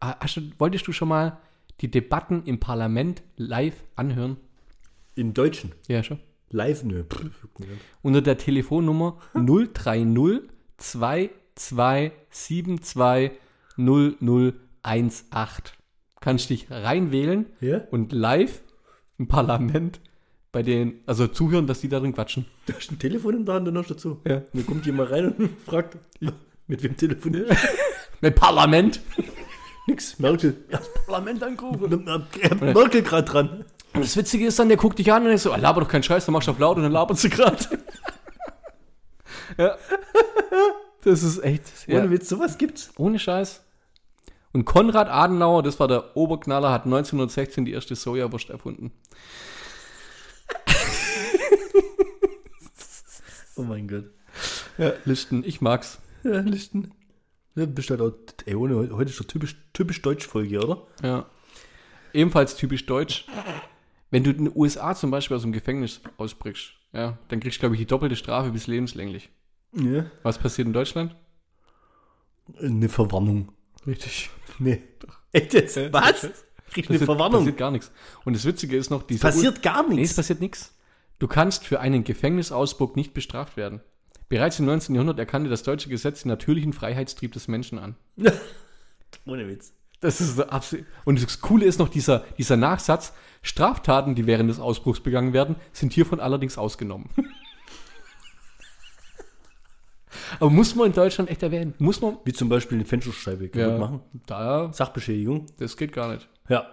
Hast 0.00 0.36
du, 0.36 0.40
wolltest 0.58 0.88
du 0.88 0.92
schon 0.92 1.06
mal 1.08 1.38
die 1.80 1.88
Debatten 1.90 2.42
im 2.44 2.58
Parlament 2.58 3.22
live 3.36 3.76
anhören? 3.94 4.36
Im 5.14 5.32
Deutschen. 5.32 5.72
Ja, 5.86 6.02
schon. 6.02 6.18
Live, 6.50 6.82
nö. 6.82 7.04
Unter 8.02 8.22
der 8.22 8.38
Telefonnummer 8.38 9.18
030 9.34 10.42
2272 10.76 13.30
0018. 13.76 15.72
Kannst 16.20 16.50
dich 16.50 16.68
reinwählen 16.70 17.46
Ja? 17.60 17.82
und 17.92 18.12
live 18.12 18.62
Ein 19.18 19.28
Parlament, 19.28 20.00
bei 20.52 20.62
denen, 20.62 21.00
also 21.06 21.26
zuhören, 21.26 21.66
dass 21.66 21.80
die 21.80 21.88
da 21.88 22.00
drin 22.00 22.12
quatschen. 22.12 22.46
Du 22.66 22.74
hast 22.74 22.90
ein 22.90 22.98
Telefon 22.98 23.34
in 23.36 23.46
der 23.46 23.54
Hand, 23.56 23.66
dann 23.66 23.78
hast 23.78 23.90
du 23.90 23.94
dazu. 23.94 24.20
Ja. 24.26 24.42
Dann 24.52 24.66
kommt 24.66 24.84
jemand 24.86 25.10
rein 25.10 25.32
und 25.32 25.60
fragt, 25.64 25.96
mit 26.66 26.82
wem 26.82 26.96
telefoniert? 26.96 27.50
Mit 28.22 28.34
Parlament. 28.34 29.00
Nix, 29.86 30.18
Merkel. 30.18 30.56
Ja, 30.70 30.80
Parlament 31.06 31.42
angerufen. 31.42 32.04
Merkel 32.60 33.02
gerade 33.02 33.22
dran. 33.30 33.64
Und 33.94 34.04
das 34.04 34.16
Witzige 34.16 34.46
ist 34.46 34.58
dann, 34.58 34.68
der 34.68 34.76
guckt 34.78 34.98
dich 34.98 35.12
an 35.12 35.24
und 35.26 35.32
ist 35.32 35.42
so, 35.44 35.52
ah, 35.52 35.56
laber 35.56 35.82
doch 35.82 35.88
keinen 35.88 36.02
Scheiß, 36.02 36.24
dann 36.26 36.32
machst 36.32 36.48
du 36.48 36.52
auf 36.52 36.58
laut 36.58 36.76
und 36.78 36.82
dann 36.82 36.92
labert 36.92 37.18
sie 37.18 37.28
gerade. 37.28 37.58
ja. 39.58 39.76
Das 41.04 41.22
ist 41.22 41.38
echt. 41.44 41.62
Ohne 41.88 41.96
Ja. 41.98 42.10
Witz, 42.10 42.28
sowas 42.28 42.58
gibt's. 42.58 42.90
Ohne 42.96 43.18
Scheiß. 43.18 43.62
Und 44.56 44.64
Konrad 44.64 45.10
Adenauer, 45.10 45.62
das 45.62 45.78
war 45.80 45.86
der 45.86 46.16
Oberknaller, 46.16 46.72
hat 46.72 46.86
1916 46.86 47.66
die 47.66 47.72
erste 47.72 47.94
Sojawurst 47.94 48.48
erfunden. 48.48 48.90
Oh 53.56 53.64
mein 53.64 53.86
Gott. 53.86 54.06
Ja, 54.78 54.94
Listen, 55.04 55.44
ich 55.44 55.60
mag's. 55.60 55.98
Ja, 56.24 56.40
Listen. 56.40 56.92
Ja, 57.54 57.66
bist 57.66 57.90
halt 57.90 58.00
auch, 58.00 58.12
ey, 58.46 58.54
ohne, 58.54 58.96
heute 58.96 59.10
ist 59.10 59.20
doch 59.20 59.26
typisch, 59.26 59.56
typisch 59.74 60.00
Deutsch-Folge, 60.00 60.64
oder? 60.64 60.86
Ja. 61.02 61.26
Ebenfalls 62.14 62.56
typisch 62.56 62.86
deutsch. 62.86 63.26
Wenn 64.10 64.24
du 64.24 64.30
in 64.30 64.46
den 64.46 64.56
USA 64.56 64.94
zum 64.94 65.10
Beispiel 65.10 65.36
aus 65.36 65.42
dem 65.42 65.52
Gefängnis 65.52 66.00
ausbrichst, 66.16 66.72
ja, 66.94 67.18
dann 67.28 67.40
kriegst 67.40 67.58
du, 67.58 67.60
glaube 67.60 67.74
ich, 67.74 67.80
die 67.82 67.86
doppelte 67.86 68.16
Strafe 68.16 68.52
bis 68.52 68.68
lebenslänglich. 68.68 69.28
Ja. 69.74 70.06
Was 70.22 70.38
passiert 70.38 70.66
in 70.66 70.72
Deutschland? 70.72 71.14
Eine 72.58 72.88
Verwarnung. 72.88 73.52
Richtig. 73.86 74.30
Nee. 74.58 74.82
Echt 75.32 75.52
jetzt? 75.52 75.76
Ja, 75.76 75.92
Was? 75.92 76.22
das 76.22 76.44
Krieg 76.72 76.86
eine 76.88 76.98
Passiert, 76.98 77.04
Verwarnung. 77.04 77.40
passiert 77.40 77.58
gar 77.58 77.70
nichts. 77.70 77.92
Und 78.24 78.34
das 78.34 78.46
Witzige 78.46 78.74
ist 78.78 78.88
noch, 78.88 79.02
diese 79.02 79.20
Passiert 79.20 79.62
gar 79.62 79.82
Nee, 79.82 79.90
es 79.90 79.96
nichts. 79.96 80.16
passiert 80.16 80.40
nichts. 80.40 80.74
Du 81.18 81.28
kannst 81.28 81.64
für 81.66 81.78
einen 81.80 82.02
Gefängnisausbruch 82.04 82.94
nicht 82.96 83.12
bestraft 83.12 83.58
werden. 83.58 83.80
Bereits 84.30 84.58
im 84.58 84.64
19. 84.64 84.94
Jahrhundert 84.94 85.18
erkannte 85.18 85.50
das 85.50 85.62
deutsche 85.62 85.90
Gesetz 85.90 86.22
den 86.22 86.30
natürlichen 86.30 86.72
Freiheitstrieb 86.72 87.32
des 87.32 87.48
Menschen 87.48 87.78
an. 87.78 87.96
Ohne 89.26 89.46
Witz. 89.46 89.72
Das 90.00 90.20
ist 90.22 90.36
so 90.36 90.44
absolut. 90.46 90.86
Und 91.04 91.22
das 91.22 91.40
Coole 91.42 91.66
ist 91.66 91.78
noch 91.78 91.88
dieser, 91.90 92.20
dieser 92.38 92.56
Nachsatz: 92.56 93.12
Straftaten, 93.42 94.14
die 94.14 94.26
während 94.26 94.48
des 94.48 94.58
Ausbruchs 94.58 95.00
begangen 95.00 95.32
werden, 95.34 95.56
sind 95.72 95.92
hiervon 95.92 96.20
allerdings 96.20 96.56
ausgenommen. 96.58 97.10
Aber 100.40 100.50
muss 100.50 100.74
man 100.74 100.86
in 100.88 100.92
Deutschland 100.92 101.30
echt 101.30 101.42
erwähnen? 101.42 101.74
Muss 101.78 102.00
man. 102.00 102.18
Wie 102.24 102.32
zum 102.32 102.48
Beispiel 102.48 102.78
eine 102.78 102.84
Fensterscheibe 102.84 103.48
kaputt 103.48 103.78
machen. 103.78 104.00
Da, 104.26 104.72
Sachbeschädigung. 104.72 105.46
das 105.58 105.76
geht 105.76 105.92
gar 105.92 106.12
nicht. 106.12 106.28
Ja. 106.48 106.66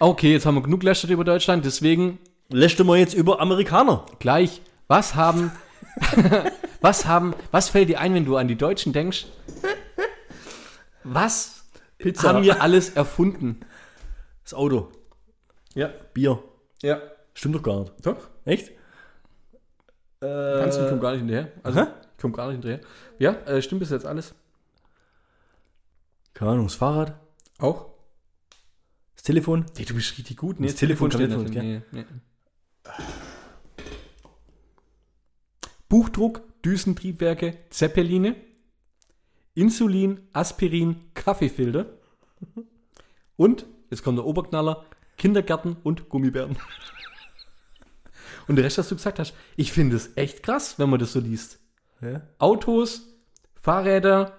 Okay, 0.00 0.32
jetzt 0.32 0.46
haben 0.46 0.54
wir 0.56 0.62
genug 0.62 0.82
lästert 0.82 1.10
über 1.10 1.24
Deutschland, 1.24 1.64
deswegen 1.64 2.18
Lässt 2.50 2.82
mal 2.82 2.96
jetzt 2.96 3.12
über 3.14 3.40
Amerikaner. 3.40 4.06
gleich, 4.20 4.62
was 4.86 5.14
haben, 5.14 5.52
was 6.80 7.04
haben, 7.04 7.34
was 7.50 7.68
fällt 7.68 7.90
dir 7.90 8.00
ein, 8.00 8.14
wenn 8.14 8.24
du 8.24 8.36
an 8.36 8.48
die 8.48 8.56
Deutschen 8.56 8.94
denkst? 8.94 9.26
Was 11.04 11.66
Pizza. 11.98 12.28
haben 12.28 12.42
wir 12.42 12.62
alles 12.62 12.90
erfunden? 12.90 13.60
Das 14.44 14.54
Auto. 14.54 14.88
Ja. 15.74 15.90
Bier. 16.14 16.42
Ja. 16.82 17.00
Stimmt 17.34 17.56
doch 17.56 17.62
gar 17.62 17.80
nicht. 17.80 17.92
Doch. 18.02 18.16
Echt? 18.46 18.72
Kannst 20.20 20.78
du, 20.78 20.84
ich 20.84 20.90
komm 20.90 21.00
gar 21.00 21.12
nicht 21.12 21.20
hinterher. 21.20 21.52
Also, 21.62 21.80
Hä? 21.80 21.86
ich 22.16 22.20
komm 22.20 22.32
gar 22.32 22.46
nicht 22.48 22.56
hinterher. 22.56 22.80
Ja, 23.18 23.32
äh, 23.46 23.62
stimmt 23.62 23.80
bis 23.80 23.90
jetzt 23.90 24.06
alles? 24.06 24.34
Keine 26.34 26.52
Ahnung, 26.52 26.66
das 26.66 26.74
Fahrrad. 26.74 27.14
Auch? 27.58 27.86
Das 29.14 29.22
Telefon. 29.22 29.66
Nee, 29.76 29.84
du 29.84 29.94
bist 29.94 30.16
richtig 30.18 30.36
gut. 30.36 30.56
Das 30.60 30.74
Telefon 30.74 31.10
steht 31.10 31.30
nicht. 31.30 31.50
ich 31.50 31.62
Nee, 31.62 31.82
nee. 31.92 32.04
Buchdruck, 35.88 36.42
Düsentriebwerke, 36.64 37.56
Zeppeline, 37.70 38.36
Insulin, 39.54 40.20
Aspirin, 40.32 40.96
Kaffeefilter 41.14 41.86
und, 43.36 43.66
jetzt 43.90 44.02
kommt 44.02 44.18
der 44.18 44.26
Oberknaller, 44.26 44.84
Kindergärten 45.16 45.76
und 45.82 46.08
Gummibären. 46.08 46.56
Und 48.48 48.56
der 48.56 48.64
Rest, 48.64 48.78
was 48.78 48.88
du 48.88 48.96
gesagt 48.96 49.18
hast, 49.18 49.34
ich 49.56 49.72
finde 49.72 49.96
es 49.96 50.16
echt 50.16 50.42
krass, 50.42 50.78
wenn 50.78 50.90
man 50.90 50.98
das 50.98 51.12
so 51.12 51.20
liest. 51.20 51.58
Ja. 52.00 52.22
Autos, 52.38 53.02
Fahrräder, 53.60 54.38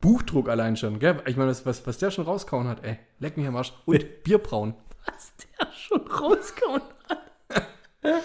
Buchdruck 0.00 0.48
allein 0.48 0.76
schon, 0.76 0.98
gell? 0.98 1.22
Ich 1.26 1.36
meine, 1.36 1.50
was, 1.50 1.64
was, 1.66 1.86
was 1.86 1.98
der 1.98 2.10
schon 2.10 2.24
rauskauen 2.24 2.66
hat, 2.68 2.84
ey, 2.84 2.98
leck 3.18 3.36
mich 3.36 3.46
am 3.46 3.56
Arsch. 3.56 3.72
Und 3.84 4.22
Bierbrauen. 4.24 4.74
Was 5.06 5.32
der 5.58 5.72
schon 5.72 6.00
rausgehauen 6.06 6.82
hat. 7.08 7.62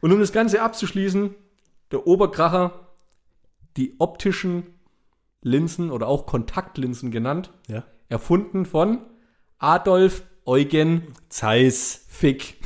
Und 0.00 0.12
um 0.12 0.18
das 0.18 0.32
Ganze 0.32 0.62
abzuschließen, 0.62 1.34
der 1.92 2.06
Oberkracher, 2.06 2.88
die 3.76 3.94
optischen 3.98 4.74
Linsen 5.42 5.90
oder 5.90 6.06
auch 6.08 6.26
Kontaktlinsen 6.26 7.10
genannt, 7.10 7.52
Ja. 7.68 7.84
erfunden 8.08 8.64
von 8.64 8.98
Adolf 9.58 10.22
Eugen 10.46 11.14
Zeiss. 11.28 12.06
Fick. 12.08 12.56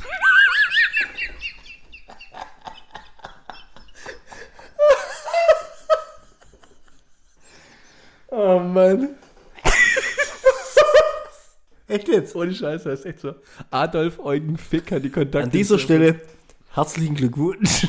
Oh 8.37 8.59
Mann. 8.59 9.15
Echt 11.87 12.09
jetzt? 12.09 12.35
Ohne 12.35 12.53
Scheiße, 12.53 12.89
das 12.89 12.99
ist 12.99 13.05
echt 13.05 13.21
so. 13.21 13.35
Adolf 13.71 14.19
Eugen 14.19 14.57
Fick 14.57 14.91
hat 14.91 15.05
die 15.05 15.09
Kontaktlinsen. 15.09 15.43
An 15.43 15.51
dieser 15.51 15.79
Stelle 15.79 16.19
herzlichen 16.73 17.15
Glückwunsch. 17.15 17.87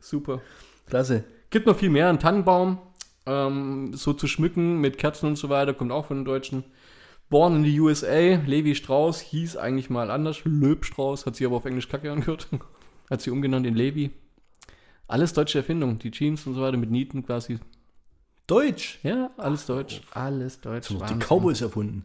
Super. 0.00 0.40
Klasse. 0.86 1.22
Gibt 1.50 1.66
noch 1.66 1.76
viel 1.76 1.90
mehr. 1.90 2.08
Ein 2.08 2.18
Tannenbaum, 2.18 2.78
ähm, 3.26 3.92
so 3.94 4.12
zu 4.12 4.26
schmücken 4.26 4.80
mit 4.80 4.98
Kerzen 4.98 5.26
und 5.26 5.36
so 5.36 5.50
weiter, 5.50 5.72
kommt 5.72 5.92
auch 5.92 6.06
von 6.06 6.18
den 6.18 6.24
Deutschen. 6.24 6.64
Born 7.28 7.56
in 7.56 7.64
the 7.64 7.78
USA, 7.78 8.42
Levi 8.44 8.74
Strauss 8.74 9.20
hieß 9.20 9.56
eigentlich 9.56 9.88
mal 9.88 10.10
anders. 10.10 10.40
Löb 10.44 10.84
Strauss, 10.84 11.26
hat 11.26 11.36
sie 11.36 11.46
aber 11.46 11.56
auf 11.56 11.64
Englisch 11.64 11.88
Kacke 11.88 12.10
angehört. 12.10 12.48
hat 13.10 13.20
sie 13.20 13.30
umgenannt 13.30 13.68
in 13.68 13.76
Levi. 13.76 14.10
Alles 15.06 15.32
deutsche 15.32 15.58
Erfindung. 15.58 16.00
Die 16.00 16.10
Jeans 16.10 16.44
und 16.48 16.54
so 16.54 16.62
weiter 16.62 16.76
mit 16.76 16.90
Nieten 16.90 17.24
quasi. 17.24 17.60
Deutsch. 18.50 18.98
Ja, 19.04 19.30
alles 19.36 19.66
deutsch. 19.66 20.02
Alles 20.10 20.60
deutsch. 20.60 20.88
Die 20.88 20.98
Wahnsinn. 20.98 21.20
Cowboys 21.20 21.60
erfunden. 21.60 22.04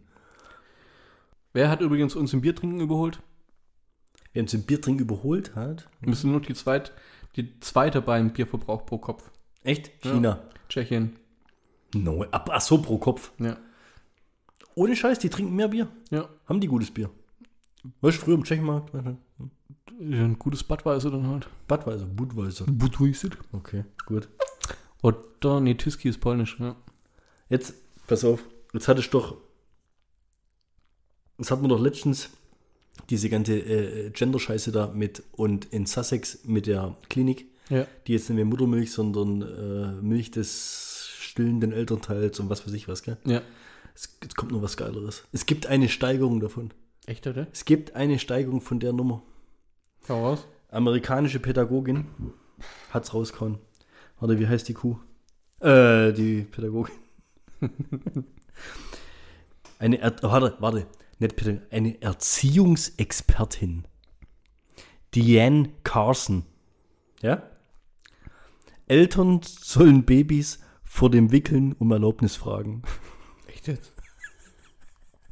Wer 1.54 1.70
hat 1.70 1.82
übrigens 1.82 2.16
uns 2.16 2.34
im 2.34 2.42
Biertrinken 2.42 2.80
überholt? 2.82 3.20
Wer 4.34 4.44
uns 4.44 4.54
im 4.54 4.62
Biertrinken 4.64 5.06
überholt 5.06 5.56
hat. 5.56 5.90
Wir 6.02 6.14
sind 6.14 6.32
nur 6.32 6.42
die, 6.42 6.54
zweit, 6.54 6.92
die 7.36 7.60
zweite 7.62 8.02
beim 8.02 8.32
Bierverbrauch 8.32 8.86
pro 8.86 9.00
Kopf. 9.00 9.32
Echt? 9.64 9.90
China. 10.04 10.40
Tschechien. 10.70 11.16
No, 11.96 12.24
ab, 12.26 12.50
ach 12.52 12.62
so, 12.62 12.78
pro 12.80 13.00
Kopf. 13.00 13.32
Ja. 13.40 13.58
Ohne 14.76 14.96
Scheiß, 14.96 15.18
die 15.18 15.30
trinken 15.30 15.56
mehr 15.56 15.70
Bier. 15.70 15.88
Ja. 16.12 16.30
Haben 16.48 16.60
die 16.60 16.68
gutes 16.68 16.92
Bier. 16.92 17.10
Weißt 18.02 18.18
du, 18.18 18.22
früher 18.22 18.36
im 18.36 18.44
Tschechenmarkt? 18.44 18.94
Ein 18.94 20.38
gutes 20.38 20.64
Badweiser 20.64 21.10
dann 21.10 21.26
halt. 21.28 21.48
Budweiser, 21.68 22.06
Budweiser. 22.06 22.66
Budweiser. 22.66 23.30
Okay, 23.54 23.86
gut. 24.06 24.28
Oder, 25.06 25.60
nee, 25.62 25.76
Tiski 25.76 26.10
ist 26.10 26.20
polnisch, 26.20 26.58
ja. 26.60 26.76
Jetzt, 27.50 27.74
pass 28.08 28.24
auf, 28.26 28.44
jetzt 28.74 28.88
hatte 28.88 29.02
ich 29.02 29.10
doch, 29.10 29.38
jetzt 31.38 31.52
hatten 31.52 31.62
wir 31.64 31.68
doch 31.70 31.80
letztens 31.80 32.30
diese 33.10 33.30
ganze 33.30 33.58
äh, 33.60 34.10
Gender-Scheiße 34.10 34.72
da 34.72 34.88
mit 34.88 35.22
und 35.34 35.66
in 35.66 35.86
Sussex 35.86 36.40
mit 36.46 36.66
der 36.66 36.96
Klinik, 37.10 37.46
Ja. 37.70 37.86
die 38.08 38.14
jetzt 38.14 38.30
nicht 38.30 38.36
mehr 38.38 38.46
Muttermilch, 38.46 38.92
sondern 38.92 39.42
äh, 39.42 40.02
Milch 40.02 40.32
des 40.32 41.10
stillenden 41.20 41.72
Elternteils 41.72 42.40
und 42.40 42.50
was 42.50 42.66
weiß 42.66 42.74
ich 42.74 42.88
was, 42.88 43.04
gell? 43.04 43.18
Ja. 43.26 43.42
Es, 43.94 44.18
jetzt 44.24 44.36
kommt 44.36 44.52
noch 44.54 44.62
was 44.62 44.78
Geileres. 44.78 45.24
Es 45.32 45.46
gibt 45.46 45.68
eine 45.68 45.88
Steigerung 45.90 46.40
davon. 46.40 46.72
Echt, 47.06 47.28
oder? 47.28 47.48
Es 47.52 47.66
gibt 47.66 47.96
eine 47.96 48.18
Steigerung 48.18 48.62
von 48.62 48.80
der 48.80 48.94
Nummer. 48.94 49.22
Hau 50.10 50.26
raus. 50.30 50.48
Amerikanische 50.70 51.40
Pädagogin 51.40 52.06
hat's 52.90 53.14
rausgehauen. 53.14 53.60
Warte, 54.20 54.40
wie 54.40 54.48
heißt 54.48 54.68
die 54.68 54.74
Kuh? 54.74 54.98
Äh, 55.60 56.14
die 56.14 56.42
Pädagogin. 56.44 56.96
eine, 59.80 60.00
er 60.00 60.24
warte, 60.24 60.56
warte, 60.60 60.88
nicht 61.20 61.36
Pädagogin, 61.36 61.68
eine 61.72 62.02
Erziehungsexpertin. 62.02 63.86
Diane 65.14 65.70
Carson. 65.84 66.44
Ja? 67.22 67.44
Eltern 68.88 69.42
sollen 69.44 70.06
Babys 70.06 70.60
vor 70.84 71.10
dem 71.10 71.32
Wickeln 71.32 71.74
um 71.74 71.92
Erlaubnis 71.92 72.36
fragen. 72.36 72.84
Echt 73.48 73.68
jetzt? 73.68 73.94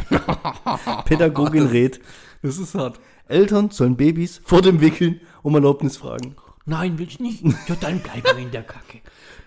Pädagogin 1.06 1.68
rät. 1.68 2.00
Das 2.42 2.58
ist 2.58 2.76
hart. 2.76 3.00
Eltern 3.28 3.70
sollen 3.70 3.96
Babys 3.96 4.42
vor 4.44 4.62
dem 4.62 4.82
Wickeln 4.82 5.22
um 5.44 5.56
Erlaubnis 5.56 5.98
fragen. 5.98 6.36
Nein, 6.66 6.98
will 6.98 7.08
ich 7.08 7.20
nicht. 7.20 7.44
Ja, 7.68 7.76
dann 7.80 8.00
bleiben 8.00 8.24
wir 8.24 8.38
in 8.38 8.52
der 8.52 8.64
Kacke. 8.64 9.02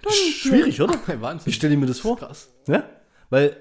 Schwierig, 0.08 0.80
oder? 0.80 0.98
Wahnsinn. 1.20 1.46
Wie 1.46 1.52
stelle 1.52 1.74
ich 1.74 1.80
mir 1.80 1.86
das 1.86 1.98
vor? 2.00 2.16
Krass. 2.18 2.50
Ja? 2.68 2.88
Weil 3.30 3.56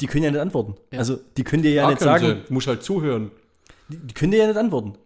die 0.00 0.06
können 0.06 0.24
ja 0.24 0.30
nicht 0.30 0.40
antworten. 0.40 0.74
Ja. 0.92 0.98
Also, 0.98 1.16
die 1.36 1.44
können 1.44 1.62
dir 1.62 1.72
ja 1.72 1.86
Ah, 1.86 1.90
nicht 1.90 2.00
sagen, 2.00 2.42
Sie. 2.46 2.52
Muss 2.52 2.66
halt 2.66 2.82
zuhören. 2.82 3.30
die, 3.88 3.96
die 3.98 4.14
können 4.14 4.32
dir 4.32 4.38
ja 4.38 4.46
nicht 4.46 4.56
antworten. 4.56 4.96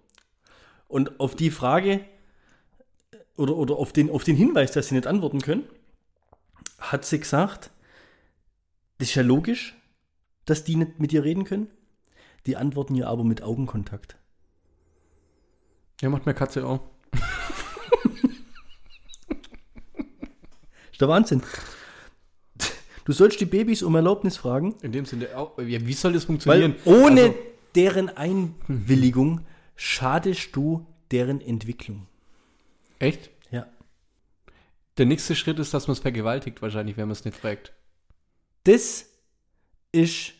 Und 0.89 1.20
auf 1.20 1.37
die 1.37 1.51
Frage 1.51 2.05
oder, 3.37 3.57
oder 3.57 3.76
auf, 3.76 3.93
den, 3.93 4.11
auf 4.11 4.24
den 4.24 4.37
Hinweis, 4.37 4.72
dass 4.72 4.89
sie 4.89 4.95
nicht 4.97 5.07
antworten 5.07 5.41
können, 5.41 5.64
hat 6.78 7.05
sie 7.05 7.20
gesagt, 7.20 7.70
das 8.99 9.09
ist 9.09 9.14
ja 9.14 9.22
logisch, 9.22 9.76
dass 10.47 10.64
die 10.64 10.76
nicht 10.76 10.99
mit 10.99 11.12
dir 11.12 11.22
reden 11.24 11.45
können. 11.45 11.68
Die 12.47 12.57
antworten 12.57 12.95
ja 12.97 13.07
aber 13.07 13.22
mit 13.24 13.43
Augenkontakt. 13.43 14.16
Ja, 16.01 16.09
macht 16.09 16.26
mir 16.26 16.35
Katze 16.35 16.66
auch. 16.66 16.81
Der 21.01 21.09
Wahnsinn. 21.09 21.42
Du 23.05 23.12
sollst 23.12 23.40
die 23.40 23.46
Babys 23.46 23.82
um 23.82 23.94
Erlaubnis 23.94 24.36
fragen, 24.36 24.74
In 24.82 24.92
dem 24.92 25.05
Sinne, 25.05 25.28
ja, 25.32 25.51
wie 25.57 25.92
soll 25.94 26.12
das 26.12 26.22
weil 26.22 26.26
funktionieren? 26.26 26.76
ohne 26.84 27.22
Also, 27.22 27.34
deren 27.74 28.09
Einwilligung 28.16 29.40
schadest 29.74 30.55
du 30.55 30.86
deren 31.11 31.40
Entwicklung. 31.40 32.07
echt? 32.98 33.30
Ja. 33.51 33.66
Der 34.98 35.07
nächste 35.07 35.34
Schritt 35.34 35.59
ist, 35.59 35.72
dass 35.74 35.88
man 35.88 35.94
es 35.94 35.98
vergewaltigt, 36.01 36.61
wahrscheinlich, 36.62 36.96
wenn 36.96 37.07
man 37.09 37.12
es 37.12 37.24
nicht 37.24 37.36
fragt. 37.36 37.72
Das 38.64 39.07
ist 39.92 40.32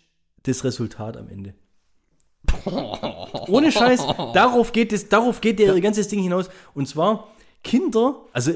das 0.43 0.63
Resultat 0.63 1.17
am 1.17 1.29
Ende. 1.29 1.55
Ohne 3.49 3.73
Scheiß, 3.73 4.01
darauf 4.35 4.73
geht 4.73 4.93
es, 4.93 5.09
darauf 5.09 5.41
geht 5.41 5.59
ihr 5.61 5.81
ganzes 5.81 6.09
Ding 6.09 6.23
hinaus. 6.23 6.51
Und 6.75 6.87
zwar 6.87 7.29
Kinder, 7.65 8.21
also 8.33 8.53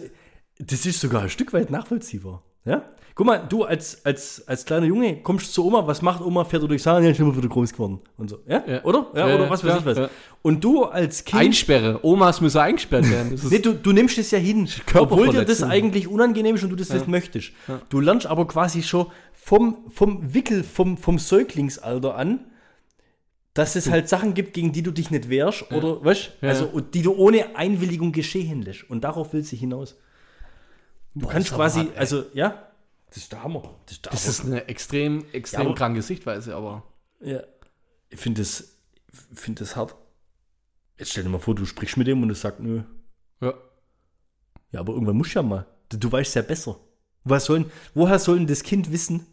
das 0.59 0.87
ist 0.87 1.01
sogar 1.01 1.23
ein 1.23 1.31
Stück 1.31 1.53
weit 1.53 1.71
nachvollziehbar. 1.71 2.43
Ja? 2.65 2.83
Guck 3.17 3.27
mal, 3.27 3.39
du 3.49 3.63
als, 3.63 4.05
als, 4.05 4.47
als 4.49 4.65
kleiner 4.65 4.87
Junge 4.87 5.23
kommst 5.23 5.55
zu 5.55 5.65
Oma, 5.65 5.87
was 5.87 6.03
macht 6.03 6.21
Oma? 6.21 6.45
Fährt 6.45 6.63
er 6.63 6.69
durchs 6.69 6.85
Haar, 6.85 7.01
ja, 7.01 7.11
immer 7.11 7.37
wieder 7.37 7.49
groß 7.49 7.73
geworden. 7.73 8.01
Und 8.17 8.31
so. 8.31 8.41
Ja? 8.47 8.65
Ja. 8.67 8.83
Oder? 8.85 9.07
Ja, 9.15 9.29
Ja, 9.29 9.35
oder 9.37 9.51
was 9.51 9.63
weiß 9.63 9.79
ich 9.79 9.85
was. 9.85 10.11
Und 10.43 10.65
du 10.65 10.85
als 10.85 11.25
Kind. 11.25 11.41
Einsperre. 11.41 12.01
Omas 12.03 12.41
müssen 12.41 12.59
eingesperrt 12.59 13.09
werden. 13.09 13.41
Nee, 13.51 13.61
du, 13.61 13.75
du 13.75 13.93
nimmst 13.93 14.19
es 14.19 14.33
ja 14.33 14.39
hin, 14.39 14.69
obwohl 14.95 15.29
dir 15.31 15.45
das 15.45 15.63
eigentlich 15.63 16.09
unangenehm 16.09 16.57
ist 16.57 16.65
und 16.65 16.71
du 16.71 16.77
das 16.77 16.93
nicht 16.93 17.07
möchtest. 17.07 17.53
Du 17.89 18.01
lernst 18.01 18.27
aber 18.27 18.49
quasi 18.49 18.83
schon 18.83 19.07
vom, 19.33 19.91
vom 19.91 20.35
Wickel, 20.35 20.65
vom, 20.65 20.97
vom 20.97 21.19
Säuglingsalter 21.21 22.17
an, 22.17 22.41
dass 23.53 23.77
es 23.77 23.89
halt 23.89 24.09
Sachen 24.09 24.35
gibt, 24.35 24.55
gegen 24.55 24.73
die 24.73 24.83
du 24.83 24.91
dich 24.91 25.13
nicht 25.13 25.29
wehrst 25.29 25.71
oder, 25.71 26.05
weißt 26.05 26.33
also, 26.43 26.81
die 26.81 27.03
du 27.03 27.15
ohne 27.15 27.55
Einwilligung 27.55 28.11
geschehen 28.11 28.63
lässt. 28.63 28.91
Und 28.91 29.05
darauf 29.05 29.33
will 29.33 29.45
sie 29.45 29.57
hinaus. 29.57 29.97
Du 31.15 31.21
Boah, 31.21 31.31
kannst 31.33 31.53
quasi, 31.53 31.81
hart, 31.81 31.97
also, 31.97 32.25
ja, 32.35 32.69
das 33.09 33.19
ist 33.19 33.33
der 33.33 33.43
Hammer. 33.45 33.63
Das 33.87 33.93
ist 33.95 34.05
der 34.05 34.13
das 34.13 34.27
ist 34.27 34.45
eine 34.45 34.67
extrem, 34.69 35.25
extrem 35.33 35.61
Ja, 35.63 35.67
aber- 35.67 35.75
kranke 35.77 36.03
Sichtweise, 36.03 36.55
aber. 36.57 36.83
Ja. 37.21 37.41
Ich 38.11 38.19
finde 38.21 38.43
das, 38.43 38.77
find 39.33 39.61
das 39.61 39.77
hart. 39.77 39.95
Jetzt 40.99 41.11
stell 41.13 41.23
dir 41.25 41.31
mal 41.31 41.39
vor, 41.39 41.55
du 41.55 41.65
sprichst 41.67 41.97
mit 41.97 42.07
dem 42.07 42.23
und 42.23 42.29
er 42.31 42.35
sagt, 42.35 42.61
nö. 42.61 42.83
Ja. 43.41 43.55
Ja, 44.73 44.81
aber 44.81 44.93
irgendwann 44.95 45.17
musst 45.17 45.35
du 45.35 45.39
ja 45.39 45.43
mal. 45.43 45.67
Du, 45.89 45.97
du 45.99 46.11
weißt 46.11 46.35
ja 46.35 46.43
besser. 46.43 46.79
Was 47.25 47.45
sollen, 47.47 47.71
woher 47.95 48.19
soll 48.19 48.39
denn 48.39 48.47
das 48.47 48.63
Kind 48.65 48.91
wissen, 48.93 49.25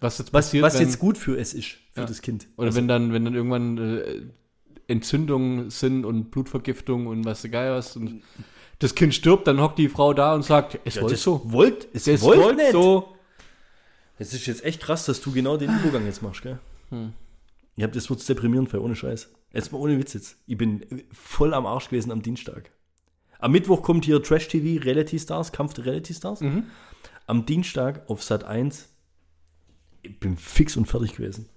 Was 0.00 0.18
jetzt 0.18 0.32
was, 0.32 0.46
passiert, 0.46 0.64
was 0.64 0.74
wenn, 0.74 0.82
jetzt 0.82 0.98
gut 0.98 1.16
für 1.18 1.38
es 1.38 1.52
ist, 1.54 1.68
für 1.92 2.00
Ja. 2.00 2.06
das 2.06 2.22
Kind? 2.22 2.48
Oder 2.56 2.68
Also, 2.68 2.78
wenn 2.78 2.88
dann, 2.88 3.12
wenn 3.12 3.24
dann 3.24 3.34
irgendwann 3.34 3.78
äh, 3.78 4.22
Entzündungen 4.88 5.70
sind 5.70 6.04
und 6.04 6.30
Blutvergiftung 6.30 7.06
und 7.06 7.24
was 7.24 7.42
Geil 7.50 7.72
was 7.72 7.94
und 7.96 8.22
das 8.80 8.94
Kind 8.94 9.14
stirbt, 9.14 9.46
dann 9.46 9.60
hockt 9.60 9.78
die 9.78 9.88
Frau 9.88 10.12
da 10.12 10.34
und 10.34 10.42
sagt, 10.42 10.80
es 10.84 10.96
ja, 10.96 11.02
wollte 11.02 11.14
das 11.14 11.22
so. 11.22 11.42
Wollt, 11.44 11.88
es 11.92 12.08
Es 12.08 12.22
wollt 12.22 12.40
wollte 12.40 12.56
nicht. 12.56 12.72
so. 12.72 13.14
Es 14.18 14.34
ist 14.34 14.46
jetzt 14.46 14.64
echt 14.64 14.82
krass, 14.82 15.04
dass 15.06 15.20
du 15.20 15.32
genau 15.32 15.56
den 15.56 15.70
Übergang 15.70 16.04
jetzt 16.06 16.22
machst, 16.22 16.42
gell? 16.42 16.58
Hm. 16.90 17.12
Ich 17.76 17.84
hab, 17.84 17.92
das 17.92 18.10
wird's 18.10 18.26
deprimierend 18.26 18.68
für, 18.68 18.82
ohne 18.82 18.96
Scheiß. 18.96 19.30
Jetzt 19.52 19.72
mal 19.72 19.78
ohne 19.78 19.98
Witz 19.98 20.14
jetzt. 20.14 20.36
Ich 20.46 20.56
bin 20.56 21.04
voll 21.12 21.54
am 21.54 21.66
Arsch 21.66 21.88
gewesen 21.88 22.10
am 22.10 22.22
Dienstag. 22.22 22.70
Am 23.38 23.52
Mittwoch 23.52 23.82
kommt 23.82 24.04
hier 24.04 24.22
Trash 24.22 24.48
TV, 24.48 24.82
Reality 24.84 25.18
Stars, 25.18 25.52
Kampf 25.52 25.74
der 25.74 25.86
Reality 25.86 26.12
Stars. 26.12 26.40
Mhm. 26.40 26.64
Am 27.26 27.46
Dienstag 27.46 28.08
auf 28.08 28.22
Sat 28.22 28.44
1. 28.44 28.88
Ich 30.02 30.18
bin 30.20 30.36
fix 30.36 30.76
und 30.76 30.86
fertig 30.86 31.14
gewesen. 31.16 31.48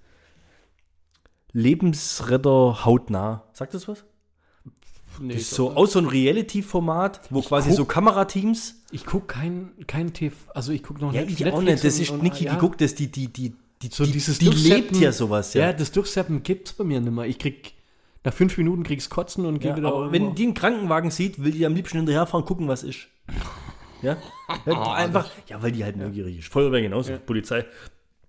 Lebensretter 1.51 2.85
hautnah. 2.85 3.43
Sagt 3.53 3.73
das 3.73 3.87
was? 3.87 4.05
Nee, 5.19 5.33
Das 5.33 5.43
ist 5.43 5.51
so 5.51 5.71
aus 5.73 5.93
so 5.93 5.99
ein 5.99 6.05
Reality-Format, 6.07 7.21
wo 7.29 7.41
quasi 7.41 7.69
guck- 7.69 7.77
so 7.77 7.85
Kamerateams. 7.85 8.81
ich 8.91 9.05
gucke 9.05 9.27
kein, 9.27 9.71
kein 9.87 10.13
TV, 10.13 10.35
also 10.53 10.71
ich 10.71 10.83
gucke 10.83 11.01
noch 11.01 11.13
Ja, 11.13 11.23
nicht 11.23 11.39
ich 11.39 11.51
auch 11.51 11.61
nicht. 11.61 11.83
Das 11.83 11.99
ist 11.99 12.09
und- 12.09 12.23
Niki 12.23 12.45
ja. 12.45 12.53
geguckt, 12.55 12.81
das 12.81 12.95
die, 12.95 13.07
die, 13.11 13.27
die, 13.27 13.53
die, 13.81 13.89
So 13.91 14.05
die, 14.05 14.11
dieses 14.11 14.39
die 14.39 14.49
lebt 14.49 14.95
ja 14.97 15.11
sowas, 15.11 15.53
Ja, 15.53 15.63
ja. 15.67 15.73
das 15.73 15.91
Durchseppen 15.91 16.43
gibt's 16.43 16.73
bei 16.73 16.83
mir 16.83 16.99
nicht 17.01 17.11
mehr. 17.13 17.25
Ich 17.25 17.37
krieg, 17.39 17.73
nach 18.23 18.33
fünf 18.33 18.57
Minuten 18.57 18.83
krieg's 18.83 19.09
Kotzen 19.09 19.45
und 19.45 19.63
Ja, 19.63 19.75
wieder 19.75 19.89
aber 19.89 20.11
wenn 20.11 20.35
die 20.35 20.43
einen 20.43 20.53
Krankenwagen 20.53 21.11
sieht, 21.11 21.43
will 21.43 21.51
die 21.51 21.65
am 21.65 21.75
liebsten 21.75 21.97
hinterherfahren, 21.97 22.45
gucken, 22.45 22.67
was 22.67 22.83
ist. 22.83 23.07
Ja? 24.01 24.17
ja 24.65 24.93
einfach, 24.93 25.29
ja, 25.47 25.61
weil 25.61 25.71
die 25.71 25.83
halt 25.83 25.97
neugierig 25.97 26.39
ist. 26.39 26.47
Feuerwehr 26.47 26.81
genauso, 26.81 27.13
Polizei. 27.25 27.65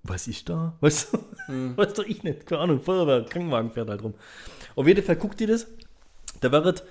Was 0.02 0.28
ist 0.28 0.48
da? 0.48 0.76
Weißt 0.80 1.12
du? 1.14 1.18
Hm. 1.46 1.76
Weiß 1.76 1.92
doch 1.92 2.04
ich 2.04 2.22
nicht. 2.22 2.46
Keine 2.46 2.62
Ahnung, 2.62 2.80
Feuerwehr, 2.80 3.22
Krankenwagen 3.26 3.70
fährt 3.70 3.90
halt 3.90 4.02
rum. 4.02 4.14
Auf 4.76 4.86
jeden 4.86 5.04
Fall 5.04 5.16
guckt 5.16 5.38
ihr 5.42 5.46
das. 5.46 5.66
Da 6.40 6.52
wird 6.52 6.84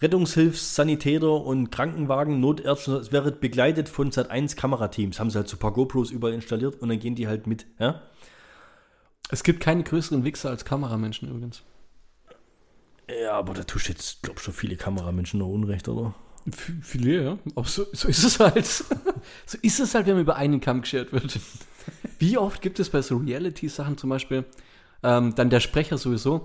Rettungshilfs, 0.00 0.74
Sanitäter 0.74 1.32
und 1.32 1.70
Krankenwagen, 1.70 2.40
Notärzte, 2.40 2.96
es 2.96 3.12
wird 3.12 3.40
begleitet 3.40 3.88
von 3.88 4.10
Sat 4.10 4.30
1 4.30 4.56
Kamerateams. 4.56 5.20
Haben 5.20 5.30
sie 5.30 5.38
halt 5.38 5.48
so 5.48 5.56
ein 5.56 5.60
paar 5.60 5.72
GoPros 5.72 6.10
überall 6.10 6.34
installiert 6.34 6.80
und 6.80 6.88
dann 6.88 6.98
gehen 6.98 7.14
die 7.14 7.28
halt 7.28 7.46
mit. 7.46 7.66
Ja? 7.78 8.02
Es 9.30 9.42
gibt 9.42 9.60
keine 9.60 9.82
größeren 9.82 10.24
Wichser 10.24 10.50
als 10.50 10.64
Kameramenschen 10.64 11.28
übrigens. 11.28 11.62
Ja, 13.22 13.32
aber 13.32 13.54
da 13.54 13.64
tust 13.64 13.88
du 13.88 13.92
jetzt, 13.92 14.22
glaub 14.22 14.40
schon 14.40 14.54
viele 14.54 14.76
Kameramenschen 14.76 15.40
noch 15.40 15.48
Unrecht, 15.48 15.88
oder? 15.88 16.14
F 16.46 16.72
viele, 16.82 17.22
ja. 17.22 17.38
Aber 17.54 17.66
so, 17.66 17.86
so 17.92 18.08
ist 18.08 18.24
es 18.24 18.40
halt. 18.40 18.66
so 19.46 19.58
ist 19.62 19.80
es 19.80 19.94
halt, 19.94 20.06
wenn 20.06 20.14
man 20.14 20.22
über 20.22 20.36
einen 20.36 20.60
Kamm 20.60 20.82
geschert 20.82 21.12
wird. 21.12 21.38
Wie 22.18 22.38
oft 22.38 22.62
gibt 22.62 22.80
es 22.80 22.90
bei 22.90 23.02
so 23.02 23.18
Reality-Sachen 23.18 23.98
zum 23.98 24.10
Beispiel 24.10 24.44
ähm, 25.02 25.34
dann 25.34 25.50
der 25.50 25.60
Sprecher 25.60 25.98
sowieso 25.98 26.44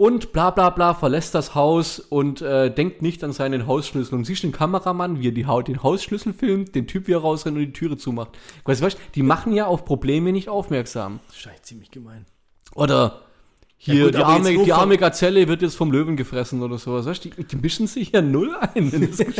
und 0.00 0.32
bla 0.32 0.50
bla 0.50 0.70
bla 0.70 0.94
verlässt 0.94 1.34
das 1.34 1.54
Haus 1.54 2.00
und 2.00 2.40
äh, 2.40 2.72
denkt 2.72 3.02
nicht 3.02 3.22
an 3.22 3.34
seinen 3.34 3.66
Hausschlüssel 3.66 4.14
und 4.14 4.24
siehst 4.24 4.42
den 4.42 4.50
Kameramann, 4.50 5.20
wie 5.20 5.28
er 5.28 5.32
die, 5.32 5.44
Haut- 5.44 5.68
den 5.68 5.82
Hausschlüssel 5.82 6.32
filmt, 6.32 6.74
den 6.74 6.86
Typ, 6.86 7.06
wie 7.06 7.12
er 7.12 7.18
rausrennt 7.18 7.58
und 7.58 7.62
die 7.66 7.72
Türe 7.74 7.98
zumacht. 7.98 8.30
Weißt 8.64 8.80
du, 8.80 8.86
weißt, 8.86 8.98
die 9.14 9.22
machen 9.22 9.52
ja 9.52 9.66
auf 9.66 9.84
Probleme 9.84 10.32
nicht 10.32 10.48
aufmerksam. 10.48 11.20
Eigentlich 11.44 11.62
ziemlich 11.64 11.90
gemein. 11.90 12.24
Oder 12.74 13.20
hier, 13.76 13.94
Ja 13.96 14.04
gut, 14.06 14.14
die, 14.14 14.22
arme, 14.24 14.64
die 14.64 14.72
arme 14.72 14.96
Gazelle 14.96 15.46
wird 15.48 15.60
jetzt 15.60 15.76
vom 15.76 15.92
Löwen 15.92 16.16
gefressen 16.16 16.62
oder 16.62 16.78
sowas. 16.78 17.04
Weißt, 17.04 17.26
du, 17.26 17.28
die, 17.28 17.44
die 17.44 17.56
mischen 17.56 17.86
sich 17.86 18.10
ja 18.12 18.22
null 18.22 18.56
ein 18.58 18.90
in 18.90 19.06
das. 19.06 19.18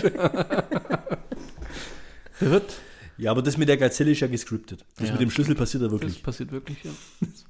Der 2.41 2.51
wird, 2.51 2.73
Ja, 3.21 3.31
aber 3.33 3.43
das 3.43 3.57
mit 3.57 3.69
der 3.69 3.77
Gazelle 3.77 4.13
ist 4.13 4.21
ja 4.21 4.27
gescriptet. 4.29 4.85
Das 4.97 5.09
Ja. 5.09 5.13
mit 5.13 5.21
dem 5.21 5.31
Schlüssel 5.31 5.55
passiert 5.55 5.83
ja 5.83 5.89
das 5.89 6.01
wirklich. 6.01 6.23
passiert 6.23 6.53
wirklich, 6.53 6.83
ja. 6.85 6.91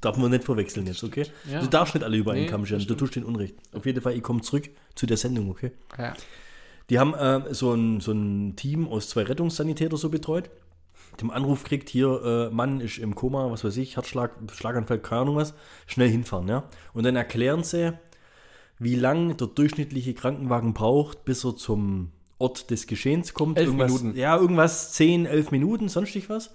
Darf 0.01 0.17
man 0.17 0.31
nicht 0.31 0.45
verwechseln 0.45 0.87
jetzt, 0.87 1.03
okay? 1.05 1.27
Ja. 1.51 1.61
Du 1.61 1.69
darfst 1.69 1.95
nicht 1.95 2.03
alle 2.05 2.17
über 2.17 2.33
einen 2.33 2.43
Nee, 2.43 2.47
Kamm 2.49 2.67
scheren. 2.67 2.81
das 2.81 2.89
Du 2.89 2.95
tust 2.95 3.15
den 3.17 3.25
Unrecht. 3.25 3.55
Auf 3.73 3.87
jeden 3.87 4.01
Fall, 4.01 4.15
ich 4.17 4.23
komme 4.23 4.41
zurück 4.41 4.69
zu 4.97 5.07
der 5.07 5.17
Sendung, 5.17 5.49
okay? 5.51 5.71
ja. 5.99 6.15
Die 6.91 6.99
haben 6.99 7.15
äh, 7.15 7.55
so, 7.55 7.73
ein, 7.73 8.01
so 8.01 8.11
ein 8.11 8.57
Team 8.57 8.89
aus 8.89 9.09
zwei 9.09 9.23
Rettungssanitäter 9.23 9.97
so 9.97 10.09
betreut. 10.09 10.51
Dem 11.21 11.31
Anruf 11.31 11.63
kriegt 11.63 11.89
hier, 11.89 12.49
äh, 12.51 12.55
Mann 12.55 12.81
ist 12.81 12.99
im 12.99 13.15
Koma, 13.15 13.49
was 13.51 13.63
weiß 13.63 13.77
ich, 13.77 13.95
Herzschlag, 13.97 14.33
Schlaganfall, 14.53 14.99
keine 14.99 15.21
Ahnung 15.23 15.37
was, 15.37 15.55
schnell 15.87 16.09
hinfahren, 16.09 16.49
ja. 16.49 16.65
Und 16.93 17.05
dann 17.05 17.15
erklären 17.15 17.63
sie, 17.63 17.93
wie 18.81 18.97
lang 18.97 19.37
der 19.37 19.47
durchschnittliche 19.47 20.15
Krankenwagen 20.15 20.75
braucht, 20.75 21.25
bis 21.25 21.45
er 21.45 21.55
zum 21.55 22.11
Ort 22.41 22.71
des 22.71 22.87
Geschehens 22.87 23.35
kommt. 23.35 23.59
Elf 23.59 23.69
irgendwas, 23.69 23.93
Minuten. 23.93 24.19
Ja, 24.19 24.37
irgendwas 24.37 24.93
10, 24.93 25.27
11 25.27 25.51
Minuten, 25.51 25.89
sonstig 25.89 26.29
was. 26.29 26.51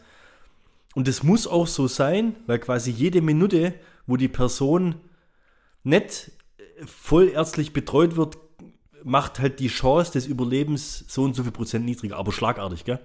Und 0.96 1.08
das 1.08 1.24
muss 1.24 1.46
auch 1.46 1.68
so 1.68 1.88
sein, 1.88 2.36
weil 2.48 2.60
quasi 2.60 2.90
jede 2.90 3.22
Minute, 3.22 3.74
wo 4.08 4.18
die 4.18 4.28
Person 4.28 4.96
nicht 5.84 6.32
äh, 6.58 6.86
vollärztlich 6.86 7.74
betreut 7.74 8.16
wird, 8.16 8.38
macht 9.04 9.40
halt 9.40 9.60
die 9.60 9.68
Chance 9.68 10.14
des 10.14 10.26
Überlebens 10.26 11.06
so 11.08 11.24
und 11.24 11.36
so 11.36 11.44
viel 11.44 11.52
Prozent 11.52 11.86
niedriger, 11.86 12.18
aber 12.18 12.32
schlagartig, 12.32 12.86
gell? 12.86 13.00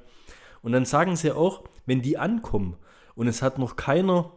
Und 0.63 0.73
dann 0.73 0.87
sagen 0.87 1.17
sie 1.17 1.33
auch, 1.33 1.65
wenn 1.85 2.01
die 2.01 2.17
ankommen 2.17 2.77
und 3.15 3.27
es 3.27 3.43
hat 3.43 3.59
noch 3.59 3.77
keiner, 3.77 4.33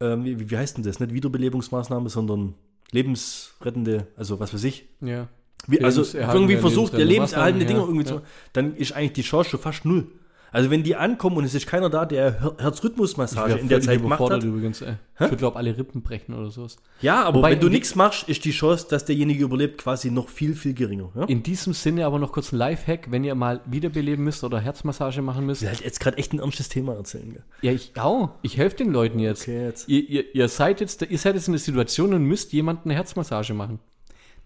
ähm, 0.00 0.24
wie, 0.24 0.50
wie 0.50 0.56
heißt 0.56 0.76
denn 0.76 0.84
das, 0.84 1.00
nicht 1.00 1.12
Wiederbelebungsmaßnahme, 1.12 2.08
sondern 2.08 2.54
lebensrettende, 2.92 4.06
also 4.16 4.38
was 4.38 4.54
weiß 4.54 4.64
ich, 4.64 4.88
ja. 5.00 5.28
Wie, 5.66 5.80
also 5.82 6.02
irgendwie 6.18 6.56
versucht, 6.56 6.92
der 6.94 7.04
lebenserhaltende 7.04 7.66
Dinge 7.66 7.80
irgendwie 7.80 8.04
ja, 8.04 8.16
zu 8.16 8.22
dann 8.52 8.74
ist 8.76 8.92
eigentlich 8.92 9.12
die 9.12 9.22
Chance 9.22 9.50
schon 9.50 9.60
fast 9.60 9.84
null. 9.84 10.06
Also 10.52 10.68
wenn 10.70 10.82
die 10.82 10.96
ankommen 10.96 11.36
und 11.36 11.44
es 11.44 11.54
ist 11.54 11.66
keiner 11.68 11.88
da, 11.90 12.04
der 12.04 12.40
Her- 12.40 12.56
Herzrhythmusmassage 12.58 13.54
in 13.54 13.68
der 13.68 13.80
Zeit 13.80 14.02
macht 14.02 14.20
hat. 14.30 14.42
übrigens, 14.42 14.82
ey. 14.82 14.94
Ich 15.14 15.20
würde, 15.20 15.36
glaube 15.36 15.56
alle 15.56 15.76
Rippen 15.76 16.02
brechen 16.02 16.34
oder 16.34 16.50
sowas. 16.50 16.76
Ja, 17.00 17.22
aber 17.22 17.38
Wobei 17.38 17.52
wenn 17.52 17.60
du 17.60 17.68
nichts 17.68 17.94
machst, 17.94 18.28
ist 18.28 18.44
die 18.44 18.50
Chance, 18.50 18.86
dass 18.90 19.04
derjenige 19.04 19.44
überlebt, 19.44 19.78
quasi 19.78 20.10
noch 20.10 20.28
viel, 20.28 20.54
viel 20.54 20.74
geringer. 20.74 21.10
Ja? 21.14 21.24
In 21.26 21.42
diesem 21.42 21.72
Sinne 21.72 22.04
aber 22.06 22.18
noch 22.18 22.32
kurz 22.32 22.52
ein 22.52 22.56
Lifehack, 22.56 23.12
wenn 23.12 23.22
ihr 23.22 23.34
mal 23.34 23.60
wiederbeleben 23.66 24.24
müsst 24.24 24.42
oder 24.42 24.58
Herzmassage 24.58 25.22
machen 25.22 25.46
müsst. 25.46 25.62
Ich 25.62 25.80
jetzt 25.80 26.00
gerade 26.00 26.18
echt 26.18 26.32
ein 26.32 26.40
ernstes 26.40 26.68
Thema 26.68 26.94
erzählen. 26.94 27.32
Gell? 27.32 27.42
Ja, 27.62 27.72
ich 27.72 27.92
auch. 27.96 28.30
Ich 28.42 28.56
helfe 28.56 28.76
den 28.76 28.92
Leuten 28.92 29.18
jetzt. 29.18 29.42
Okay, 29.42 29.66
jetzt. 29.66 29.88
Ihr, 29.88 30.08
ihr, 30.08 30.34
ihr, 30.34 30.48
seid 30.48 30.80
jetzt, 30.80 31.02
ihr 31.02 31.18
seid 31.18 31.34
jetzt 31.36 31.46
in 31.46 31.52
der 31.52 31.60
Situation 31.60 32.12
und 32.12 32.24
müsst 32.24 32.52
jemanden 32.52 32.88
eine 32.88 32.94
Herzmassage 32.94 33.54
machen. 33.54 33.78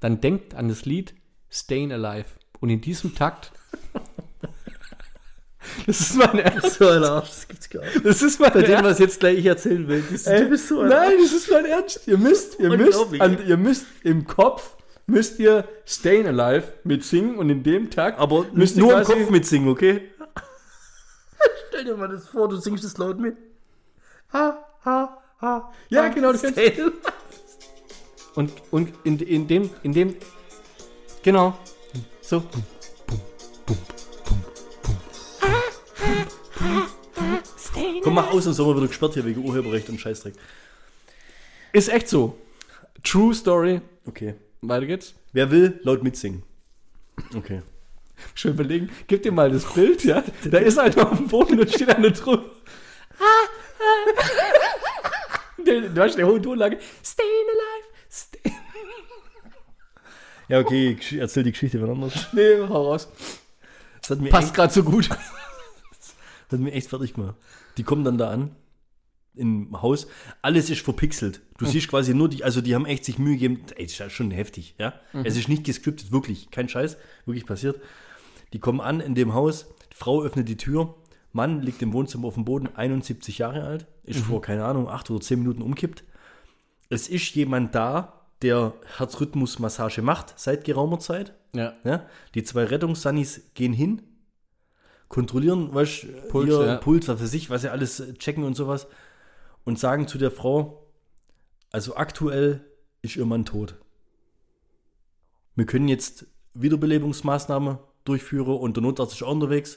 Dann 0.04 0.20
denkt 0.20 0.54
an 0.54 0.68
das 0.68 0.84
Lied 0.84 1.14
Stayin' 1.50 1.90
Alive. 1.90 2.26
Und 2.60 2.68
in 2.68 2.82
diesem 2.82 3.14
Takt. 3.14 3.52
das 5.86 5.98
ist 5.98 6.16
mein 6.16 6.40
Ernst. 6.40 6.74
So 6.74 6.88
ein 6.90 7.02
Arsch, 7.02 7.28
das 7.30 7.48
gibt's 7.48 7.70
gar 7.70 7.82
nicht. 7.82 8.04
Das 8.04 8.20
ist 8.20 8.38
mein 8.38 8.52
Bei 8.52 8.60
dem, 8.60 8.84
was 8.84 8.98
jetzt 8.98 9.18
gleich 9.18 9.38
ich 9.38 9.46
erzählen 9.46 9.88
will, 9.88 10.04
das 10.12 10.26
Ey, 10.26 10.42
du 10.42 10.50
bist 10.50 10.68
so 10.68 10.80
ein 10.80 10.90
nein, 10.90 11.12
Arsch. 11.12 11.22
das 11.22 11.32
ist 11.32 11.50
mein 11.50 11.64
Ernst. 11.64 12.00
Ihr 12.06 12.18
müsst, 12.18 12.60
ihr 12.60 12.76
müsst, 12.76 13.18
an, 13.18 13.46
ihr 13.46 13.56
müsst 13.56 13.86
im 14.02 14.26
Kopf 14.26 14.76
müsst 15.06 15.38
ihr 15.38 15.66
Stayin' 15.86 16.26
Alive 16.26 16.74
mitsingen 16.84 17.38
und 17.38 17.48
in 17.48 17.62
dem 17.62 17.88
Takt 17.88 18.18
Aber 18.18 18.44
müsst 18.52 18.76
ihr 18.76 18.82
nur 18.82 18.98
im 18.98 19.04
Kopf 19.04 19.30
mitsingen, 19.30 19.70
okay? 19.70 20.10
Stell 21.70 21.84
dir 21.84 21.96
mal 21.96 22.08
das 22.08 22.28
vor, 22.28 22.50
du 22.50 22.56
singst 22.56 22.84
es 22.84 22.98
laut 22.98 23.18
mit. 23.18 23.38
Ha, 24.34 24.66
ha, 24.84 25.22
ha. 25.40 25.72
Ja, 25.88 26.08
genau, 26.08 26.32
das 26.32 26.42
kannst 26.42 26.60
Stell- 26.60 26.92
Und, 28.34 28.52
und 28.70 28.92
in, 29.04 29.18
in 29.18 29.46
dem, 29.46 29.70
in 29.82 29.92
dem, 29.92 30.16
genau, 31.22 31.56
so. 32.20 32.42
Komm, 38.02 38.14
mach 38.14 38.30
aus, 38.32 38.44
sonst 38.44 38.56
sind 38.56 38.66
wir 38.66 38.76
wieder 38.76 38.88
gesperrt 38.88 39.14
hier 39.14 39.24
wegen 39.24 39.44
Urheberrecht 39.44 39.88
und 39.88 40.00
Scheißdreck. 40.00 40.34
Ist 41.72 41.88
echt 41.88 42.08
so. 42.08 42.38
True 43.02 43.34
Story. 43.34 43.80
Okay. 44.06 44.34
Weiter 44.62 44.86
geht's. 44.86 45.14
Wer 45.32 45.50
will, 45.50 45.80
laut 45.82 46.02
mitsingen. 46.02 46.42
Okay. 47.34 47.62
Schön 48.34 48.54
überlegen. 48.54 48.90
Gib 49.06 49.22
dir 49.22 49.32
mal 49.32 49.50
das 49.50 49.64
Bild, 49.72 50.04
ja. 50.04 50.22
Da 50.44 50.58
ist 50.58 50.78
einer 50.78 51.10
auf 51.10 51.18
dem 51.18 51.28
Boden 51.28 51.60
und 51.60 51.70
steht 51.70 51.88
eine 51.88 52.12
drüber. 52.12 52.44
Du 55.64 56.02
hast 56.02 56.16
eine 56.16 56.26
hohe 56.26 56.42
Tonlage. 56.42 56.78
Stayin' 57.02 57.48
alive. 57.48 57.93
Ja, 60.48 60.60
okay, 60.60 60.96
erzähl 61.18 61.42
die 61.42 61.52
Geschichte 61.52 61.80
wann 61.80 61.90
anders. 61.90 62.28
Nee, 62.32 62.58
hau 62.68 62.90
raus. 62.90 63.08
Passt 64.30 64.54
gerade 64.54 64.72
so 64.72 64.82
gut. 64.82 65.08
das 65.08 66.16
hat 66.50 66.60
mir 66.60 66.72
echt 66.72 66.88
fertig 66.88 67.14
gemacht. 67.14 67.36
Die 67.76 67.82
kommen 67.82 68.04
dann 68.04 68.18
da 68.18 68.30
an, 68.30 68.54
im 69.34 69.80
Haus. 69.80 70.06
Alles 70.42 70.70
ist 70.70 70.82
verpixelt. 70.82 71.40
Du 71.58 71.66
siehst 71.66 71.88
quasi 71.88 72.14
nur 72.14 72.28
die, 72.28 72.44
also 72.44 72.60
die 72.60 72.74
haben 72.74 72.86
echt 72.86 73.04
sich 73.04 73.18
Mühe 73.18 73.34
gegeben. 73.34 73.62
Ey, 73.76 73.86
das 73.86 73.98
ist 73.98 74.12
schon 74.12 74.30
heftig, 74.30 74.74
ja. 74.78 74.94
Es 75.24 75.36
ist 75.36 75.48
nicht 75.48 75.64
gescriptet, 75.64 76.12
wirklich. 76.12 76.50
Kein 76.50 76.68
Scheiß, 76.68 76.96
wirklich 77.26 77.46
passiert. 77.46 77.80
Die 78.52 78.60
kommen 78.60 78.80
an 78.80 79.00
in 79.00 79.14
dem 79.14 79.34
Haus, 79.34 79.66
die 79.92 79.96
Frau 79.96 80.22
öffnet 80.22 80.48
die 80.48 80.56
Tür, 80.56 80.94
Mann 81.32 81.62
liegt 81.62 81.82
im 81.82 81.92
Wohnzimmer 81.92 82.28
auf 82.28 82.34
dem 82.34 82.44
Boden, 82.44 82.68
71 82.74 83.38
Jahre 83.38 83.64
alt, 83.64 83.86
ist 84.04 84.20
vor, 84.20 84.40
keine 84.40 84.64
Ahnung, 84.64 84.88
acht 84.88 85.10
oder 85.10 85.20
zehn 85.20 85.40
Minuten 85.40 85.62
umkippt. 85.62 86.04
Es 86.88 87.08
ist 87.08 87.34
jemand 87.34 87.74
da, 87.74 88.23
der 88.44 88.74
Herzrhythmusmassage 88.96 90.02
macht 90.02 90.38
seit 90.38 90.64
geraumer 90.64 91.00
Zeit. 91.00 91.34
Ja. 91.54 91.72
Ja? 91.82 92.06
Die 92.34 92.44
zwei 92.44 92.64
Rettungssannis 92.64 93.40
gehen 93.54 93.72
hin, 93.72 94.02
kontrollieren, 95.08 95.70
was 95.72 96.06
Puls, 96.28 96.48
ihr 96.48 96.66
ja. 96.66 96.76
Puls, 96.76 97.08
was 97.08 97.20
weiß 97.20 97.34
ich, 97.34 97.50
was 97.50 97.62
sie 97.62 97.70
alles 97.70 98.00
äh, 98.00 98.14
checken 98.14 98.44
und 98.44 98.54
sowas 98.54 98.86
und 99.64 99.78
sagen 99.78 100.06
zu 100.06 100.18
der 100.18 100.30
Frau, 100.30 100.86
also 101.72 101.96
aktuell 101.96 102.64
ist 103.02 103.16
ihr 103.16 103.24
Mann 103.24 103.44
tot. 103.44 103.76
Wir 105.56 105.66
können 105.66 105.88
jetzt 105.88 106.26
Wiederbelebungsmaßnahmen 106.54 107.78
durchführen 108.04 108.58
und 108.58 108.76
der 108.76 108.82
Notarzt 108.82 109.14
ist 109.14 109.22
auch 109.22 109.30
unterwegs. 109.30 109.76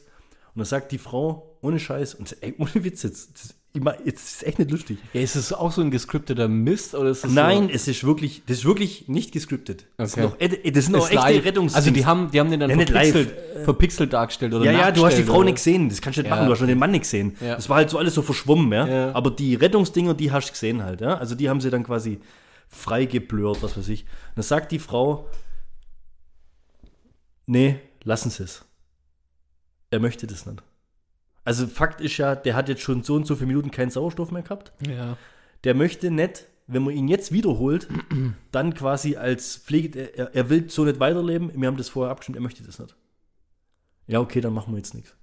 Und 0.54 0.60
dann 0.60 0.66
sagt 0.66 0.92
die 0.92 0.98
Frau, 0.98 1.58
ohne 1.62 1.80
Scheiß, 1.80 2.16
und 2.16 2.36
ey, 2.42 2.56
ohne 2.58 2.84
Witz 2.84 3.04
jetzt, 3.04 3.56
das, 3.74 3.84
mein, 3.84 3.96
jetzt 4.06 4.24
ist 4.24 4.36
es 4.38 4.44
echt 4.44 4.60
nicht 4.60 4.72
lustig. 4.72 4.98
ja. 5.14 5.22
Ist 5.22 5.36
es 5.36 5.54
auch 5.54 5.72
so 5.72 5.82
ein 5.82 5.92
gescripteter 5.92 6.48
Mist 6.48 6.96
oder 6.96 7.10
ist 7.12 7.24
es 7.26 7.32
Nein, 7.32 7.64
so, 7.68 7.74
es 7.74 7.88
ist 7.88 8.04
wirklich, 8.04 8.42
das 8.48 8.58
ist 8.60 8.66
wirklich 8.66 9.08
nicht 9.08 9.32
gescriptet. 9.32 9.86
Das 9.98 10.14
Okay. 10.14 10.22
sind 10.22 10.32
noch, 10.32 10.40
ed- 10.40 10.76
das 10.76 10.86
sind 10.86 10.96
auch 10.96 11.10
ist 11.10 11.16
echte? 11.16 11.46
Rettungs 11.46 11.76
Also 11.76 11.92
die 11.92 12.06
haben, 12.06 12.32
die 12.32 12.40
haben 12.40 12.50
den 12.50 12.60
dann 12.60 12.70
Ja, 12.72 12.78
verpixelt, 12.78 13.36
verpixelt 13.66 14.14
dargestellt 14.14 14.54
oder 14.54 14.66
Ja, 14.66 14.72
ja, 14.72 14.92
du 14.92 15.06
hast 15.06 15.18
die 15.18 15.24
Frau 15.24 15.44
nicht 15.44 15.56
gesehen, 15.56 15.90
das 15.90 16.02
kannst 16.02 16.18
du 16.18 16.22
nicht 16.24 16.30
Ja, 16.30 16.36
machen, 16.36 16.46
du 16.48 16.52
hast 16.54 16.60
schon 16.60 16.68
den 16.68 16.80
Mann 16.80 16.92
nicht 16.92 17.02
gesehen. 17.04 17.36
Ja. 17.42 17.56
Das 17.56 17.70
war 17.70 17.78
halt 17.78 17.90
so 17.90 17.98
alles 18.00 18.16
so 18.16 18.22
verschwommen, 18.22 18.72
ja? 18.72 19.14
Aber 19.14 19.30
die 19.32 19.54
Rettungsdinger, 19.56 20.14
die 20.16 20.32
hast 20.32 20.48
du 20.48 20.52
gesehen 20.54 20.84
halt, 20.84 21.02
ja. 21.02 21.16
Also 21.18 21.36
die 21.36 21.50
haben 21.50 21.62
sie 21.62 21.70
dann 21.70 21.84
quasi 21.84 22.20
freigeblurrt, 22.70 23.62
was 23.62 23.78
weiß 23.78 23.90
ich. 23.90 24.02
Und 24.04 24.10
dann 24.38 24.44
sagt 24.44 24.72
die 24.72 24.80
Frau, 24.80 25.30
nee, 27.46 27.80
lassen 28.04 28.30
Sie 28.30 28.44
es. 28.44 28.64
Er 29.90 30.00
möchte 30.00 30.28
das 30.28 30.46
nicht. 30.46 30.62
Also 31.48 31.66
Fakt 31.66 32.02
ist 32.02 32.18
ja, 32.18 32.36
der 32.36 32.56
hat 32.58 32.68
jetzt 32.68 32.82
schon 32.82 33.04
so 33.04 33.16
und 33.16 33.26
so 33.26 33.36
viele 33.36 33.48
Minuten 33.48 33.72
keinen 33.72 33.90
Sauerstoff 33.90 34.32
mehr 34.32 34.42
gehabt. 34.42 34.74
Ja. 34.86 35.16
Der 35.64 35.76
möchte 35.76 36.12
nicht, 36.12 36.46
wenn 36.68 36.84
man 36.84 36.94
ihn 36.94 37.08
jetzt 37.08 37.32
wiederholt, 37.32 37.88
dann 38.52 38.74
quasi 38.74 39.16
als 39.16 39.56
Pflege, 39.56 40.18
er, 40.18 40.36
er 40.36 40.50
will 40.50 40.70
so 40.70 40.84
nicht 40.84 41.00
weiterleben. 41.00 41.50
Wir 41.56 41.70
haben 41.70 41.78
das 41.78 41.88
vorher 41.88 42.12
abgestimmt, 42.12 42.36
er 42.36 42.42
möchte 42.42 42.64
das 42.64 42.80
nicht. 42.80 42.98
Ja, 44.08 44.20
okay, 44.20 44.42
dann 44.42 44.52
machen 44.54 44.74
wir 44.74 44.78
jetzt 44.78 44.94
nichts. 44.94 45.16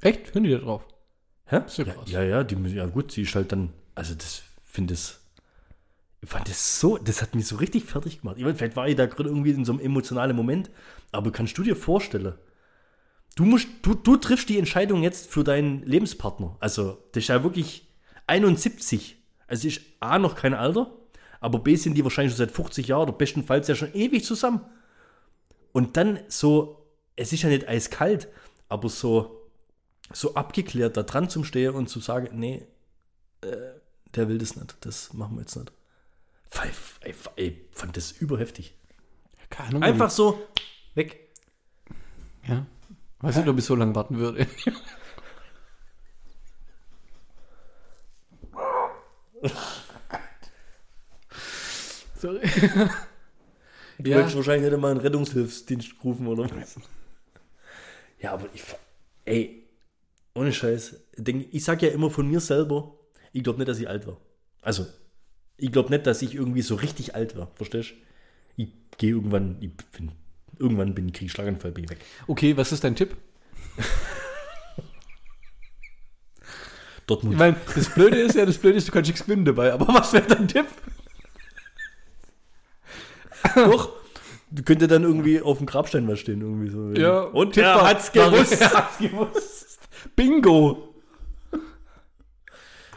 Echt? 0.00 0.32
Hören 0.32 0.44
die 0.44 0.50
da 0.50 0.58
drauf? 0.58 0.86
Hä? 1.46 1.62
Ist 1.66 1.78
ja 1.78 1.84
ja, 1.86 1.92
krass. 1.92 2.08
ja, 2.08 2.22
ja, 2.22 2.44
die, 2.44 2.54
müssen- 2.54 2.76
ja, 2.76 2.86
gut, 2.86 3.10
sie 3.10 3.22
ist 3.22 3.34
halt 3.34 3.50
dann, 3.50 3.72
also 3.96 4.14
das 4.14 4.42
finde 4.64 4.94
ich, 4.94 5.16
ich 6.20 6.28
fand 6.28 6.48
das 6.48 6.78
so, 6.78 6.98
das 6.98 7.20
hat 7.20 7.34
mich 7.34 7.48
so 7.48 7.56
richtig 7.56 7.82
fertig 7.84 8.20
gemacht. 8.20 8.36
Ich 8.38 8.44
meine, 8.44 8.54
vielleicht 8.56 8.76
war 8.76 8.86
ich 8.86 8.94
da 8.94 9.06
gerade 9.06 9.28
irgendwie 9.28 9.50
in 9.50 9.64
so 9.64 9.72
einem 9.72 9.80
emotionalen 9.80 10.36
Moment, 10.36 10.70
aber 11.10 11.32
kannst 11.32 11.58
du 11.58 11.64
dir 11.64 11.74
vorstellen, 11.74 12.34
du 13.38 13.44
musst, 13.44 13.68
du, 13.82 13.94
du 13.94 14.16
triffst 14.16 14.48
die 14.48 14.58
Entscheidung 14.58 15.04
jetzt 15.04 15.30
für 15.30 15.44
deinen 15.44 15.84
Lebenspartner. 15.84 16.56
Also, 16.58 16.98
das 17.12 17.22
ist 17.22 17.28
ja 17.28 17.44
wirklich 17.44 17.88
71. 18.26 19.16
Also 19.46 19.68
ist 19.68 19.80
A 20.00 20.18
noch 20.18 20.34
kein 20.34 20.54
Alter, 20.54 20.92
aber 21.40 21.60
B 21.60 21.76
sind 21.76 21.94
die 21.94 22.02
wahrscheinlich 22.02 22.32
schon 22.32 22.44
seit 22.44 22.50
50 22.50 22.88
Jahren 22.88 23.02
oder 23.02 23.12
bestenfalls 23.12 23.68
ja 23.68 23.76
schon 23.76 23.94
ewig 23.94 24.24
zusammen. 24.24 24.60
Und 25.72 25.96
dann 25.96 26.18
so, 26.26 26.84
es 27.14 27.32
ist 27.32 27.42
ja 27.42 27.48
nicht 27.48 27.68
eiskalt, 27.68 28.28
aber 28.68 28.88
so, 28.88 29.48
so 30.12 30.34
abgeklärt 30.34 30.96
da 30.96 31.04
dran 31.04 31.30
zum 31.30 31.44
Stehen 31.44 31.74
und 31.74 31.88
zu 31.88 32.00
sagen, 32.00 32.38
nee, 32.38 32.66
äh, 33.42 33.56
der 34.16 34.28
will 34.28 34.38
das 34.38 34.56
nicht, 34.56 34.76
das 34.80 35.12
machen 35.12 35.36
wir 35.36 35.42
jetzt 35.42 35.54
nicht. 35.54 35.72
Pfeif, 36.50 36.98
ey, 37.02 37.14
ey, 37.36 37.68
fand 37.70 37.96
das 37.96 38.10
überheftig. 38.10 38.74
Keine 39.48 39.68
Ahnung. 39.68 39.82
Einfach 39.84 40.10
so, 40.10 40.42
weg. 40.94 41.30
Ja. 42.46 42.66
Weiß 43.20 43.36
nicht, 43.36 43.48
ob 43.48 43.58
ich 43.58 43.64
so 43.64 43.74
lange 43.74 43.94
warten 43.94 44.18
würde. 44.18 44.46
Sorry. 52.16 52.40
Du 53.98 54.10
Ja. 54.10 54.32
wahrscheinlich 54.34 54.70
nicht 54.70 54.80
mal 54.80 54.90
einen 54.92 55.00
Rettungshilfsdienst 55.00 55.94
rufen 56.04 56.26
oder 56.26 56.44
was. 56.54 56.76
Ja, 58.20 58.32
aber 58.32 58.46
ich, 58.52 58.62
ey, 59.24 59.64
ohne 60.34 60.52
Scheiß, 60.52 60.96
ich 61.50 61.64
sag 61.64 61.82
ja 61.82 61.88
immer 61.90 62.10
von 62.10 62.28
mir 62.28 62.40
selber, 62.40 62.96
ich 63.32 63.42
glaube 63.42 63.58
nicht, 63.58 63.68
dass 63.68 63.78
ich 63.78 63.88
alt 63.88 64.06
war. 64.06 64.16
Also, 64.62 64.86
ich 65.56 65.70
glaube 65.72 65.90
nicht, 65.90 66.06
dass 66.06 66.22
ich 66.22 66.34
irgendwie 66.34 66.62
so 66.62 66.74
richtig 66.76 67.14
alt 67.14 67.36
war, 67.36 67.50
verstehst 67.54 67.90
du? 67.90 67.94
Ich 68.62 68.72
gehe 68.98 69.10
irgendwann, 69.10 69.56
ich 69.60 69.70
bin, 69.92 70.12
irgendwann 70.58 70.94
bin 70.94 71.08
ich, 71.08 71.32
Schlaganfall, 71.32 71.72
bin 71.72 71.84
ich 71.84 71.90
weg. 71.90 71.98
Okay, 72.26 72.56
was 72.56 72.72
ist 72.72 72.84
dein 72.84 72.96
Tipp? 72.96 73.16
Dortmund. 77.06 77.34
Ich 77.34 77.38
meine, 77.38 77.56
das 77.74 77.88
Blöde 77.90 78.18
ist 78.18 78.34
ja, 78.36 78.44
das 78.46 78.58
Blöde 78.58 78.76
ist, 78.76 78.88
du 78.88 78.92
kannst 78.92 79.08
nichts 79.08 79.24
gewinnen 79.24 79.44
dabei. 79.44 79.72
Aber 79.72 79.88
was 79.88 80.12
wäre 80.12 80.26
dein 80.26 80.46
Tipp? 80.46 80.66
Doch. 83.54 83.90
Du 84.50 84.62
könnte 84.62 84.86
dann 84.86 85.02
irgendwie 85.02 85.42
auf 85.42 85.58
dem 85.58 85.66
Grabstein 85.66 86.08
was 86.08 86.20
stehen, 86.20 86.40
irgendwie 86.40 86.70
so. 86.70 86.90
Ja, 86.92 87.20
Und 87.20 87.52
Tipp 87.52 87.64
er 87.64 87.86
hat's 87.86 88.12
gewusst. 88.12 88.52
Er 88.60 88.72
hat's 88.72 88.98
gewusst. 88.98 89.78
Bingo. 90.16 90.87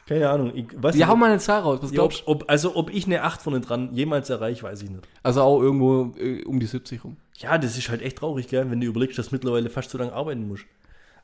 Keine 0.08 0.30
Ahnung. 0.30 0.52
Ich, 0.56 0.66
weiß 0.76 0.96
Wir 0.96 1.00
nicht, 1.00 1.08
hauen 1.08 1.20
mal 1.20 1.30
eine 1.30 1.40
Zahl 1.40 1.62
raus. 1.62 1.80
Was 1.82 1.92
ja, 1.92 1.96
glaubst 1.96 2.22
du? 2.22 2.28
ob, 2.28 2.46
also, 2.50 2.76
ob 2.76 2.94
ich 2.94 3.06
eine 3.06 3.24
8 3.24 3.42
vorne 3.42 3.62
dran 3.62 3.94
jemals 3.94 4.30
erreiche, 4.30 4.64
weiß 4.64 4.82
ich 4.82 4.90
nicht. 4.90 5.08
Also 5.24 5.42
auch 5.42 5.62
irgendwo 5.62 6.14
äh, 6.18 6.44
um 6.44 6.60
die 6.60 6.66
70 6.66 7.04
rum. 7.04 7.18
Ja, 7.38 7.58
das 7.58 7.78
ist 7.78 7.90
halt 7.90 8.02
echt 8.02 8.18
traurig, 8.18 8.48
gell, 8.48 8.70
wenn 8.70 8.82
du 8.82 8.88
überlegst, 8.88 9.18
dass 9.18 9.30
du 9.30 9.36
mittlerweile 9.36 9.70
fast 9.70 9.90
so 9.90 9.98
lange 9.98 10.14
arbeiten 10.14 10.48
musst. 10.48 10.66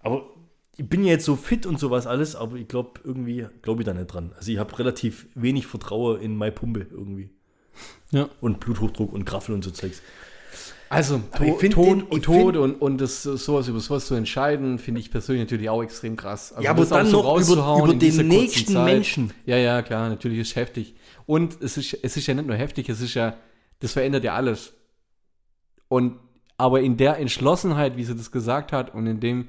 Aber 0.02 0.24
ich 0.78 0.88
bin 0.88 1.04
ja 1.04 1.12
jetzt 1.12 1.26
so 1.26 1.36
fit 1.36 1.66
und 1.66 1.80
sowas 1.80 2.08
alles, 2.08 2.36
aber 2.36 2.56
ich 2.56 2.68
glaube 2.68 3.02
irgendwie, 3.04 3.48
glaube 3.62 3.82
ich 3.82 3.86
da 3.86 3.94
nicht 3.94 4.08
dran. 4.08 4.32
Also 4.36 4.52
ich 4.52 4.60
habe 4.60 4.78
relativ 4.78 5.28
wenig 5.36 5.68
Vertrauen 5.68 6.22
in 6.22 6.36
meine 6.36 6.52
Pumpe 6.52 6.88
irgendwie. 6.90 7.30
Ja. 8.12 8.30
Und 8.42 8.60
Bluthochdruck 8.60 9.12
und 9.12 9.26
Graffel 9.26 9.54
und 9.54 9.64
so 9.64 9.72
Zeugs. 9.72 10.02
Also, 10.90 11.22
to 11.36 11.68
Tod, 11.70 12.12
den- 12.14 12.22
Tod 12.22 12.56
und, 12.58 12.76
und 12.76 13.00
das, 13.02 13.24
sowas 13.24 13.68
über 13.68 13.80
sowas 13.80 14.08
zu 14.08 14.16
entscheiden, 14.16 14.80
finde 14.80 15.02
ich 15.02 15.12
persönlich 15.12 15.44
natürlich 15.44 15.70
auch 15.70 15.84
extrem 15.84 16.16
krass. 16.16 16.52
Also 16.54 16.64
Ja, 16.64 16.72
aber 16.72 16.82
das 16.82 16.92
auch 16.92 16.98
dann 16.98 17.12
noch 17.12 17.20
über- 17.20 17.28
rauszuhauen 17.30 17.84
über 17.92 17.94
den 18.00 18.28
nächsten. 18.28 18.84
Menschen. 18.84 19.34
Ja, 19.46 19.58
ja, 19.58 19.82
klar, 19.82 20.08
natürlich 20.10 20.40
ist 20.40 20.56
heftig. 20.56 20.96
Und 21.26 21.62
es 21.62 21.78
ist, 21.78 21.98
es 22.02 22.16
ist 22.16 22.26
ja 22.28 22.34
nicht 22.34 22.48
nur 22.48 22.56
heftig, 22.56 22.88
es 22.90 23.02
ist 23.02 23.14
ja, 23.16 23.36
das 23.80 23.92
verändert 23.94 24.24
ja 24.24 24.34
alles. 24.36 24.74
Und, 25.90 26.20
aber 26.58 26.82
in 26.82 26.96
der 26.98 27.18
Entschlossenheit, 27.18 27.98
wie 27.98 28.04
sie 28.04 28.16
das 28.16 28.32
gesagt 28.32 28.72
hat 28.72 28.94
und 28.94 29.08
in 29.08 29.20
dem, 29.20 29.48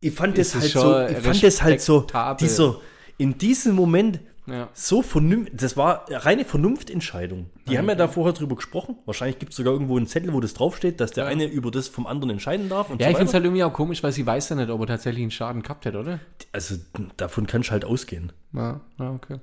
Ich 0.00 0.12
fand 0.14 0.38
es 0.38 0.54
halt 0.54 0.64
so, 0.70 1.06
ich 1.06 1.18
fand 1.18 1.42
das 1.42 1.62
halt 1.62 1.80
so, 1.80 2.06
dieser, 2.40 2.80
in 3.18 3.36
diesem 3.38 3.74
Moment 3.74 4.20
ja, 4.46 4.68
so 4.74 5.02
vernünftig, 5.02 5.58
das 5.58 5.76
war 5.76 6.06
eine 6.08 6.24
reine 6.24 6.44
Vernunftentscheidung. 6.44 7.46
Die 7.68 7.78
haben 7.78 7.88
ja 7.88 7.94
da 7.94 8.06
vorher 8.08 8.32
drüber 8.32 8.56
gesprochen. 8.56 8.96
Wahrscheinlich 9.04 9.38
gibt 9.38 9.50
es 9.52 9.56
sogar 9.56 9.72
irgendwo 9.72 9.96
einen 9.96 10.06
Zettel, 10.06 10.32
wo 10.32 10.40
das 10.40 10.54
draufsteht, 10.54 11.00
dass 11.00 11.10
der 11.10 11.24
Ja. 11.24 11.30
eine 11.30 11.46
über 11.46 11.70
das 11.70 11.88
vom 11.88 12.06
anderen 12.06 12.30
entscheiden 12.30 12.68
darf. 12.68 12.90
Und 12.90 13.00
ja 13.00 13.06
so 13.06 13.10
ich 13.10 13.16
finde 13.16 13.28
es 13.28 13.34
halt 13.34 13.44
irgendwie 13.44 13.64
auch 13.64 13.72
komisch, 13.72 14.02
weil 14.02 14.12
sie 14.12 14.24
weiß 14.26 14.48
ja 14.50 14.56
nicht, 14.56 14.70
ob 14.70 14.80
er 14.80 14.86
tatsächlich 14.86 15.22
einen 15.22 15.30
Schaden 15.32 15.62
gehabt 15.62 15.84
hätte, 15.84 15.98
oder? 15.98 16.20
Also 16.52 16.76
davon 17.16 17.46
kannst 17.46 17.68
du 17.68 17.72
halt 17.72 17.84
ausgehen. 17.84 18.32
Ja, 18.52 18.80
ja 18.98 19.10
okay. 19.12 19.38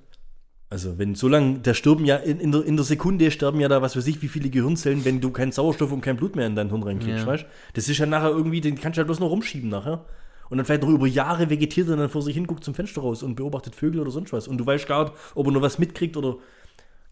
Also 0.70 0.98
wenn 0.98 1.14
so 1.14 1.28
lange, 1.28 1.60
da 1.60 1.76
sterben 1.76 2.04
ja 2.06 2.16
in, 2.16 2.40
in, 2.40 2.52
der, 2.52 2.64
in 2.66 2.76
der 2.78 2.86
Sekunde 2.86 3.30
sterben 3.30 3.60
ja 3.60 3.68
da 3.68 3.82
was 3.84 3.96
weiß 3.96 4.08
ich, 4.08 4.22
wie 4.24 4.28
viele 4.28 4.50
Gehirnzellen, 4.50 5.06
wenn 5.06 5.22
du 5.22 5.30
keinen 5.30 5.52
Sauerstoff 5.52 5.92
und 5.92 6.02
kein 6.02 6.18
Blut 6.18 6.36
mehr 6.36 6.48
in 6.48 6.56
dein 6.56 6.70
Hirn 6.70 6.82
reinkriegst, 6.82 7.20
Ja. 7.26 7.28
weißt 7.28 7.46
Das 7.74 7.88
ist 7.90 7.98
ja 8.00 8.08
nachher 8.08 8.30
irgendwie, 8.32 8.60
den 8.60 8.80
kannst 8.80 8.98
du 8.98 9.00
halt 9.02 9.08
bloß 9.08 9.20
noch 9.20 9.30
rumschieben 9.30 9.70
nachher. 9.70 10.06
Und 10.54 10.58
dann 10.58 10.68
vielleicht 10.68 10.84
noch 10.84 10.90
über 10.90 11.08
Jahre 11.08 11.50
vegetiert 11.50 11.90
und 11.90 11.98
dann 11.98 12.10
vor 12.10 12.22
sich 12.22 12.36
hin 12.36 12.46
guckt 12.46 12.64
zum 12.64 12.76
Fenster 12.76 13.02
raus 13.02 13.24
und 13.24 13.34
beobachtet 13.34 13.74
Vögel 13.74 14.00
oder 14.00 14.12
sonst 14.12 14.34
was. 14.34 14.48
Und 14.48 14.60
du 14.60 14.66
weißt 14.68 14.86
gar 14.86 15.06
nicht, 15.06 15.14
ob 15.34 15.48
er 15.48 15.52
noch 15.52 15.64
was 15.64 15.80
mitkriegt 15.80 16.16
oder 16.16 16.36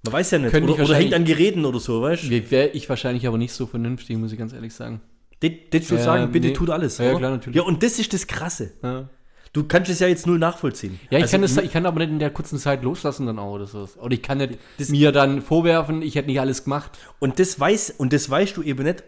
man 0.04 0.14
weiß 0.14 0.30
ja 0.30 0.38
nicht. 0.38 0.54
Ich 0.54 0.64
Oder, 0.64 0.84
oder 0.84 0.94
hängt 0.94 1.16
an 1.16 1.26
Geräten 1.26 1.66
oder 1.66 1.80
so, 1.80 2.04
weißt 2.04 2.26
du? 2.26 2.52
Wäre 2.52 2.68
ich 2.68 2.88
wahrscheinlich 2.88 3.26
aber 3.26 3.40
nicht 3.40 3.52
so 3.52 3.66
vernünftig, 3.66 4.16
muss 4.18 4.32
ich 4.32 4.38
ganz 4.38 4.54
ehrlich 4.54 4.76
sagen. 4.76 5.02
Das, 5.40 5.50
das 5.72 5.88
zu 5.88 5.96
Ja, 5.96 6.02
sagen, 6.02 6.32
bitte 6.32 6.50
nee. 6.50 6.54
tut 6.54 6.70
alles. 6.70 7.00
Ja, 7.00 7.10
oder? 7.10 7.18
klar, 7.18 7.32
natürlich. 7.32 7.56
Ja, 7.58 7.64
und 7.64 7.82
das 7.82 7.98
ist 7.98 8.14
das 8.14 8.28
Krasse. 8.28 8.74
Ja. 8.84 9.10
Du 9.54 9.64
kannst 9.64 9.90
es 9.90 9.98
ja 10.00 10.06
jetzt 10.08 10.28
null 10.28 10.38
nachvollziehen. 10.38 11.00
Ja, 11.10 11.18
ich, 11.18 11.24
Also, 11.24 11.32
kann 11.32 11.42
das, 11.42 11.58
ich 11.58 11.72
kann 11.72 11.88
aber 11.88 11.98
nicht 11.98 12.12
in 12.12 12.20
der 12.20 12.30
kurzen 12.30 12.60
Zeit 12.60 12.84
loslassen 12.84 13.26
dann 13.26 13.40
auch 13.40 13.54
oder 13.56 13.66
so. 13.66 13.90
Oder 14.00 14.14
ich 14.14 14.22
kann 14.22 14.38
nicht 14.38 14.60
mir 14.90 15.12
dann 15.12 15.42
vorwerfen, 15.42 16.04
ich 16.04 16.14
hätte 16.14 16.28
nicht 16.28 16.40
alles 16.40 16.64
gemacht. 16.64 16.92
Und 17.18 17.40
das 17.40 17.60
weiß, 17.60 17.96
und 17.98 18.14
das 18.14 18.30
weißt 18.30 18.56
du 18.58 18.62
eben 18.62 18.84
nicht. 18.84 19.04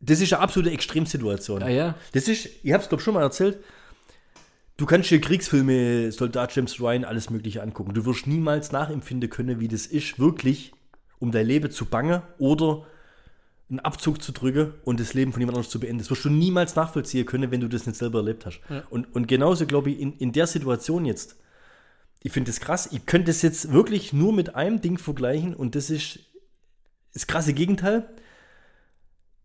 Das 0.00 0.20
ist 0.20 0.32
eine 0.32 0.42
absolute 0.42 0.72
Extremsituation. 0.72 1.60
Ja, 1.60 1.68
ja. 1.68 1.94
Das 2.12 2.26
ist, 2.26 2.48
ich 2.62 2.72
habe 2.72 2.82
es 2.82 2.88
glaube 2.88 3.02
schon 3.02 3.14
mal 3.14 3.22
erzählt. 3.22 3.58
Du 4.76 4.86
kannst 4.86 5.10
dir 5.10 5.20
Kriegsfilme, 5.20 6.10
Soldat 6.10 6.56
James 6.56 6.80
Ryan, 6.80 7.04
alles 7.04 7.28
Mögliche 7.28 7.62
angucken. 7.62 7.92
Du 7.92 8.06
wirst 8.06 8.26
niemals 8.26 8.72
nachempfinden 8.72 9.28
können, 9.28 9.60
wie 9.60 9.68
das 9.68 9.86
ist, 9.86 10.18
wirklich 10.18 10.72
um 11.18 11.32
dein 11.32 11.46
Leben 11.46 11.70
zu 11.70 11.84
bangen 11.84 12.22
oder 12.38 12.86
einen 13.68 13.80
Abzug 13.80 14.22
zu 14.22 14.32
drücken 14.32 14.72
und 14.84 14.98
das 14.98 15.14
Leben 15.14 15.32
von 15.32 15.40
jemand 15.40 15.56
anderem 15.56 15.70
zu 15.70 15.78
beenden. 15.78 15.98
Das 15.98 16.10
wirst 16.10 16.24
du 16.24 16.30
niemals 16.30 16.74
nachvollziehen 16.74 17.26
können, 17.26 17.50
wenn 17.50 17.60
du 17.60 17.68
das 17.68 17.86
nicht 17.86 17.96
selber 17.96 18.20
erlebt 18.20 18.46
hast. 18.46 18.60
Und, 18.88 19.14
und 19.14 19.28
genauso 19.28 19.66
glaube 19.66 19.90
ich, 19.90 20.00
in, 20.00 20.14
in 20.14 20.32
der 20.32 20.46
Situation 20.46 21.04
jetzt, 21.04 21.36
ich 22.22 22.32
finde 22.32 22.50
das 22.50 22.60
krass, 22.60 22.88
ich 22.90 23.06
könnte 23.06 23.26
das 23.26 23.42
jetzt 23.42 23.72
wirklich 23.72 24.12
nur 24.12 24.32
mit 24.32 24.54
einem 24.54 24.80
Ding 24.80 24.98
vergleichen 24.98 25.54
und 25.54 25.74
das 25.74 25.90
ist 25.90 26.20
das 27.12 27.26
krasse 27.26 27.52
Gegenteil. 27.52 28.08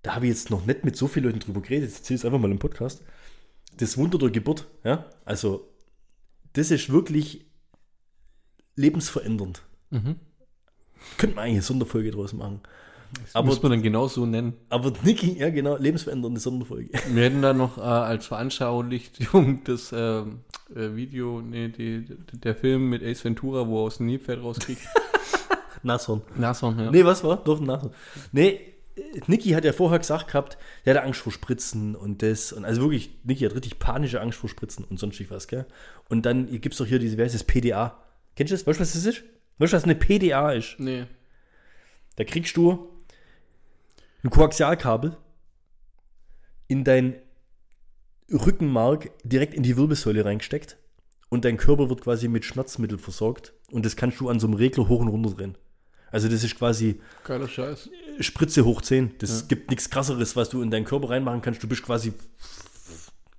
Da 0.05 0.13
habe 0.13 0.27
ich 0.27 0.33
jetzt 0.33 0.51
noch 0.51 0.67
nicht 0.67 0.85
mit 0.85 0.95
so 0.95 1.07
vielen 1.07 1.25
Leuten 1.25 1.39
drüber 1.39 1.61
geredet, 1.61 1.89
jetzt 1.89 1.97
erzähle 2.01 2.15
ich 2.17 2.21
es 2.21 2.25
einfach 2.25 2.37
mal 2.37 2.51
im 2.51 2.59
Podcast. 2.59 3.01
Das 3.77 3.97
Wunder 3.97 4.19
der 4.19 4.29
Geburt, 4.29 4.67
ja, 4.83 5.07
also 5.25 5.67
das 6.53 6.69
ist 6.69 6.91
wirklich 6.91 7.47
lebensverändernd. 8.75 9.63
Mhm. 9.89 10.17
Könnte 11.17 11.35
man 11.35 11.45
eigentlich 11.45 11.55
eine 11.55 11.61
Sonderfolge 11.63 12.11
draus 12.11 12.33
machen. 12.33 12.61
Das 13.23 13.33
Aber, 13.33 13.47
muss 13.47 13.63
man 13.63 13.71
dann 13.71 13.81
genau 13.81 14.07
so 14.07 14.27
nennen. 14.27 14.53
aber 14.69 14.93
Niki, 15.01 15.39
ja 15.39 15.49
genau, 15.49 15.75
lebensverändernde 15.75 16.39
Sonderfolge. 16.39 16.91
Wir 17.09 17.23
hätten 17.23 17.41
dann 17.41 17.57
noch 17.57 17.79
äh, 17.79 17.81
als 17.81 18.27
Veranschaulichung 18.27 19.63
das 19.63 19.91
ähm, 19.91 20.41
äh, 20.75 20.95
Video, 20.95 21.41
nee, 21.41 21.69
die, 21.69 22.05
der 22.31 22.53
Film 22.53 22.91
mit 22.91 23.01
Ace 23.01 23.25
Ventura, 23.25 23.67
wo 23.67 23.79
er 23.81 23.87
aus 23.87 23.97
dem 23.97 24.05
Nilpferd 24.05 24.43
rauskriegt. 24.43 24.83
Nashorn. 25.81 26.21
Nashorn, 26.37 26.77
ja. 26.77 26.91
Nee, 26.91 27.03
was 27.03 27.23
war? 27.23 27.37
Doch, 27.37 27.59
Nashorn. 27.59 27.91
Nee, 28.31 28.74
Niki 29.27 29.51
hat 29.51 29.65
ja 29.65 29.73
vorher 29.73 29.99
gesagt 29.99 30.27
gehabt, 30.27 30.57
der 30.85 30.95
hat 30.95 31.03
Angst 31.03 31.19
vor 31.19 31.31
Spritzen 31.31 31.95
und 31.95 32.21
das. 32.21 32.53
Und 32.53 32.65
also 32.65 32.81
wirklich, 32.81 33.09
Niki 33.23 33.43
hat 33.43 33.55
richtig 33.55 33.79
panische 33.79 34.21
Angst 34.21 34.37
vor 34.37 34.49
Spritzen 34.49 34.85
und 34.85 34.99
sonst 34.99 35.29
was, 35.29 35.47
gell? 35.47 35.65
Und 36.09 36.25
dann 36.25 36.49
gibt 36.61 36.73
es 36.73 36.77
doch 36.77 36.85
hier 36.85 36.99
diese, 36.99 37.17
wer 37.17 37.25
heißt 37.25 37.35
das, 37.35 37.43
PDA. 37.43 38.01
Kennst 38.35 38.51
du 38.51 38.55
das? 38.55 38.67
Weißt 38.67 38.79
du, 38.79 38.81
was 38.81 38.93
das 38.93 39.05
ist? 39.05 39.23
Weißt 39.57 39.73
du, 39.73 39.77
was 39.77 39.83
eine 39.83 39.95
PDA 39.95 40.51
ist? 40.51 40.75
Nee. 40.79 41.05
Da 42.15 42.23
kriegst 42.23 42.55
du 42.55 42.89
ein 44.23 44.29
Koaxialkabel 44.29 45.17
in 46.67 46.83
dein 46.83 47.15
Rückenmark 48.31 49.11
direkt 49.23 49.53
in 49.53 49.63
die 49.63 49.77
Wirbelsäule 49.77 50.25
reingesteckt 50.25 50.77
und 51.29 51.45
dein 51.45 51.57
Körper 51.57 51.89
wird 51.89 52.01
quasi 52.01 52.27
mit 52.27 52.45
Schmerzmittel 52.45 52.97
versorgt 52.97 53.53
und 53.71 53.85
das 53.85 53.95
kannst 53.95 54.19
du 54.19 54.29
an 54.29 54.39
so 54.39 54.47
einem 54.47 54.55
Regler 54.55 54.87
hoch 54.87 55.01
und 55.01 55.09
runter 55.09 55.31
drehen. 55.31 55.57
Also 56.11 56.27
das 56.29 56.43
ist 56.43 56.57
quasi 56.57 57.01
Geiler 57.23 57.47
Scheiß. 57.47 57.89
Spritze 58.19 58.63
hoch 58.65 58.81
10. 58.81 59.15
Das 59.19 59.41
Ja. 59.41 59.45
gibt 59.47 59.69
nichts 59.69 59.89
krasseres, 59.89 60.35
was 60.35 60.49
du 60.49 60.61
in 60.61 60.71
deinen 60.71 60.85
Körper 60.85 61.09
reinmachen 61.09 61.41
kannst. 61.41 61.61
Du 61.61 61.67
bist 61.67 61.83
quasi, 61.83 62.13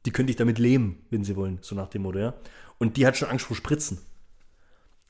die 0.04 0.10
können 0.10 0.26
dich 0.26 0.36
damit 0.36 0.58
lähmen, 0.58 1.02
wenn 1.10 1.24
sie 1.24 1.36
wollen, 1.36 1.58
so 1.62 1.74
nach 1.74 1.88
dem 1.88 2.02
Motto, 2.02 2.18
ja. 2.18 2.34
Und 2.78 2.96
die 2.96 3.06
hat 3.06 3.16
schon 3.16 3.28
Angst 3.28 3.46
vor 3.46 3.56
Spritzen. 3.56 3.98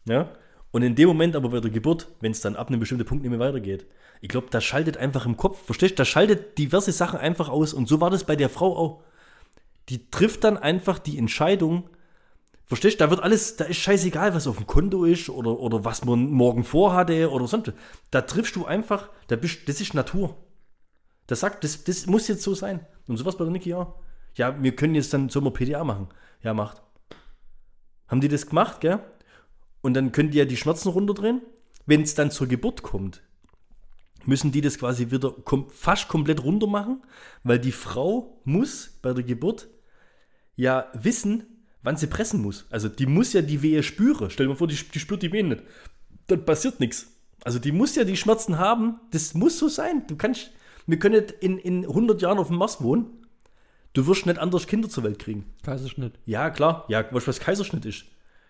Ja. 0.05 0.31
Und 0.71 0.83
in 0.83 0.95
dem 0.95 1.09
Moment 1.09 1.35
aber 1.37 1.49
bei 1.49 1.61
der 1.61 1.71
Geburt, 1.71 2.09
wenn 2.21 2.33
es 2.33 2.41
dann 2.41 2.55
ab 2.57 2.69
einem 2.69 2.81
bestimmten 2.81 3.05
Punkt 3.07 3.23
nicht 3.23 3.31
mehr 3.31 3.41
weitergeht, 3.41 3.87
ich 4.21 4.29
glaube, 4.29 4.49
da 4.51 4.61
schaltet 4.61 4.97
einfach 4.97 5.27
im 5.27 5.37
Kopf, 5.37 5.65
verstehst 5.65 5.93
du, 5.93 5.97
da 5.97 6.05
schaltet 6.05 6.59
diverse 6.59 6.93
Sachen 6.93 7.19
einfach 7.19 7.49
aus. 7.49 7.73
Und 7.75 7.89
so 7.89 8.01
war 8.01 8.11
das 8.11 8.25
bei 8.25 8.37
der 8.37 8.49
Frau 8.49 8.77
auch. 8.77 9.03
Die 9.89 10.11
trifft 10.11 10.45
dann 10.45 10.57
einfach 10.57 10.99
die 10.99 11.19
Entscheidung, 11.19 11.89
Verstehst 12.67 13.01
du, 13.01 13.05
da 13.05 13.11
wird 13.11 13.23
alles, 13.23 13.57
da 13.57 13.65
ist 13.65 13.77
scheißegal, 13.77 14.35
was 14.35 14.49
auf 14.49 14.57
dem 14.57 14.67
Konto 14.67 15.05
ist 15.05 15.29
oder, 15.31 15.59
oder 15.61 15.85
was 15.85 16.05
man 16.05 16.31
morgen 16.33 16.65
vorhatte 16.65 17.31
oder 17.31 17.47
sonst. 17.47 17.73
Da 18.11 18.23
triffst 18.23 18.57
du 18.57 18.67
einfach, 18.67 19.09
da 19.29 19.37
bist, 19.37 19.69
das 19.69 19.81
ist 19.81 19.95
Natur. 19.95 20.37
Das 21.29 21.41
sagt, 21.41 21.63
das, 21.63 21.85
das 21.85 22.07
muss 22.07 22.27
jetzt 22.27 22.43
so 22.43 22.55
sein. 22.55 22.85
Und 23.07 23.17
sowas 23.19 23.37
bei 23.37 23.45
der 23.45 23.53
Niki 23.53 23.73
auch. 23.73 23.95
Ja, 24.35 24.61
wir 24.61 24.75
können 24.75 24.97
jetzt 24.97 25.15
dann, 25.15 25.33
wir 25.33 25.51
PDA 25.53 25.85
machen? 25.85 26.09
Ja, 26.43 26.55
macht. 26.55 26.83
Haben 28.09 28.21
die 28.21 28.29
das 28.29 28.49
gemacht, 28.49 28.81
gell? 28.81 29.01
Und 29.81 29.95
dann 29.95 30.11
können 30.11 30.33
die 30.33 30.39
ja 30.39 30.45
die 30.45 30.57
Schmerzen 30.57 30.89
runterdrehen. 30.89 31.43
Wenn 31.87 32.03
es 32.03 32.17
dann 32.17 32.33
zur 32.33 32.49
Geburt 32.49 32.83
kommt, 32.83 33.23
müssen 34.25 34.51
die 34.51 34.61
das 34.61 34.79
quasi 34.79 35.13
wieder 35.13 35.31
kom 35.31 35.71
fast 35.71 36.09
komplett 36.09 36.43
runter 36.43 36.67
machen, 36.67 37.03
weil 37.45 37.61
die 37.61 37.71
Frau 37.71 38.41
muss 38.45 38.99
bei 39.03 39.13
der 39.13 39.23
Geburt 39.23 39.69
ja 40.57 40.89
wissen, 40.95 41.56
wann 41.87 41.97
sie 41.97 42.09
pressen 42.09 42.43
muss. 42.43 42.67
Also 42.69 42.89
die 42.89 43.07
muss 43.07 43.33
ja 43.33 43.43
die 43.43 43.63
Wehe 43.63 43.85
spüren. 43.85 44.29
Stell 44.29 44.47
dir 44.47 44.51
mal 44.51 44.57
vor, 44.57 44.67
die, 44.67 44.75
die 44.75 44.99
spürt 44.99 45.23
die 45.23 45.31
Wehen 45.31 45.49
nicht. 45.49 45.63
Dann 46.27 46.45
passiert 46.45 46.81
nichts. 46.81 47.07
Also 47.45 47.61
die 47.61 47.71
muss 47.71 47.95
ja 47.95 48.03
die 48.03 48.17
Schmerzen 48.17 48.59
haben. 48.59 48.99
Das 49.13 49.35
muss 49.35 49.57
so 49.57 49.69
sein. 49.69 50.03
Du 50.09 50.17
kannst, 50.17 50.51
wir 50.89 50.99
können 50.99 51.21
nicht 51.21 51.31
in, 51.31 51.59
in 51.59 51.85
100 51.85 52.21
Jahren 52.21 52.39
auf 52.39 52.49
dem 52.49 52.57
Mars 52.57 52.83
wohnen. 52.83 53.07
Du 53.93 54.05
wirst 54.09 54.27
nicht 54.27 54.41
anders 54.41 54.67
Kinder 54.67 54.89
zur 54.89 55.05
Welt 55.05 55.21
kriegen. 55.21 55.47
Kaiserschnitt. 55.63 56.15
Ja, 56.27 56.51
klar. 56.51 56.87
Ja, 56.89 57.05
weißt 57.05 57.25
du, 57.25 57.29
was 57.29 57.39
Kaiserschnitt 57.39 57.85
ist? 57.85 58.05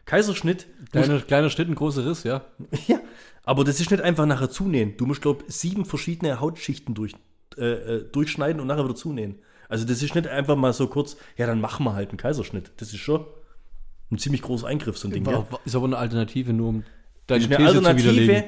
Kaiserschnitt, 0.07 0.67
Kleiner, 0.91 1.21
kleiner 1.21 1.51
Schnitt, 1.51 1.69
ein 1.69 1.75
großer 1.75 2.07
Riss, 2.07 2.23
ja. 2.25 2.43
ja, 2.87 3.01
aber 3.43 3.65
das 3.65 3.81
ist 3.81 3.91
nicht 3.91 4.03
einfach 4.03 4.25
nachher 4.25 4.49
zunähen. 4.49 4.97
Du 4.97 5.05
musst, 5.05 5.21
glaube 5.21 5.45
ich, 5.47 5.55
sieben 5.55 5.85
verschiedene 5.85 6.41
Hautschichten 6.41 6.95
durch, 6.95 7.13
äh, 7.59 7.65
äh, 7.65 8.05
durchschneiden 8.11 8.63
und 8.63 8.69
nachher 8.69 8.85
wieder 8.85 8.95
zunähen. 8.95 9.41
Also 9.69 9.85
das 9.85 10.03
ist 10.03 10.15
nicht 10.15 10.27
einfach 10.27 10.57
mal 10.57 10.73
so 10.73 10.87
kurz, 10.87 11.17
ja, 11.37 11.47
dann 11.47 11.61
machen 11.61 11.85
wir 11.85 11.95
halt 11.95 12.11
einen 12.11 12.19
Kaiserschnitt. 12.19 12.73
Das 12.77 12.93
ist 12.93 13.01
schon 13.01 13.25
ein 14.11 14.19
ziemlich 14.19 14.43
großer 14.43 14.67
Eingriff, 14.67 14.99
so 14.99 15.09
ein 15.09 15.13
Ding. 15.13 15.25
Ja. 15.25 15.51
War, 15.51 15.61
ist 15.65 15.75
aber 15.75 15.87
eine 15.87 15.99
Alternative, 15.99 16.53
nur 16.53 16.69
um 16.69 16.85
deine 17.27 17.45
ist 17.45 17.53
eine 17.53 17.57
These 17.57 17.71
zu 17.71 17.79
Alternative. 17.79 18.13
widerlegen. 18.13 18.45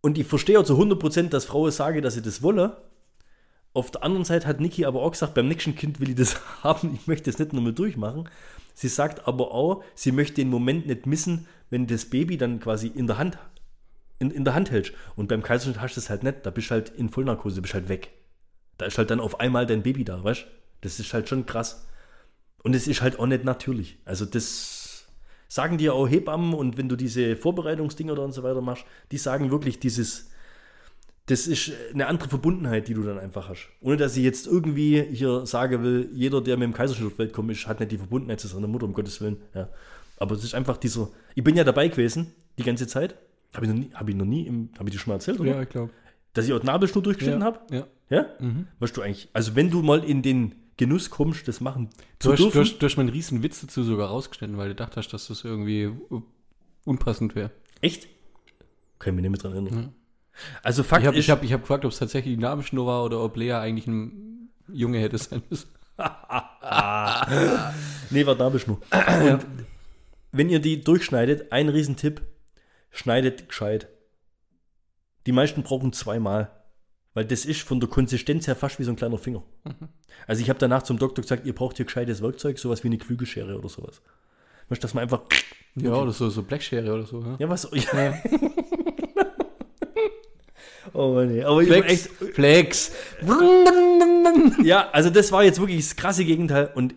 Und 0.00 0.18
ich 0.18 0.26
verstehe 0.26 0.58
auch 0.58 0.64
zu 0.64 0.74
100%, 0.80 1.28
dass 1.28 1.44
Frauen 1.44 1.70
sagen, 1.70 2.02
dass 2.02 2.14
sie 2.14 2.22
das 2.22 2.42
wolle. 2.42 2.82
Auf 3.72 3.90
der 3.90 4.04
anderen 4.04 4.24
Seite 4.24 4.46
hat 4.46 4.60
Niki 4.60 4.84
aber 4.84 5.02
auch 5.02 5.10
gesagt, 5.10 5.34
beim 5.34 5.48
nächsten 5.48 5.74
Kind 5.74 6.00
will 6.00 6.10
ich 6.10 6.14
das 6.16 6.40
haben, 6.62 6.94
ich 6.94 7.06
möchte 7.06 7.30
das 7.30 7.38
nicht 7.38 7.52
nochmal 7.52 7.72
durchmachen. 7.72 8.28
Sie 8.74 8.88
sagt 8.88 9.26
aber 9.26 9.52
auch, 9.52 9.82
sie 9.94 10.12
möchte 10.12 10.34
den 10.36 10.50
Moment 10.50 10.86
nicht 10.86 11.06
missen, 11.06 11.46
wenn 11.70 11.86
das 11.86 12.04
Baby 12.06 12.36
dann 12.36 12.60
quasi 12.60 12.88
in 12.88 13.06
der 13.06 13.18
Hand, 13.18 13.38
in, 14.18 14.30
in 14.30 14.44
der 14.44 14.54
Hand 14.54 14.70
hältst. 14.70 14.92
Und 15.14 15.28
beim 15.28 15.42
Kaiserschnitt 15.42 15.80
hast 15.80 15.96
du 15.96 16.00
das 16.00 16.10
halt 16.10 16.22
nicht, 16.22 16.44
da 16.44 16.50
bist 16.50 16.70
du 16.70 16.74
halt 16.74 16.90
in 16.90 17.08
Vollnarkose, 17.08 17.62
bist 17.62 17.74
halt 17.74 17.88
weg. 17.88 18.10
Da 18.78 18.86
ist 18.86 18.98
halt 18.98 19.10
dann 19.10 19.20
auf 19.20 19.40
einmal 19.40 19.66
dein 19.66 19.82
Baby 19.82 20.04
da, 20.04 20.22
weißt? 20.22 20.46
Das 20.80 21.00
ist 21.00 21.12
halt 21.14 21.28
schon 21.28 21.46
krass. 21.46 21.86
Und 22.62 22.74
es 22.74 22.86
ist 22.86 23.02
halt 23.02 23.18
auch 23.18 23.26
nicht 23.26 23.44
natürlich. 23.44 23.98
Also 24.04 24.24
das 24.24 25.06
sagen 25.48 25.78
dir 25.78 25.94
auch 25.94 26.08
Hebammen 26.08 26.54
und 26.54 26.76
wenn 26.76 26.88
du 26.88 26.96
diese 26.96 27.36
Vorbereitungsdinger 27.36 28.12
oder 28.12 28.24
und 28.24 28.32
so 28.32 28.42
weiter 28.42 28.60
machst, 28.60 28.84
die 29.12 29.18
sagen 29.18 29.50
wirklich 29.50 29.78
dieses, 29.78 30.30
das 31.26 31.46
ist 31.46 31.72
eine 31.92 32.06
andere 32.06 32.28
Verbundenheit, 32.28 32.88
die 32.88 32.94
du 32.94 33.02
dann 33.02 33.18
einfach 33.18 33.48
hast. 33.48 33.68
Ohne 33.80 33.96
dass 33.96 34.16
ich 34.16 34.24
jetzt 34.24 34.46
irgendwie 34.46 35.02
hier 35.02 35.46
sagen 35.46 35.82
will, 35.82 36.10
jeder, 36.12 36.40
der 36.40 36.56
mit 36.56 36.64
dem 36.64 36.72
Kaiserschnitt 36.72 37.12
auf 37.12 37.18
Welt 37.18 37.32
kommt, 37.32 37.50
ist, 37.50 37.66
hat 37.66 37.80
nicht 37.80 37.92
die 37.92 37.98
Verbundenheit 37.98 38.40
zu 38.40 38.48
seiner 38.48 38.68
Mutter, 38.68 38.86
um 38.86 38.92
Gottes 38.92 39.20
Willen. 39.20 39.38
Ja. 39.54 39.68
Aber 40.18 40.34
es 40.34 40.44
ist 40.44 40.54
einfach 40.54 40.76
dieser, 40.76 41.08
ich 41.34 41.44
bin 41.44 41.56
ja 41.56 41.64
dabei 41.64 41.88
gewesen, 41.88 42.32
die 42.58 42.62
ganze 42.62 42.86
Zeit. 42.86 43.16
Habe 43.54 43.66
ich 43.66 43.72
noch 43.72 43.78
nie, 43.78 43.90
habe 43.94 44.10
ich 44.10 44.16
noch 44.16 44.78
habe 44.78 44.88
ich 44.88 44.94
dir 44.94 44.98
schon 44.98 45.10
mal 45.10 45.16
erzählt, 45.16 45.40
oder? 45.40 45.50
Ja, 45.50 45.62
ich 45.62 45.68
glaube. 45.68 45.90
Dass 46.36 46.46
ich 46.46 46.52
auch 46.52 46.62
Nabelschnur 46.62 47.02
durchgeschnitten 47.02 47.44
habe? 47.44 47.60
Ja. 47.70 47.86
Ja? 48.08 48.26
Weißt 48.78 48.96
du 48.96 49.02
eigentlich, 49.02 49.28
also 49.32 49.56
wenn 49.56 49.70
du 49.70 49.82
mal 49.82 50.04
in 50.04 50.22
den 50.22 50.54
Genuss 50.76 51.10
kommst, 51.10 51.48
das 51.48 51.60
machen 51.60 51.88
zu 52.18 52.28
Du 52.28 52.32
hast, 52.32 52.38
dürfen. 52.40 52.52
du, 52.52 52.60
hast, 52.60 52.78
du 52.78 52.86
hast 52.86 52.96
meinen 52.96 53.08
riesen 53.08 53.42
Witz 53.42 53.62
dazu 53.62 53.82
sogar 53.82 54.08
rausgeschnitten, 54.08 54.58
weil 54.58 54.68
du 54.68 54.74
dachtest, 54.74 54.98
hast, 54.98 55.12
dass 55.12 55.28
das 55.28 55.44
irgendwie 55.44 55.90
unpassend 56.84 57.34
wäre. 57.34 57.50
Echt? 57.80 58.08
Kann 58.98 59.14
ich 59.14 59.22
mich 59.22 59.30
nicht 59.30 59.42
mehr 59.42 59.52
dran 59.52 59.66
erinnern. 59.66 59.94
Also 60.62 60.82
Fakt 60.82 61.02
Ich 61.02 61.06
habe 61.06 61.16
ist, 61.16 61.24
ich 61.24 61.30
hab, 61.30 61.42
ich 61.42 61.52
hab 61.52 61.62
gefragt, 61.62 61.84
ob 61.84 61.92
es 61.92 61.98
tatsächlich 61.98 62.34
die 62.34 62.40
Nabelschnur 62.40 62.86
war 62.86 63.04
oder 63.04 63.22
ob 63.22 63.36
Lea 63.36 63.52
eigentlich 63.52 63.86
ein 63.86 64.50
Junge 64.70 64.98
hätte 64.98 65.18
sein 65.18 65.42
müssen. 65.48 65.68
nee, 68.10 68.26
war 68.26 68.34
Nabelschnur. 68.34 68.80
Und 68.90 69.46
wenn 70.32 70.50
ihr 70.50 70.60
die 70.60 70.82
durchschneidet, 70.82 71.52
ein 71.52 71.70
Riesentipp, 71.70 72.20
schneidet 72.90 73.48
gescheit. 73.48 73.88
Die 75.26 75.32
meisten 75.32 75.62
brauchen 75.62 75.92
zweimal. 75.92 76.50
Weil 77.16 77.24
das 77.24 77.46
ist 77.46 77.62
von 77.62 77.80
der 77.80 77.88
Konsistenz 77.88 78.46
her 78.46 78.54
fast 78.54 78.78
wie 78.78 78.84
so 78.84 78.90
ein 78.90 78.96
kleiner 78.96 79.16
Finger. 79.16 79.42
Also 80.26 80.42
ich 80.42 80.50
habe 80.50 80.58
danach 80.58 80.82
zum 80.82 80.98
Doktor 80.98 81.22
gesagt, 81.22 81.46
ihr 81.46 81.54
braucht 81.54 81.76
hier 81.76 81.86
gescheites 81.86 82.20
Werkzeug, 82.20 82.58
sowas 82.58 82.84
wie 82.84 82.88
eine 82.88 82.98
Klügelschere 82.98 83.58
oder 83.58 83.68
sowas. 83.70 84.02
Du, 84.68 84.74
dass 84.74 84.92
man 84.92 85.02
einfach. 85.02 85.22
Ja, 85.76 85.94
oder 85.94 86.12
so, 86.12 86.28
so 86.28 86.42
Blackschere 86.42 86.92
oder 86.92 87.06
so. 87.06 87.22
Ja? 87.22 87.36
Ja, 87.38 87.48
was? 87.48 87.68
Ja. 87.72 88.14
oh 90.92 91.22
nee. 91.22 91.42
Aber 91.42 91.62
Flex, 91.62 91.90
echt, 91.90 92.34
Flex. 92.34 92.92
Ja, 94.62 94.90
also 94.90 95.08
das 95.10 95.32
war 95.32 95.44
jetzt 95.44 95.58
wirklich 95.60 95.86
das 95.86 95.96
krasse 95.96 96.24
Gegenteil. 96.24 96.70
Und 96.74 96.94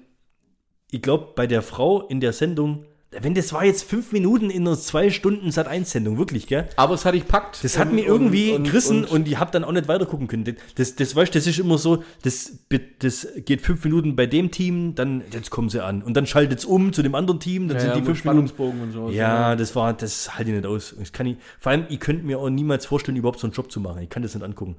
ich 0.92 1.02
glaube, 1.02 1.34
bei 1.36 1.48
der 1.48 1.62
Frau 1.62 2.08
in 2.08 2.20
der 2.20 2.34
Sendung, 2.34 2.86
wenn 3.12 3.34
das 3.34 3.54
war 3.54 3.66
jetzt 3.66 3.84
fünf 3.86 4.12
Minuten 4.12 4.52
in 4.52 4.68
einer 4.68 4.78
zwei 4.78 5.10
Stunden 5.10 5.50
Sat 5.52 5.68
1 5.68 5.90
Sendung, 5.90 6.20
wirklich, 6.20 6.46
gell? 6.46 6.70
Aber 6.76 6.94
es 6.94 7.06
hat 7.06 7.16
dich 7.16 7.28
packt. 7.28 7.64
Das 7.64 7.80
hat 7.80 7.88
Und- 7.90 7.96
mir 7.96 8.06
irgendwie 8.06 8.52
und- 8.52 8.66
gerissen 8.66 9.04
und- 9.06 9.12
und, 9.12 9.28
ich 9.28 9.40
habe 9.40 9.50
dann 9.50 9.64
auch 9.64 9.72
nicht 9.72 9.88
weiter 9.88 10.06
gucken 10.06 10.28
können. 10.28 10.44
Das, 10.44 10.56
das, 10.76 10.96
das 10.96 11.16
weißt 11.16 11.34
das 11.34 11.48
ist 11.48 11.58
immer 11.58 11.80
so, 11.80 12.04
das, 12.22 12.60
das 13.00 13.28
geht 13.46 13.62
fünf 13.62 13.84
Minuten 13.84 14.16
bei 14.16 14.28
dem 14.28 14.52
Team, 14.52 14.94
dann 14.94 15.24
jetzt 15.34 15.50
kommen 15.50 15.70
sie 15.70 15.84
an. 15.84 16.04
Und 16.04 16.14
dann 16.18 16.28
schaltet 16.28 16.60
es 16.60 16.66
um 16.66 16.94
zu 16.94 17.02
dem 17.02 17.16
anderen 17.16 17.40
Team, 17.40 17.68
dann 17.68 17.78
ja, 17.78 17.82
sind 17.82 17.90
ja, 17.90 17.96
die 17.96 18.02
mit 18.02 18.08
fünf 18.10 18.26
Minuten. 18.26 18.48
Spannungsbogen 18.50 18.82
und 18.84 18.92
so. 18.92 19.10
Ja, 19.10 19.56
das 19.56 19.76
war, 19.76 19.94
das 19.94 20.38
halte 20.38 20.52
ich 20.52 20.58
nicht 20.58 20.68
aus. 20.68 20.94
Das 20.98 21.12
kann 21.12 21.26
ich, 21.26 21.38
vor 21.60 21.72
allem, 21.72 21.86
ich 21.90 22.00
könnte 22.00 22.24
mir 22.26 22.38
auch 22.38 22.50
niemals 22.50 22.86
vorstellen, 22.86 23.18
überhaupt 23.18 23.40
so 23.40 23.48
einen 23.48 23.54
Job 23.54 23.72
zu 23.72 23.80
machen. 23.80 24.04
Ich 24.04 24.10
kann 24.10 24.22
das 24.22 24.36
nicht 24.36 24.44
angucken. 24.44 24.76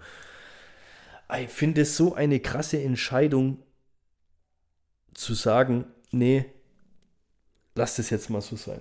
Ich 1.42 1.48
finde 1.48 1.80
es 1.80 1.96
so 1.96 2.14
eine 2.14 2.38
krasse 2.38 2.80
Entscheidung, 2.80 3.58
zu 5.14 5.34
sagen, 5.34 5.84
nee, 6.12 6.44
lass 7.74 7.96
das 7.96 8.10
jetzt 8.10 8.30
mal 8.30 8.40
so 8.40 8.56
sein. 8.56 8.80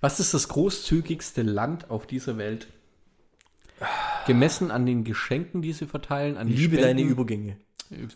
Was 0.00 0.18
ist 0.20 0.34
das 0.34 0.48
großzügigste 0.48 1.42
Land 1.42 1.90
auf 1.90 2.06
dieser 2.06 2.36
Welt? 2.38 2.66
Gemessen 4.26 4.70
an 4.70 4.86
den 4.86 5.04
Geschenken, 5.04 5.62
die 5.62 5.72
sie 5.72 5.86
verteilen, 5.86 6.36
an 6.36 6.46
die 6.46 6.54
Liebe 6.54 6.76
Spenden. 6.76 6.82
deine 6.98 7.02
Übergänge. 7.02 7.56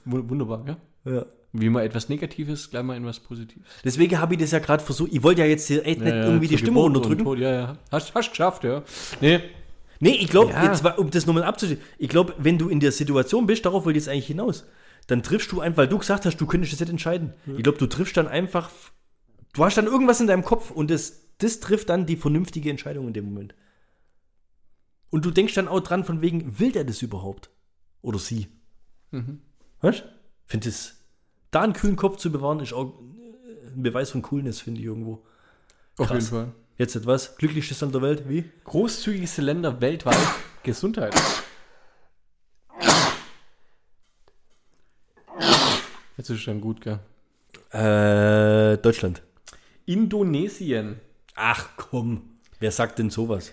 Wu- 0.05 0.29
Wunderbar, 0.29 0.65
ja? 0.67 1.13
Ja. 1.13 1.27
Wie 1.53 1.71
mal 1.71 1.83
etwas 1.85 2.09
Negatives, 2.09 2.71
gleich 2.71 2.83
mal 2.83 2.97
in 2.97 3.05
was 3.07 3.19
Positives. 3.21 3.67
Deswegen 3.85 4.19
habe 4.21 4.35
ich 4.35 4.41
das 4.41 4.51
ja 4.51 4.59
gerade 4.59 4.83
versucht. 4.85 5.13
Ich 5.13 5.23
wollte 5.23 5.41
ja 5.41 5.47
jetzt 5.47 5.67
hier 5.69 5.85
echt 5.87 6.01
nicht 6.01 6.11
Ja, 6.11 6.17
ja, 6.19 6.25
irgendwie 6.27 6.49
die 6.49 6.59
Stimme 6.59 6.81
unterdrücken. 6.81 7.25
Tod, 7.25 7.39
ja, 7.39 7.51
ja. 7.53 7.79
Hast, 7.91 8.15
hast 8.15 8.31
geschafft, 8.31 8.65
ja. 8.65 8.83
Nee, 9.21 9.41
Nee, 9.99 10.11
ich 10.21 10.29
glaube, 10.29 10.53
Ja. 10.53 10.65
jetzt 10.65 10.85
um 10.99 11.11
das 11.11 11.25
nochmal 11.25 11.45
abzuschließen, 11.45 11.83
ich 11.97 12.11
glaube, 12.11 12.35
wenn 12.37 12.59
du 12.59 12.69
in 12.69 12.81
der 12.81 12.93
Situation 12.93 13.47
bist, 13.47 13.65
darauf 13.65 13.87
wollte 13.87 13.99
ich 13.99 14.05
jetzt 14.05 14.13
eigentlich 14.13 14.27
hinaus, 14.27 14.67
dann 15.07 15.23
triffst 15.23 15.51
du 15.53 15.61
einfach, 15.63 15.79
weil 15.79 15.89
du 15.89 15.97
gesagt 15.97 16.27
hast, 16.27 16.37
du 16.37 16.45
könntest 16.47 16.75
das 16.75 16.81
nicht 16.81 16.91
entscheiden. 16.91 17.33
Ich 17.57 17.63
glaube, 17.63 17.79
du 17.79 17.87
triffst 17.87 18.15
dann 18.19 18.29
einfach, 18.29 18.69
du 19.57 19.65
hast 19.65 19.77
dann 19.77 19.87
irgendwas 19.87 20.21
in 20.21 20.27
deinem 20.27 20.45
Kopf 20.45 20.71
und 20.71 20.91
das, 20.91 21.23
das 21.39 21.61
trifft 21.61 21.89
dann 21.89 22.07
die 22.07 22.17
vernünftige 22.17 22.71
Entscheidung 22.71 23.09
in 23.09 23.15
dem 23.15 23.25
Moment. 23.25 23.55
Und 25.11 25.25
du 25.25 25.31
denkst 25.31 25.55
dann 25.55 25.69
auch 25.69 25.81
dran, 25.81 26.05
von 26.05 26.21
wegen, 26.21 26.59
will 26.59 26.73
der 26.73 26.85
das 26.85 27.03
überhaupt? 27.03 27.51
Oder 28.03 28.19
sie? 28.19 28.49
Mhm. 29.11 29.41
Weißt 29.81 30.01
du? 30.01 30.05
Finde 30.47 30.69
es, 30.69 30.97
da 31.51 31.63
einen 31.63 31.73
kühlen 31.73 31.97
Kopf 31.97 32.19
zu 32.19 32.31
bewahren, 32.31 32.61
ist 32.61 32.73
auch 32.73 32.99
ein 33.75 33.83
Beweis 33.83 34.11
von 34.11 34.23
Coolness, 34.23 34.61
finde 34.61 34.81
ich 34.81 34.87
irgendwo. 34.87 35.25
auf 35.97 36.09
Krass. 36.09 36.11
jeden 36.11 36.27
Fall. 36.27 36.53
Jetzt 36.79 36.95
etwas, 36.95 37.37
glücklichstes 37.37 37.81
Land 37.81 37.95
der 37.95 38.03
Welt, 38.03 38.29
wie? 38.29 38.45
Großzügigste 38.65 39.41
Länder 39.41 39.81
weltweit, 39.81 40.19
Gesundheit. 40.63 41.15
Jetzt 46.19 46.31
ist 46.31 46.41
schon 46.41 46.61
gut, 46.61 46.81
gell? 46.81 46.99
Äh, 47.73 48.79
Deutschland. 48.79 49.23
Indonesien, 49.87 51.01
Ach 51.37 51.69
komm, 51.77 52.23
wer 52.59 52.73
sagt 52.73 52.99
denn 52.99 53.11
sowas? 53.11 53.53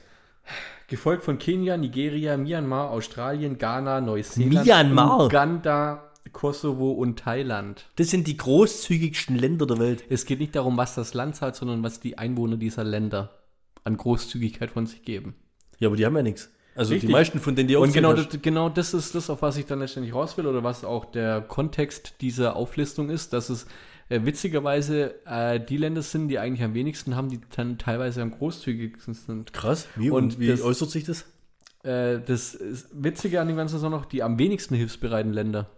gefolgt 0.87 1.23
von 1.23 1.37
Kenia, 1.37 1.77
Nigeria, 1.77 2.37
Myanmar, 2.37 2.91
Australien, 2.91 3.57
Ghana, 3.57 4.01
Neuseeland, 4.01 4.65
Myanmar? 4.65 5.25
Uganda, 5.25 6.11
Kosovo 6.31 6.91
und 6.91 7.19
Thailand. 7.19 7.85
Das 7.95 8.09
sind 8.09 8.27
die 8.27 8.37
großzügigsten 8.37 9.37
Länder 9.37 9.65
der 9.65 9.79
Welt. 9.79 10.03
Es 10.09 10.25
geht 10.25 10.39
nicht 10.39 10.55
darum, 10.55 10.77
was 10.77 10.95
das 10.95 11.13
Land 11.13 11.35
zahlt, 11.35 11.55
sondern 11.55 11.83
was 11.83 11.99
die 11.99 12.17
Einwohner 12.17 12.57
dieser 12.57 12.83
Länder 12.83 13.31
an 13.83 13.97
Großzügigkeit 13.97 14.71
von 14.71 14.85
sich 14.87 15.03
geben. 15.03 15.35
Ja, 15.79 15.87
aber 15.87 15.97
die 15.97 16.05
haben 16.05 16.15
ja 16.15 16.23
nichts. 16.23 16.49
Also 16.75 16.93
Richtig. 16.93 17.09
die 17.09 17.13
meisten 17.13 17.39
von 17.39 17.55
denen, 17.55 17.67
die 17.67 17.75
Und 17.75 17.93
genau 17.93 18.13
das, 18.13 18.27
genau 18.41 18.69
das 18.69 18.95
ist 18.95 19.13
das, 19.13 19.29
auf 19.29 19.43
was 19.43 19.57
ich 19.57 19.65
dann 19.65 19.79
letztendlich 19.79 20.15
raus 20.15 20.37
will 20.37 20.47
oder 20.47 20.63
was 20.63 20.83
auch 20.83 21.05
der 21.05 21.41
Kontext 21.41 22.15
dieser 22.21 22.55
Auflistung 22.55 23.09
ist, 23.09 23.33
dass 23.33 23.49
es 23.49 23.67
äh, 24.09 24.21
witzigerweise 24.23 25.25
äh, 25.25 25.59
die 25.59 25.77
Länder 25.77 26.01
sind, 26.01 26.27
die 26.29 26.39
eigentlich 26.39 26.63
am 26.63 26.73
wenigsten 26.73 27.15
haben, 27.15 27.29
die 27.29 27.39
dann 27.55 27.77
teilweise 27.77 28.21
am 28.21 28.31
großzügigsten 28.31 29.13
sind. 29.13 29.53
Krass. 29.53 29.87
Wie, 29.95 30.09
Und 30.09 30.23
und 30.33 30.39
wie 30.39 30.47
das- 30.47 30.61
äußert 30.61 30.89
sich 30.91 31.03
das? 31.03 31.25
Äh, 31.83 32.19
das 32.21 32.53
ist 32.55 32.89
Witzige 32.93 33.41
an 33.41 33.47
dem 33.47 33.57
Ganzen 33.57 33.75
ist 33.77 33.83
auch 33.83 33.89
noch 33.89 34.05
die 34.05 34.23
am 34.23 34.37
wenigsten 34.39 34.75
hilfsbereiten 34.75 35.33
Länder. 35.33 35.69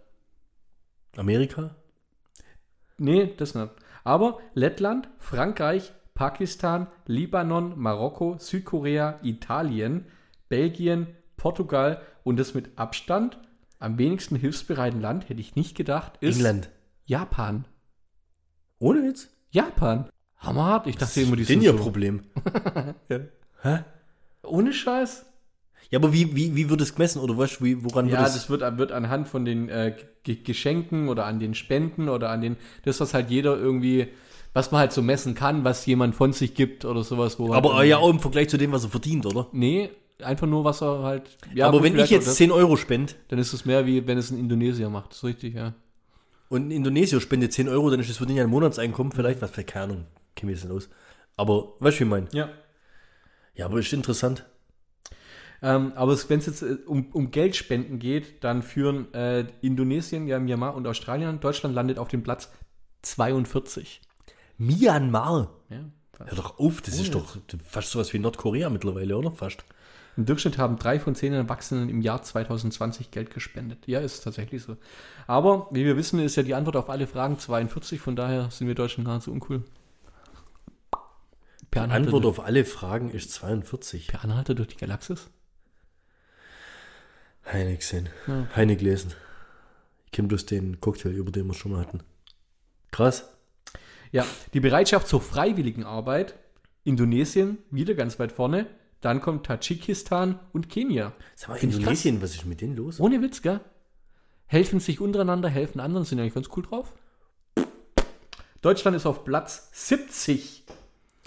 Amerika? 1.16 1.74
Nee, 2.98 3.32
das 3.36 3.54
nicht. 3.54 3.70
Aber 4.04 4.38
Lettland, 4.54 5.08
Frankreich, 5.18 5.92
Pakistan, 6.14 6.86
Libanon, 7.06 7.78
Marokko, 7.78 8.36
Südkorea, 8.38 9.18
Italien, 9.22 10.06
Belgien, 10.48 11.08
Portugal 11.36 12.00
und 12.24 12.38
das 12.38 12.54
mit 12.54 12.78
Abstand 12.78 13.38
am 13.78 13.98
wenigsten 13.98 14.36
hilfsbereiten 14.36 15.00
Land, 15.00 15.28
hätte 15.28 15.40
ich 15.40 15.56
nicht 15.56 15.76
gedacht, 15.76 16.14
ist 16.20 16.36
England. 16.36 16.70
Japan. 17.04 17.66
Ohne 18.78 19.02
Witz? 19.02 19.28
Japan. 19.50 20.08
Hammerhart. 20.38 20.86
Ich 20.86 20.96
dachte 20.96 21.20
immer, 21.20 21.36
die 21.36 21.44
sind 21.44 21.62
so. 21.62 21.74
Problem. 21.74 22.20
Ja. 23.08 23.20
Hä? 23.62 23.78
Ohne 24.42 24.72
Scheiß. 24.72 25.24
Ja, 25.90 25.98
aber 25.98 26.12
wie, 26.12 26.34
wie, 26.34 26.54
wie 26.56 26.68
wird 26.68 26.80
es 26.80 26.94
gemessen? 26.94 27.20
Oder 27.20 27.38
was, 27.38 27.62
wie, 27.62 27.84
woran 27.84 28.08
Ja, 28.08 28.18
wird 28.18 28.28
es? 28.28 28.34
das 28.34 28.50
wird, 28.50 28.78
wird 28.78 28.92
anhand 28.92 29.28
von 29.28 29.44
den 29.44 29.68
äh, 29.68 29.94
Geschenken 30.24 31.08
oder 31.08 31.26
an 31.26 31.38
den 31.38 31.54
Spenden 31.54 32.08
oder 32.08 32.30
an 32.30 32.40
den, 32.40 32.56
das, 32.84 33.00
was 33.00 33.14
halt 33.14 33.30
jeder 33.30 33.56
irgendwie, 33.56 34.08
was 34.52 34.72
man 34.72 34.80
halt 34.80 34.92
so 34.92 35.02
messen 35.02 35.34
kann, 35.34 35.64
was 35.64 35.86
jemand 35.86 36.14
von 36.14 36.32
sich 36.32 36.54
gibt 36.54 36.84
oder 36.84 37.04
sowas. 37.04 37.38
Wo 37.38 37.52
aber 37.54 37.76
halt 37.76 37.88
ja 37.88 37.98
auch 37.98 38.10
im 38.10 38.20
Vergleich 38.20 38.48
zu 38.48 38.56
dem, 38.56 38.72
was 38.72 38.84
er 38.84 38.90
verdient, 38.90 39.26
oder? 39.26 39.46
Nee, 39.52 39.90
einfach 40.22 40.46
nur, 40.46 40.64
was 40.64 40.82
er 40.82 41.02
halt. 41.02 41.38
Ja, 41.54 41.68
aber 41.68 41.82
wenn 41.82 41.98
ich 41.98 42.10
jetzt 42.10 42.26
das, 42.26 42.36
10 42.36 42.50
Euro 42.50 42.76
spende 42.76 43.12
Dann 43.28 43.38
ist 43.38 43.52
es 43.52 43.64
mehr, 43.64 43.86
wie 43.86 44.06
wenn 44.06 44.18
es 44.18 44.30
ein 44.30 44.38
Indonesier 44.38 44.90
macht. 44.90 45.10
Das 45.10 45.18
ist 45.18 45.24
richtig, 45.24 45.54
ja. 45.54 45.74
Und 46.48 46.68
ein 46.68 46.70
Indonesier 46.70 47.20
spendet 47.20 47.52
10 47.52 47.68
Euro, 47.68 47.90
dann 47.90 48.00
ist 48.00 48.10
das 48.10 48.18
für 48.18 48.26
den 48.26 48.36
ja 48.36 48.44
ein 48.44 48.50
Monatseinkommen 48.50 49.12
vielleicht, 49.12 49.42
was 49.42 49.50
für 49.50 49.64
keine 49.64 49.84
Ahnung, 49.84 50.06
ich 50.36 50.42
jetzt 50.42 50.70
aus. 50.70 50.88
Aber, 51.36 51.74
weißt 51.80 51.96
du, 51.96 52.00
wie 52.00 52.04
ich 52.04 52.10
meine? 52.10 52.28
Ja. 52.32 52.50
Ja, 53.54 53.66
aber 53.66 53.78
ist 53.78 53.92
interessant. 53.92 54.44
Ähm, 55.62 55.92
aber 55.94 56.16
wenn 56.28 56.38
es 56.38 56.46
jetzt 56.46 56.62
äh, 56.62 56.76
um, 56.86 57.10
um 57.12 57.30
Geldspenden 57.30 57.98
geht, 57.98 58.44
dann 58.44 58.62
führen 58.62 59.12
äh, 59.14 59.46
Indonesien, 59.62 60.26
ja, 60.26 60.38
Myanmar 60.38 60.74
und 60.74 60.86
Australien. 60.86 61.40
Deutschland 61.40 61.74
landet 61.74 61.98
auf 61.98 62.08
dem 62.08 62.22
Platz 62.22 62.52
42. 63.02 64.02
Myanmar. 64.58 65.54
Ja, 65.70 65.80
Hör 66.18 66.36
doch 66.36 66.58
auf, 66.58 66.80
das 66.80 66.98
ist 66.98 67.14
doch 67.14 67.36
fast 67.64 67.90
sowas 67.90 68.12
wie 68.12 68.18
Nordkorea 68.18 68.70
mittlerweile, 68.70 69.16
oder? 69.16 69.32
Fast. 69.32 69.64
Im 70.16 70.24
Durchschnitt 70.24 70.56
haben 70.56 70.78
drei 70.78 70.98
von 70.98 71.14
zehn 71.14 71.34
Erwachsenen 71.34 71.90
im 71.90 72.00
Jahr 72.00 72.22
2020 72.22 73.10
Geld 73.10 73.32
gespendet. 73.32 73.86
Ja, 73.86 74.00
ist 74.00 74.24
tatsächlich 74.24 74.62
so. 74.62 74.76
Aber 75.26 75.68
wie 75.70 75.84
wir 75.84 75.96
wissen, 75.96 76.18
ist 76.20 76.36
ja 76.36 76.42
die 76.42 76.54
Antwort 76.54 76.76
auf 76.76 76.88
alle 76.88 77.06
Fragen 77.06 77.38
42, 77.38 78.00
von 78.00 78.16
daher 78.16 78.50
sind 78.50 78.66
wir 78.66 78.74
Deutschen 78.74 79.04
gar 79.04 79.16
nicht 79.16 79.24
so 79.24 79.32
uncool. 79.32 79.62
Per 81.70 81.86
Die 81.86 81.92
Antwort 81.92 82.24
durch, 82.24 82.38
auf 82.38 82.44
alle 82.44 82.64
Fragen 82.64 83.10
ist 83.10 83.32
42. 83.32 84.08
per 84.08 84.24
Anhalter 84.24 84.54
durch 84.54 84.68
die 84.68 84.76
Galaxis? 84.76 85.28
Heine 87.52 87.76
gesehen. 87.76 88.08
Ja. 88.26 88.48
Heine 88.56 88.76
gelesen. 88.76 89.12
Ich 90.06 90.12
kenne 90.12 90.28
bloß 90.28 90.46
den 90.46 90.80
Cocktail, 90.80 91.10
über 91.10 91.30
den 91.30 91.46
wir 91.46 91.54
schon 91.54 91.72
mal 91.72 91.80
hatten. 91.80 92.00
Krass. 92.90 93.28
Ja, 94.12 94.24
die 94.54 94.60
Bereitschaft 94.60 95.08
zur 95.08 95.20
freiwilligen 95.20 95.84
Arbeit. 95.84 96.36
Indonesien, 96.84 97.58
wieder 97.70 97.94
ganz 97.94 98.18
weit 98.18 98.32
vorne. 98.32 98.66
Dann 99.00 99.20
kommt 99.20 99.46
Tadschikistan 99.46 100.38
und 100.52 100.68
Kenia. 100.68 101.12
Sag 101.34 101.50
mal, 101.50 101.58
Find 101.58 101.74
Indonesien, 101.74 102.22
was 102.22 102.34
ist 102.34 102.46
mit 102.46 102.60
denen 102.60 102.76
los? 102.76 102.98
Ohne 103.00 103.20
Witz, 103.22 103.42
gell? 103.42 103.60
Helfen 104.46 104.80
sich 104.80 105.00
untereinander, 105.00 105.48
helfen 105.48 105.80
anderen, 105.80 106.04
sind 106.04 106.20
eigentlich 106.20 106.34
ganz 106.34 106.48
cool 106.56 106.62
drauf. 106.62 106.94
Deutschland 108.62 108.96
ist 108.96 109.06
auf 109.06 109.24
Platz 109.24 109.70
70. 109.72 110.64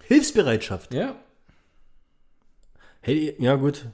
Hilfsbereitschaft. 0.03 0.93
Ja. 0.93 1.15
Hey, 3.01 3.36
ja 3.39 3.55
gut. 3.55 3.86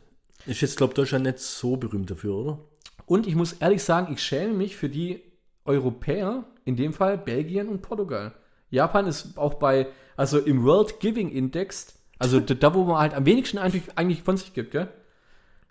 Ist 0.46 0.62
jetzt, 0.62 0.78
glaube 0.78 0.94
Deutschland 0.94 1.26
nicht 1.26 1.40
so 1.40 1.76
berühmt 1.76 2.10
dafür, 2.10 2.36
oder? 2.36 2.60
Und 3.06 3.28
ich 3.28 3.36
muss 3.36 3.54
ehrlich 3.54 3.84
sagen, 3.84 4.14
ich 4.14 4.22
schäme 4.22 4.54
mich 4.54 4.76
für 4.76 4.90
die 4.90 5.22
Europäer, 5.66 6.46
in 6.64 6.76
dem 6.76 6.94
Fall 6.94 7.18
Belgien 7.18 7.68
und 7.68 7.82
Portugal. 7.82 8.34
Japan 8.70 9.08
ist 9.08 9.38
auch 9.38 9.56
bei, 9.56 9.88
also 10.16 10.40
im 10.40 10.64
World 10.64 11.00
Giving 11.00 11.30
Index, 11.30 11.94
also 12.20 12.40
da- 12.40 12.74
wo 12.74 12.84
man 12.86 12.98
halt 12.98 13.14
am 13.14 13.26
wenigsten 13.26 13.58
eigentlich, 13.58 13.84
eigentlich 13.96 14.24
von 14.24 14.38
sich 14.38 14.54
gibt, 14.54 14.72
gell? 14.72 14.88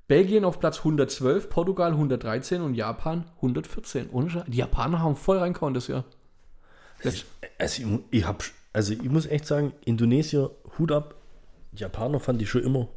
Belgien 0.06 0.44
auf 0.44 0.60
Platz 0.60 0.78
112, 0.78 1.48
Portugal 1.48 1.92
113 1.92 2.60
und 2.60 2.74
Japan 2.74 3.24
114. 3.36 4.10
Ohne 4.10 4.28
Scheiß. 4.28 4.44
Die 4.46 4.58
Japaner 4.58 5.00
haben 5.00 5.16
voll 5.16 5.38
reingehauen 5.38 5.72
das 5.72 5.86
Jahr. 5.88 6.04
Das, 7.02 7.24
Also 7.58 7.82
ich, 7.82 7.88
ich 8.20 8.26
hab, 8.26 8.44
also 8.74 8.92
ich 8.92 9.02
muss 9.10 9.24
echt 9.26 9.46
sagen, 9.46 9.72
Indonesier, 9.86 10.50
Hut 10.78 10.92
ab. 10.92 11.14
Japaner 11.72 12.20
fand 12.20 12.42
ich 12.42 12.50
schon 12.50 12.62
immer. 12.62 12.88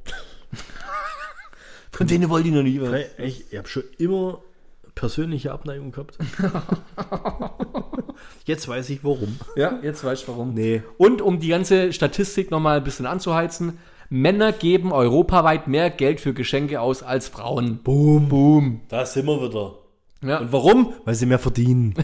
von 1.92 2.08
denen 2.08 2.30
wollte 2.30 2.50
ich 2.50 2.54
noch 2.54 2.64
nie 2.64 2.82
was. 2.82 2.94
Ich, 3.18 3.52
ich 3.52 3.58
habe 3.58 3.68
schon 3.68 3.84
immer 3.98 4.42
persönliche 4.98 5.52
Abneigung 5.52 5.92
gehabt. 5.92 6.18
Jetzt 8.46 8.68
weiß 8.68 8.90
ich 8.90 9.04
warum. 9.04 9.38
Ja, 9.56 9.78
jetzt 9.84 10.04
weißt 10.04 10.28
du 10.28 10.32
warum. 10.32 10.56
Nee. 10.56 10.82
Und 10.98 11.22
um 11.22 11.40
die 11.40 11.50
ganze 11.50 11.94
Statistik 11.94 12.50
nochmal 12.50 12.78
ein 12.78 12.84
bisschen 12.84 13.06
anzuheizen, 13.06 13.78
Männer 14.10 14.52
geben 14.52 14.92
europaweit 14.92 15.68
mehr 15.68 15.92
Geld 15.92 16.20
für 16.20 16.34
Geschenke 16.34 16.82
aus 16.82 17.04
als 17.04 17.28
Frauen. 17.28 17.84
Boom, 17.84 18.28
boom. 18.28 18.82
Da 18.88 19.06
sind 19.06 19.28
wir 19.28 19.40
wieder. 19.40 19.76
Ja. 20.24 20.40
Und 20.40 20.52
warum? 20.52 20.94
Weil 21.06 21.14
sie 21.14 21.28
mehr 21.28 21.40
verdienen. 21.40 21.94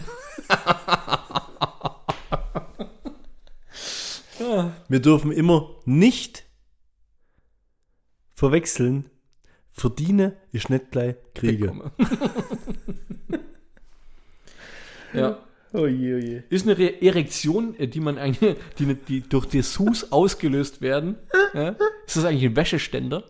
Wir 4.88 5.00
dürfen 5.00 5.32
immer 5.32 5.70
nicht 5.86 6.44
verwechseln. 8.36 9.10
Verdiene 9.74 10.38
ist 10.52 10.70
nicht 10.70 10.92
gleich 10.92 11.16
Kriege. 11.34 11.92
Ja. 15.14 15.38
Oh 15.74 15.88
je, 15.88 16.16
oh 16.16 16.18
je. 16.18 16.42
Ist 16.50 16.68
eine 16.68 16.78
Re 16.78 17.02
Erektion, 17.02 17.76
äh, 17.78 17.88
die 17.88 18.00
man 18.00 18.18
eigentlich, 18.18 18.58
die, 18.80 18.96
die 18.96 19.22
durch 19.22 19.46
Dessous 19.46 20.12
ausgelöst 20.12 20.82
werden. 20.82 21.18
Ja? 21.54 21.76
Ist 22.06 22.18
das 22.18 22.26
eigentlich 22.26 22.46
ein 22.46 22.56
Wäscheständer? 22.56 23.24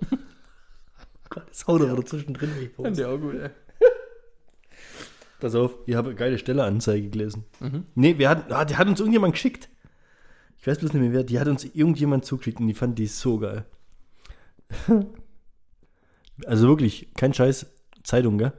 Das 1.47 1.65
haut 1.67 1.81
aber 1.81 2.05
zwischendrin 2.05 2.49
weg. 2.57 2.97
Ja, 2.97 3.09
auch 3.09 3.17
gut, 3.17 3.35
ey. 3.35 3.49
Pass 5.39 5.55
auf, 5.55 5.77
ich 5.85 5.95
habe 5.95 6.09
eine 6.09 6.15
geile 6.15 6.37
Stelleanzeige 6.37 7.09
gelesen. 7.09 7.45
Nee, 7.95 8.17
wir 8.17 8.29
hatten, 8.29 8.51
ah, 8.53 8.65
die 8.65 8.75
hat 8.75 8.87
uns 8.87 8.99
irgendjemand 8.99 9.33
geschickt. 9.33 9.69
Ich 10.59 10.67
weiß 10.67 10.79
bloß 10.79 10.93
nicht 10.93 11.01
mehr 11.01 11.11
wer. 11.11 11.23
Die 11.23 11.39
hat 11.39 11.47
uns 11.47 11.65
irgendjemand 11.65 12.23
zugeschickt 12.23 12.59
und 12.59 12.67
die 12.67 12.73
fand 12.73 12.97
die 12.97 13.07
so 13.07 13.39
geil. 13.39 13.65
Also 16.45 16.67
wirklich, 16.67 17.13
kein 17.15 17.33
Scheiß. 17.33 17.67
Zeitung, 18.03 18.37
gell? 18.37 18.53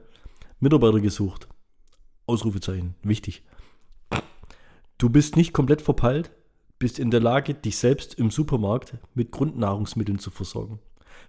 Mitarbeiter 0.59 0.99
gesucht. 0.99 1.47
Ausrufezeichen. 2.25 2.95
Wichtig. 3.03 3.43
Du 4.97 5.09
bist 5.09 5.35
nicht 5.35 5.53
komplett 5.53 5.81
verpeilt, 5.81 6.31
bist 6.79 6.99
in 6.99 7.11
der 7.11 7.19
Lage, 7.19 7.53
dich 7.53 7.77
selbst 7.77 8.13
im 8.15 8.31
Supermarkt 8.31 8.97
mit 9.13 9.31
Grundnahrungsmitteln 9.31 10.19
zu 10.19 10.31
versorgen. 10.31 10.79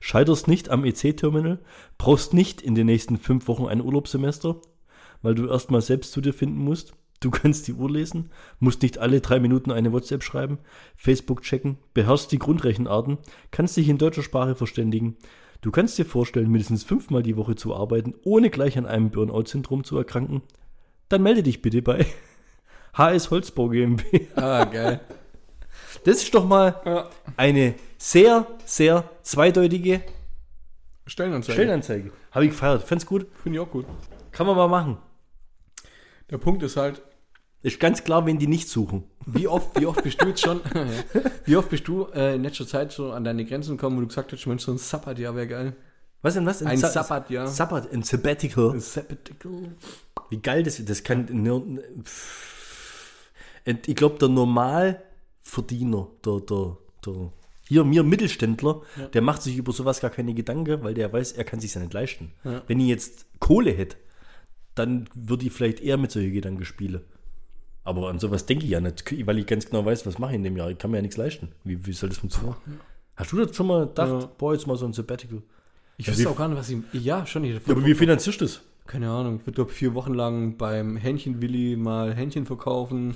Scheiterst 0.00 0.48
nicht 0.48 0.68
am 0.68 0.84
EC-Terminal, 0.84 1.58
brauchst 1.98 2.32
nicht 2.32 2.62
in 2.62 2.74
den 2.74 2.86
nächsten 2.86 3.18
fünf 3.18 3.48
Wochen 3.48 3.66
ein 3.66 3.82
Urlaubssemester, 3.82 4.60
weil 5.22 5.34
du 5.34 5.48
erstmal 5.48 5.80
selbst 5.80 6.12
zu 6.12 6.20
dir 6.20 6.32
finden 6.32 6.58
musst. 6.58 6.94
Du 7.20 7.30
kannst 7.32 7.66
die 7.66 7.72
Uhr 7.72 7.90
lesen, 7.90 8.30
musst 8.60 8.82
nicht 8.82 8.98
alle 8.98 9.20
drei 9.20 9.40
Minuten 9.40 9.72
eine 9.72 9.92
WhatsApp 9.92 10.22
schreiben, 10.22 10.58
Facebook 10.94 11.42
checken, 11.42 11.78
beherrschst 11.94 12.30
die 12.30 12.38
Grundrechenarten, 12.38 13.18
kannst 13.50 13.76
dich 13.76 13.88
in 13.88 13.98
deutscher 13.98 14.22
Sprache 14.22 14.54
verständigen. 14.54 15.16
Du 15.60 15.70
kannst 15.70 15.98
dir 15.98 16.04
vorstellen, 16.06 16.50
mindestens 16.50 16.84
fünfmal 16.84 17.22
die 17.22 17.36
Woche 17.36 17.56
zu 17.56 17.74
arbeiten, 17.74 18.14
ohne 18.24 18.50
gleich 18.50 18.78
an 18.78 18.86
einem 18.86 19.10
Burnout-Syndrom 19.10 19.84
zu 19.84 19.96
erkranken. 19.96 20.42
Dann 21.08 21.22
melde 21.22 21.42
dich 21.42 21.62
bitte 21.62 21.82
bei 21.82 22.06
HS 22.94 23.30
Holzbau 23.30 23.68
GmbH. 23.68 24.18
Ah, 24.36 24.64
geil. 24.64 25.00
Das 26.04 26.18
ist 26.22 26.34
doch 26.34 26.46
mal 26.46 26.80
Ja. 26.84 27.08
eine 27.36 27.74
sehr, 27.98 28.46
sehr 28.64 29.08
zweideutige 29.22 30.02
Stellenanzeige. 31.06 31.52
Stellenanzeige. 31.54 32.12
Habe 32.32 32.44
ich 32.44 32.50
gefeiert. 32.52 32.82
Fand's 32.82 33.06
gut. 33.06 33.26
Finde 33.42 33.58
ich 33.58 33.64
auch 33.64 33.70
gut. 33.70 33.86
Kann 34.32 34.46
man 34.46 34.56
mal 34.56 34.68
machen. 34.68 34.98
Der 36.30 36.38
Punkt 36.38 36.62
ist 36.62 36.76
halt, 36.76 37.00
Ist 37.66 37.80
ganz 37.80 38.04
klar, 38.04 38.24
wenn 38.26 38.38
die 38.38 38.46
nicht 38.46 38.68
suchen. 38.68 39.02
wie 39.26 39.48
oft, 39.48 39.78
wie 39.80 39.86
oft 39.86 40.02
bist 40.04 40.22
du 40.22 40.26
jetzt 40.28 40.40
schon, 40.40 40.60
wie 41.46 41.56
oft 41.56 41.68
bist 41.68 41.88
du 41.88 42.04
äh, 42.14 42.36
in 42.36 42.42
letzter 42.44 42.66
Zeit 42.66 42.92
so 42.92 43.10
an 43.10 43.24
deine 43.24 43.44
Grenzen 43.44 43.76
gekommen, 43.76 43.96
wo 43.96 44.00
du 44.02 44.06
gesagt 44.06 44.30
hast, 44.32 44.46
Mensch, 44.46 44.62
so 44.62 44.70
ein 44.72 44.78
Sabbatjahr 44.78 45.34
wäre 45.34 45.48
geil. 45.48 45.76
Was 46.22 46.34
denn 46.34 46.46
was? 46.46 46.62
Ein 46.62 46.78
Sa- 46.78 46.88
Sabbatjahr. 46.90 47.46
Sabbat, 47.48 47.92
ein 47.92 48.02
Sabbatical. 48.04 48.78
Sabbatical. 48.80 49.74
Wie 50.30 50.38
geil 50.38 50.62
das 50.62 50.78
ist. 50.78 50.88
Das 50.88 51.02
kann. 51.02 51.26
Und 51.28 51.80
Ich 53.86 53.96
glaube, 53.96 54.18
der 54.18 54.28
Normalverdiener, 54.28 56.06
der, 56.24 56.40
der, 56.40 56.76
der, 57.04 57.32
hier 57.68 57.82
mir 57.84 58.04
Mittelständler, 58.04 58.82
der 59.12 59.22
macht 59.22 59.42
sich 59.42 59.56
über 59.56 59.72
sowas 59.72 60.00
gar 60.00 60.10
keine 60.10 60.34
Gedanken, 60.34 60.84
weil 60.84 60.94
der 60.94 61.12
weiß, 61.12 61.32
er 61.32 61.42
kann 61.44 61.58
sich 61.60 61.74
ja 61.74 61.80
nicht 61.80 61.92
leisten. 61.92 62.32
Ja. 62.44 62.62
Wenn 62.68 62.78
ich 62.78 62.86
jetzt 62.88 63.26
Kohle 63.40 63.72
hätte, 63.72 63.96
dann 64.76 65.08
würde 65.14 65.46
ich 65.46 65.52
vielleicht 65.52 65.80
eher 65.80 65.96
mit 65.96 66.12
solchen 66.12 66.32
Gedanken 66.32 66.64
spielen. 66.64 67.00
Aber 67.86 68.08
an 68.10 68.18
sowas 68.18 68.44
denke 68.46 68.64
ich 68.64 68.70
ja 68.72 68.80
nicht, 68.80 69.26
weil 69.26 69.38
ich 69.38 69.46
ganz 69.46 69.66
genau 69.66 69.84
weiß, 69.84 70.06
was 70.06 70.18
mache 70.18 70.32
ich 70.32 70.36
in 70.36 70.42
dem 70.44 70.56
Jahr. 70.56 70.70
Ich 70.70 70.78
kann 70.78 70.90
mir 70.90 70.98
ja 70.98 71.02
nichts 71.02 71.16
leisten. 71.16 71.52
Wie, 71.64 71.86
wie 71.86 71.92
soll 71.92 72.08
das 72.08 72.18
funktionieren? 72.18 72.56
Hast 73.16 73.32
du 73.32 73.36
das 73.44 73.54
schon 73.56 73.66
mal 73.68 73.86
gedacht, 73.86 74.08
Ja. 74.22 74.28
boah, 74.38 74.52
jetzt 74.52 74.66
mal 74.66 74.76
so 74.76 74.84
ein 74.86 74.92
Sabbatical? 74.92 75.42
Ich 75.96 76.06
Ja, 76.06 76.12
wüsste 76.12 76.28
auch 76.30 76.36
gar 76.36 76.48
nicht, 76.48 76.58
was 76.58 76.68
ich. 76.68 76.78
Ja, 76.92 77.24
schon 77.24 77.42
nicht. 77.42 77.66
Ja, 77.66 77.72
aber 77.74 77.84
wie 77.86 77.94
finanzierst 77.94 78.40
du 78.40 78.44
das? 78.44 78.60
Keine 78.86 79.10
Ahnung. 79.10 79.36
Ich 79.36 79.42
würde, 79.46 79.52
glaube 79.52 79.70
vier 79.72 79.94
Wochen 79.94 80.14
lang 80.14 80.56
beim 80.58 80.96
Hähnchenwilli 80.96 81.76
mal 81.76 82.14
Hähnchen 82.14 82.44
verkaufen 82.44 83.14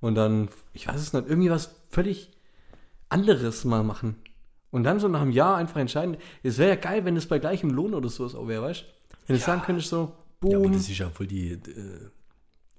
und 0.00 0.14
dann, 0.14 0.48
ich 0.72 0.86
weiß 0.86 1.00
es 1.00 1.12
nicht, 1.12 1.28
irgendwie 1.28 1.50
was 1.50 1.74
völlig 1.88 2.30
anderes 3.08 3.64
mal 3.64 3.82
machen. 3.82 4.16
Und 4.70 4.84
dann 4.84 5.00
so 5.00 5.08
nach 5.08 5.20
einem 5.22 5.32
Jahr 5.32 5.56
einfach 5.56 5.80
entscheiden. 5.80 6.16
Es 6.42 6.58
wäre 6.58 6.70
ja 6.70 6.76
geil, 6.76 7.04
wenn 7.04 7.16
es 7.16 7.26
bei 7.26 7.38
gleichem 7.38 7.70
Lohn 7.70 7.92
oder 7.94 8.08
sowas 8.08 8.34
auch 8.34 8.46
wäre, 8.46 8.62
weißt 8.62 8.82
du? 8.82 8.84
Wenn 9.26 9.36
du 9.36 9.42
sagen 9.42 9.62
könntest 9.62 9.88
so, 9.88 10.12
Ja, 10.44 10.56
aber 10.56 10.64
boom. 10.64 10.72
das 10.72 10.88
ist 10.88 10.98
ja 10.98 11.10
voll 11.10 11.26
die 11.26 11.52
äh, 11.52 11.58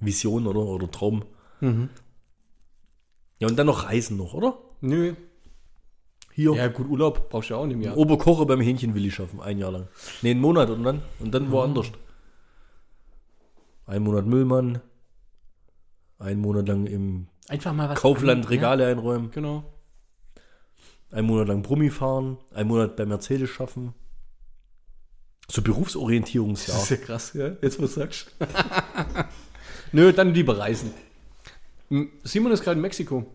Vision, 0.01 0.47
oder? 0.47 0.59
Oder 0.59 0.89
Traum. 0.91 1.23
mhm. 1.61 1.89
Ja, 3.39 3.47
und 3.47 3.55
dann 3.57 3.65
noch 3.65 3.85
Reisen 3.85 4.17
noch, 4.17 4.35
oder? 4.35 4.57
Nö. 4.81 5.15
Hier. 6.33 6.53
Ja, 6.53 6.67
gut, 6.67 6.87
Urlaub 6.87 7.29
brauchst 7.29 7.49
du 7.49 7.55
ja 7.55 7.59
auch 7.59 7.63
in 7.63 7.71
dem 7.71 7.81
Jahr. 7.81 7.97
Oberkocher 7.97 8.45
beim 8.45 8.61
Hähnchen 8.61 8.93
will 8.93 9.05
ich 9.05 9.15
schaffen, 9.15 9.39
ein 9.41 9.57
Jahr 9.57 9.71
lang. 9.71 9.87
Nee, 10.21 10.31
einen 10.31 10.41
Monat 10.41 10.69
und 10.69 10.83
dann, 10.83 11.01
und 11.19 11.31
dann 11.33 11.51
woanders. 11.51 11.87
Ein 13.87 14.03
Monat 14.03 14.27
Müllmann, 14.27 14.79
ein 16.19 16.39
Monat 16.39 16.67
lang 16.67 16.85
im 16.85 17.27
Einfach 17.47 17.73
mal 17.73 17.89
was. 17.89 17.99
Kaufland 17.99 18.45
an- 18.45 18.49
Regale 18.49 18.87
einräumen, 18.87 19.25
Ja, 19.29 19.31
genau. 19.33 19.63
ein 21.11 21.25
Monat 21.25 21.47
lang 21.47 21.63
Brummi 21.63 21.89
fahren, 21.89 22.37
ein 22.53 22.67
Monat 22.67 22.95
bei 22.95 23.05
Mercedes 23.07 23.49
schaffen. 23.49 23.93
So 25.49 25.61
Berufsorientierungsjahr. 25.63 26.77
Das 26.77 26.83
ist 26.83 26.89
ja 26.91 27.05
krass, 27.05 27.33
ja? 27.33 27.47
Jetzt, 27.61 27.79
du 27.79 27.87
sagst. 27.87 28.35
Nö, 29.91 30.13
dann 30.13 30.33
lieber 30.33 30.57
reisen. 30.57 30.93
Simon 32.23 32.51
ist 32.51 32.63
gerade 32.63 32.77
in 32.77 32.81
Mexiko. 32.81 33.25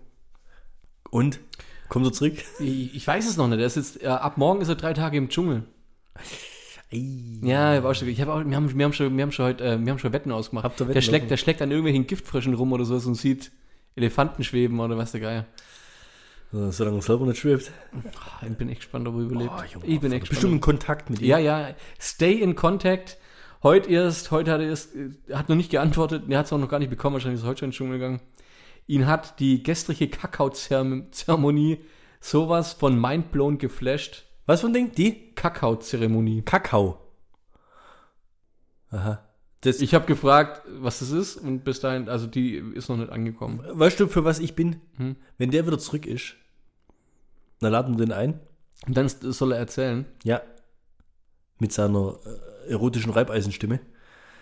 Und? 1.11 1.41
Kommt 1.89 2.07
er 2.07 2.13
zurück? 2.13 2.35
Ich, 2.59 2.95
ich 2.95 3.07
weiß 3.07 3.29
es 3.29 3.37
noch 3.37 3.49
nicht. 3.49 3.61
Er 3.61 3.67
ist 3.67 3.77
jetzt, 3.77 4.03
äh, 4.03 4.07
ab 4.07 4.39
morgen 4.39 4.61
ist 4.61 4.69
er 4.69 4.75
drei 4.75 4.93
Tage 4.93 5.17
im 5.17 5.29
Dschungel. 5.29 5.65
Ja, 6.91 7.73
ich 7.73 7.79
habe 7.79 7.89
auch 7.89 7.95
schon, 7.95 8.09
ich 8.09 8.21
hab 8.21 8.29
auch, 8.29 8.45
wir, 8.45 8.57
haben, 8.57 8.77
wir, 8.77 8.85
haben 8.85 8.93
schon, 8.93 9.17
wir, 9.17 9.23
haben 9.23 9.33
schon 9.33 9.47
heute, 9.47 9.65
äh, 9.65 9.79
wir 9.79 9.91
haben 9.93 9.99
schon 9.99 10.13
Wetten 10.13 10.33
ausgemacht. 10.33 10.65
Habt 10.65 10.81
ihr 10.81 10.87
Wetten 10.87 10.95
der, 10.95 11.01
schlägt, 11.03 11.31
der 11.31 11.37
schlägt 11.37 11.63
an 11.63 11.71
irgendwelchen 11.71 12.07
Giftfröschen 12.07 12.55
rum 12.55 12.73
oder 12.73 12.85
sowas 12.85 13.07
und 13.07 13.15
sieht 13.17 13.53
Elefanten 13.95 14.45
schweben 14.45 14.81
oder 14.81 14.97
was 14.97 15.13
der 15.13 15.21
Geier. 15.21 15.47
Solange 16.53 16.99
er 16.99 17.03
selber 17.03 17.27
nicht 17.27 17.39
schwebt. 17.39 17.71
Ich 18.49 18.57
bin 18.57 18.69
echt 18.69 18.81
gespannt, 18.81 19.07
ob 19.09 19.17
er 19.17 19.23
überlebt. 19.23 19.51
Oh, 19.55 19.63
Junge, 19.75 19.87
ich 19.87 20.01
bin 20.01 20.13
echt 20.13 20.29
Bestimmt 20.29 20.55
in 20.55 20.61
gespannt. 20.61 20.63
Kontakt 20.63 21.11
mit 21.11 21.21
ihm. 21.21 21.27
Ja, 21.27 21.39
ja. 21.39 21.75
Stay 22.01 22.35
in 22.35 22.55
contact. 22.55 23.19
Heute 23.63 23.91
erst, 23.91 24.31
heute 24.31 24.53
hat 24.53 24.61
er 24.61 24.69
erst, 24.69 24.95
äh, 24.95 25.11
hat 25.33 25.49
noch 25.49 25.57
nicht 25.57 25.71
geantwortet, 25.71 26.25
er 26.29 26.39
hat 26.39 26.47
es 26.47 26.53
auch 26.53 26.59
noch 26.59 26.69
gar 26.69 26.79
nicht 26.79 26.91
bekommen, 26.91 27.15
wahrscheinlich 27.15 27.41
ist 27.41 27.45
er 27.45 27.51
heute 27.51 27.59
schon 27.59 27.67
in 27.67 27.71
den 27.71 27.77
Dschungel 27.77 27.99
gegangen. 27.99 28.21
Ihn 28.87 29.07
hat 29.07 29.41
die 29.41 29.63
gestrige 29.63 30.09
Kakao-Zeremonie 30.09 31.79
sowas 32.21 32.73
von 32.75 33.01
mindblown 33.01 33.59
geflasht. 33.59 34.25
Was 34.47 34.61
für 34.61 34.69
ein 34.69 34.73
Ding? 34.73 34.93
Die? 34.93 35.35
Kakao-Zeremonie. 35.35 36.43
Kakao. 36.43 36.99
Aha. 38.91 39.23
Das, 39.63 39.81
Ich 39.81 39.95
habe 39.95 40.07
gefragt, 40.07 40.63
was 40.69 41.01
das 41.01 41.11
ist 41.11 41.37
und 41.37 41.65
bis 41.65 41.81
dahin, 41.81 42.09
also 42.09 42.27
die 42.29 42.55
ist 42.55 42.89
noch 42.89 42.97
nicht 42.97 43.11
angekommen. 43.11 43.61
weißt 43.67 43.99
du, 43.99 44.07
für 44.07 44.25
was 44.25 44.39
ich 44.39 44.55
bin? 44.55 44.81
Hm. 44.97 45.17
Wenn 45.39 45.51
der 45.51 45.67
wieder 45.67 45.79
zurück 45.79 46.07
ist, 46.07 46.35
dann 47.61 47.73
laden 47.73 47.99
wir 47.99 48.07
den 48.07 48.13
ein. 48.13 48.41
Und 48.87 48.97
dann 48.97 49.09
soll 49.09 49.53
er 49.53 49.59
erzählen. 49.59 50.05
Ja. 50.23 50.43
Mit 51.59 51.73
seiner 51.73 52.19
äh, 52.25 52.56
erotischen 52.69 53.13
Reibeisenstimme. 53.13 53.81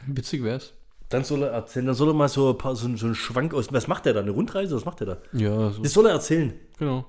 Witzig 0.06 0.42
wär's. 0.44 0.72
Dann 1.08 1.24
soll 1.24 1.42
er 1.42 1.50
erzählen, 1.50 1.86
dann 1.86 1.94
soll 1.94 2.08
er 2.08 2.14
mal 2.14 2.28
so, 2.28 2.50
ein 2.50 2.58
paar, 2.58 2.74
so, 2.76 2.94
so 2.96 3.06
einen 3.06 3.14
Schwank 3.14 3.54
aus. 3.54 3.72
Was 3.72 3.88
macht 3.88 4.06
der 4.06 4.14
da? 4.14 4.20
Eine 4.20 4.30
Rundreise? 4.32 4.74
Was 4.74 4.84
macht 4.84 5.00
der 5.00 5.06
da? 5.06 5.18
Ja, 5.32 5.70
so, 5.70 5.82
Das 5.82 5.92
soll 5.92 6.06
er 6.06 6.12
erzählen. 6.12 6.54
genau. 6.78 7.06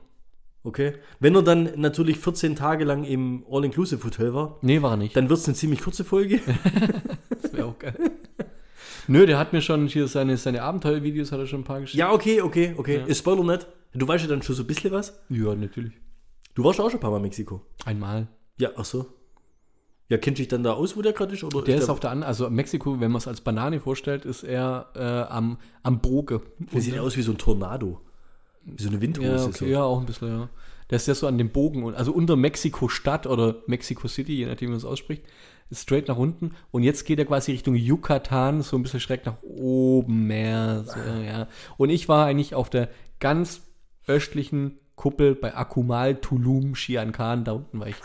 Okay. 0.63 0.93
Wenn 1.19 1.35
er 1.35 1.43
dann 1.43 1.69
natürlich 1.79 2.17
14 2.17 2.55
Tage 2.55 2.85
lang 2.85 3.03
im 3.03 3.45
All-Inclusive-Hotel 3.49 4.33
war, 4.33 4.57
Nee, 4.63 4.81
war 4.81 4.91
er 4.93 4.97
nicht. 4.97 5.15
dann 5.15 5.29
wird 5.29 5.39
es 5.39 5.45
eine 5.47 5.53
ziemlich 5.55 5.81
kurze 5.81 6.03
Folge. 6.03 6.39
Das 7.41 7.53
wäre 7.53 7.67
auch 7.67 7.77
geil. 7.79 7.95
Nö, 9.07 9.25
der 9.27 9.37
hat 9.37 9.53
mir 9.53 9.61
schon 9.61 9.85
hier 9.87 10.07
seine, 10.07 10.35
seine 10.37 10.63
Abenteuervideos 10.63 11.31
hat 11.31 11.39
er 11.39 11.45
schon 11.45 11.61
ein 11.61 11.63
paar 11.63 11.81
geschickt. 11.81 11.99
ja, 11.99 12.11
okay, 12.11 12.41
okay, 12.41 12.73
okay. 12.77 12.97
Ja. 12.97 13.05
Ist 13.05 13.19
Spoiler 13.19 13.43
nicht. 13.43 13.67
Du 13.93 14.07
weißt 14.07 14.23
ja 14.23 14.29
dann 14.29 14.41
schon 14.41 14.55
so 14.55 14.63
ein 14.63 14.67
bisschen 14.67 14.91
was. 14.91 15.21
Ja, 15.29 15.53
natürlich. 15.53 15.93
Du 16.55 16.63
warst 16.63 16.79
auch 16.79 16.89
schon 16.89 16.97
ein 16.97 17.01
paar 17.01 17.11
Mal 17.11 17.17
in 17.17 17.23
Mexiko. 17.23 17.61
Einmal. 17.85 18.27
Ja, 18.57 18.69
ach 18.75 18.85
so. 18.85 19.05
Ja, 20.07 20.17
kennt 20.17 20.37
dich 20.37 20.47
dann 20.47 20.63
da 20.63 20.73
aus, 20.73 20.95
wo 20.95 21.01
der 21.01 21.13
gerade 21.13 21.33
ist? 21.33 21.43
Oder 21.43 21.63
Der 21.63 21.77
ist 21.77 21.87
der, 21.87 21.93
auf 21.93 21.99
der 21.99 22.11
anderen, 22.11 22.27
also 22.27 22.49
Mexiko, 22.49 22.99
wenn 22.99 23.11
man 23.11 23.17
es 23.17 23.27
als 23.27 23.41
Banane 23.41 23.79
vorstellt, 23.79 24.25
ist 24.25 24.43
er 24.43 24.87
äh, 24.95 25.33
am, 25.33 25.57
am 25.81 25.99
Boge. 25.99 26.41
der 26.59 26.81
sieht 26.81 26.99
aus 26.99 27.17
wie 27.17 27.23
so 27.23 27.31
ein 27.31 27.39
Tornado. 27.39 27.99
Wie 28.63 28.83
so 28.83 28.89
eine 28.89 29.01
Windhose. 29.01 29.27
Ja, 29.27 29.39
so. 29.39 29.49
okay, 29.49 29.71
ja, 29.71 29.83
auch 29.83 29.99
ein 29.99 30.05
bisschen, 30.05 30.27
ja. 30.27 30.49
Der 30.91 30.97
ist 30.97 31.07
ja 31.07 31.15
so 31.15 31.25
an 31.25 31.39
dem 31.39 31.49
Bogen, 31.49 31.83
und, 31.83 31.95
also 31.95 32.11
unter 32.11 32.35
Mexiko-Stadt 32.35 33.25
oder 33.25 33.63
Mexico 33.65 34.07
City, 34.07 34.35
je 34.35 34.45
nachdem, 34.45 34.67
wie 34.67 34.71
man 34.71 34.77
es 34.77 34.85
ausspricht, 34.85 35.23
ist 35.71 35.81
straight 35.81 36.07
nach 36.07 36.17
unten. 36.17 36.51
Und 36.69 36.83
jetzt 36.83 37.05
geht 37.05 37.17
er 37.17 37.25
quasi 37.25 37.51
Richtung 37.51 37.73
Yucatan, 37.75 38.61
so 38.61 38.77
ein 38.77 38.83
bisschen 38.83 38.99
schräg 38.99 39.25
nach 39.25 39.41
oben 39.41 40.27
mehr. 40.27 40.83
So, 40.85 40.99
ja. 40.99 41.47
Und 41.77 41.89
ich 41.89 42.07
war 42.07 42.27
eigentlich 42.27 42.53
auf 42.53 42.69
der 42.69 42.89
ganz 43.19 43.63
östlichen 44.05 44.79
Kuppel 44.95 45.35
bei 45.35 45.55
Akumal, 45.55 46.15
Tulum, 46.15 46.73
Chiancan, 46.73 47.43
da 47.43 47.53
unten 47.53 47.79
war 47.79 47.87
ich. 47.87 47.95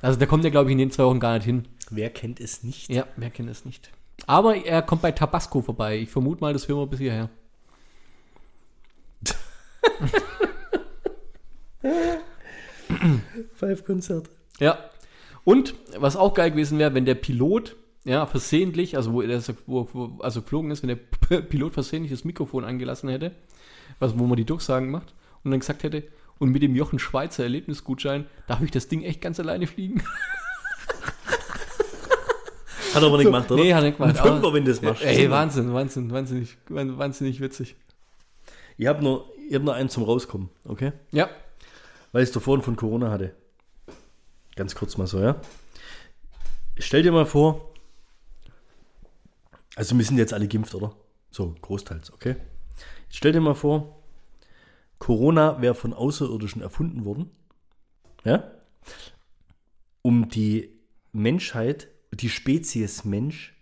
Also 0.00 0.18
da 0.18 0.26
kommt 0.26 0.44
er, 0.44 0.50
glaube 0.50 0.70
ich, 0.70 0.72
in 0.72 0.78
den 0.78 0.90
zwei 0.90 1.04
Wochen 1.04 1.20
gar 1.20 1.34
nicht 1.34 1.44
hin. 1.44 1.68
Wer 1.90 2.10
kennt 2.10 2.40
es 2.40 2.62
nicht? 2.62 2.90
Ja, 2.90 3.06
wer 3.16 3.30
kennt 3.30 3.48
es 3.50 3.64
nicht. 3.64 3.90
Aber 4.26 4.56
er 4.56 4.82
kommt 4.82 5.02
bei 5.02 5.12
Tabasco 5.12 5.62
vorbei. 5.62 5.98
Ich 5.98 6.10
vermute 6.10 6.40
mal, 6.40 6.52
das 6.52 6.68
hören 6.68 6.80
wir 6.80 6.86
bis 6.86 7.00
hierher. 7.00 7.28
Five-Konzert. 13.54 14.28
Ja. 14.58 14.78
Und 15.44 15.74
was 15.96 16.16
auch 16.16 16.34
geil 16.34 16.50
gewesen 16.50 16.78
wäre, 16.78 16.94
wenn 16.94 17.04
der 17.04 17.14
Pilot, 17.16 17.76
ja, 18.04 18.26
versehentlich, 18.26 18.96
also 18.96 19.12
wo 19.12 19.22
er 19.22 19.42
wo, 19.66 19.88
wo, 19.92 20.18
also 20.20 20.42
geflogen 20.42 20.70
ist, 20.70 20.82
wenn 20.82 20.88
der 20.88 20.96
P- 20.96 21.42
Pilot 21.42 21.72
versehentlich 21.72 22.12
das 22.12 22.24
Mikrofon 22.24 22.64
angelassen 22.64 23.08
hätte, 23.08 23.32
was, 23.98 24.18
wo 24.18 24.26
man 24.26 24.36
die 24.36 24.44
Durchsagen 24.44 24.90
macht, 24.90 25.14
und 25.42 25.50
dann 25.50 25.60
gesagt 25.60 25.82
hätte, 25.82 26.04
und 26.42 26.50
mit 26.50 26.60
dem 26.60 26.74
Jochen 26.74 26.98
Schweizer 26.98 27.44
Erlebnisgutschein 27.44 28.26
darf 28.48 28.60
ich 28.62 28.72
das 28.72 28.88
Ding 28.88 29.04
echt 29.04 29.20
ganz 29.20 29.38
alleine 29.38 29.68
fliegen. 29.68 30.02
Hat 32.92 33.00
er 33.00 33.06
aber 33.06 33.16
nicht 33.16 33.26
gemacht, 33.26 33.48
oder? 33.48 33.62
Nee, 33.62 33.72
hat 33.72 33.84
er 33.84 33.90
nicht 33.90 33.98
gemacht. 33.98 34.18
Ein 34.18 34.22
Fünfer, 34.24 34.52
wenn 34.52 34.64
das 34.64 34.82
machst. 34.82 35.04
Ey, 35.04 35.30
Wahnsinn, 35.30 35.72
Wahnsinn, 35.72 36.10
wahnsinnig, 36.10 36.58
wahnsinnig 36.68 37.40
witzig. 37.40 37.76
Ich 38.76 38.88
habe 38.88 39.04
nur, 39.04 39.30
ich 39.48 39.54
hab 39.54 39.62
nur 39.62 39.74
einen 39.74 39.88
zum 39.88 40.02
Rauskommen, 40.02 40.48
okay? 40.66 40.90
Ja, 41.12 41.30
Weil 42.10 42.24
ich 42.24 42.30
es 42.30 42.32
davor 42.34 42.60
von 42.60 42.74
Corona 42.74 43.12
hatte. 43.12 43.36
Ganz 44.56 44.74
kurz 44.74 44.96
mal 44.96 45.06
so, 45.06 45.20
ja? 45.20 45.40
Stell 46.76 47.04
dir 47.04 47.12
mal 47.12 47.24
vor, 47.24 47.72
also 49.76 49.96
wir 49.96 50.04
sind 50.04 50.18
jetzt 50.18 50.34
alle 50.34 50.48
geimpft, 50.48 50.74
oder? 50.74 50.92
So, 51.30 51.54
großteils, 51.62 52.12
okay? 52.12 52.34
Stell 53.10 53.30
dir 53.30 53.40
mal 53.40 53.54
vor, 53.54 54.01
Corona 55.02 55.60
wäre 55.60 55.74
von 55.74 55.92
Außerirdischen 55.92 56.62
erfunden 56.62 57.04
worden, 57.04 57.28
ja? 58.22 58.52
Um 60.00 60.28
die 60.28 60.78
Menschheit, 61.10 61.88
die 62.14 62.28
Spezies 62.28 63.04
Mensch 63.04 63.60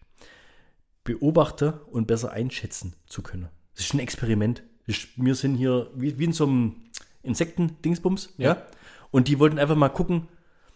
beobachten 1.03 1.73
und 1.93 2.07
besser 2.07 2.33
einschätzen 2.33 2.95
zu 3.07 3.23
können. 3.23 3.49
Das 3.75 3.87
ist 3.87 3.95
ein 3.95 4.01
Experiment. 4.01 4.63
Wir 5.17 5.35
sind 5.35 5.55
hier 5.55 5.91
wie, 5.95 6.19
wie 6.19 6.25
in 6.25 6.35
so 6.35 6.45
einem 6.45 6.91
Insekten-Dingsbums, 7.23 8.35
ja. 8.37 8.57
Ja. 8.57 8.67
Und 9.11 9.27
die 9.27 9.39
wollten 9.39 9.59
einfach 9.59 9.77
mal 9.77 9.89
gucken, 9.89 10.29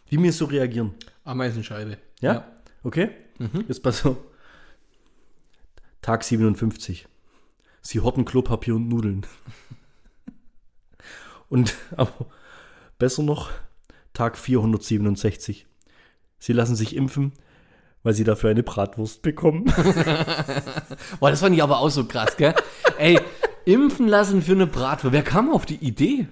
wie 0.08 0.22
wir 0.22 0.32
so 0.32 0.46
reagieren. 0.46 0.94
Ameisenscheibe. 1.24 1.98
Ja? 2.22 2.50
Okay? 2.82 3.10
Jetzt 3.68 3.82
pass 3.82 3.98
so. 3.98 4.16
Tag 6.00 6.24
57. 6.24 7.06
Sie 7.82 8.00
horten 8.00 8.24
Klopapier 8.24 8.76
und 8.76 8.88
Nudeln. 8.88 9.26
Und 11.54 11.76
aber 11.96 12.26
besser 12.98 13.22
noch, 13.22 13.50
Tag 14.12 14.36
467. 14.36 15.66
Sie 16.40 16.52
lassen 16.52 16.74
sich 16.74 16.96
impfen, 16.96 17.32
weil 18.02 18.12
sie 18.12 18.24
dafür 18.24 18.50
eine 18.50 18.64
Bratwurst 18.64 19.22
bekommen. 19.22 19.64
Boah, 21.20 21.30
das 21.30 21.40
fand 21.40 21.54
ich 21.54 21.62
aber 21.62 21.78
auch 21.78 21.90
so 21.90 22.06
krass, 22.06 22.36
gell? 22.36 22.54
Ey, 22.98 23.20
impfen 23.66 24.08
lassen 24.08 24.42
für 24.42 24.52
eine 24.52 24.66
Bratwurst. 24.66 25.12
Wer 25.12 25.22
kam 25.22 25.48
auf 25.48 25.64
die 25.64 25.76
Idee? 25.76 26.26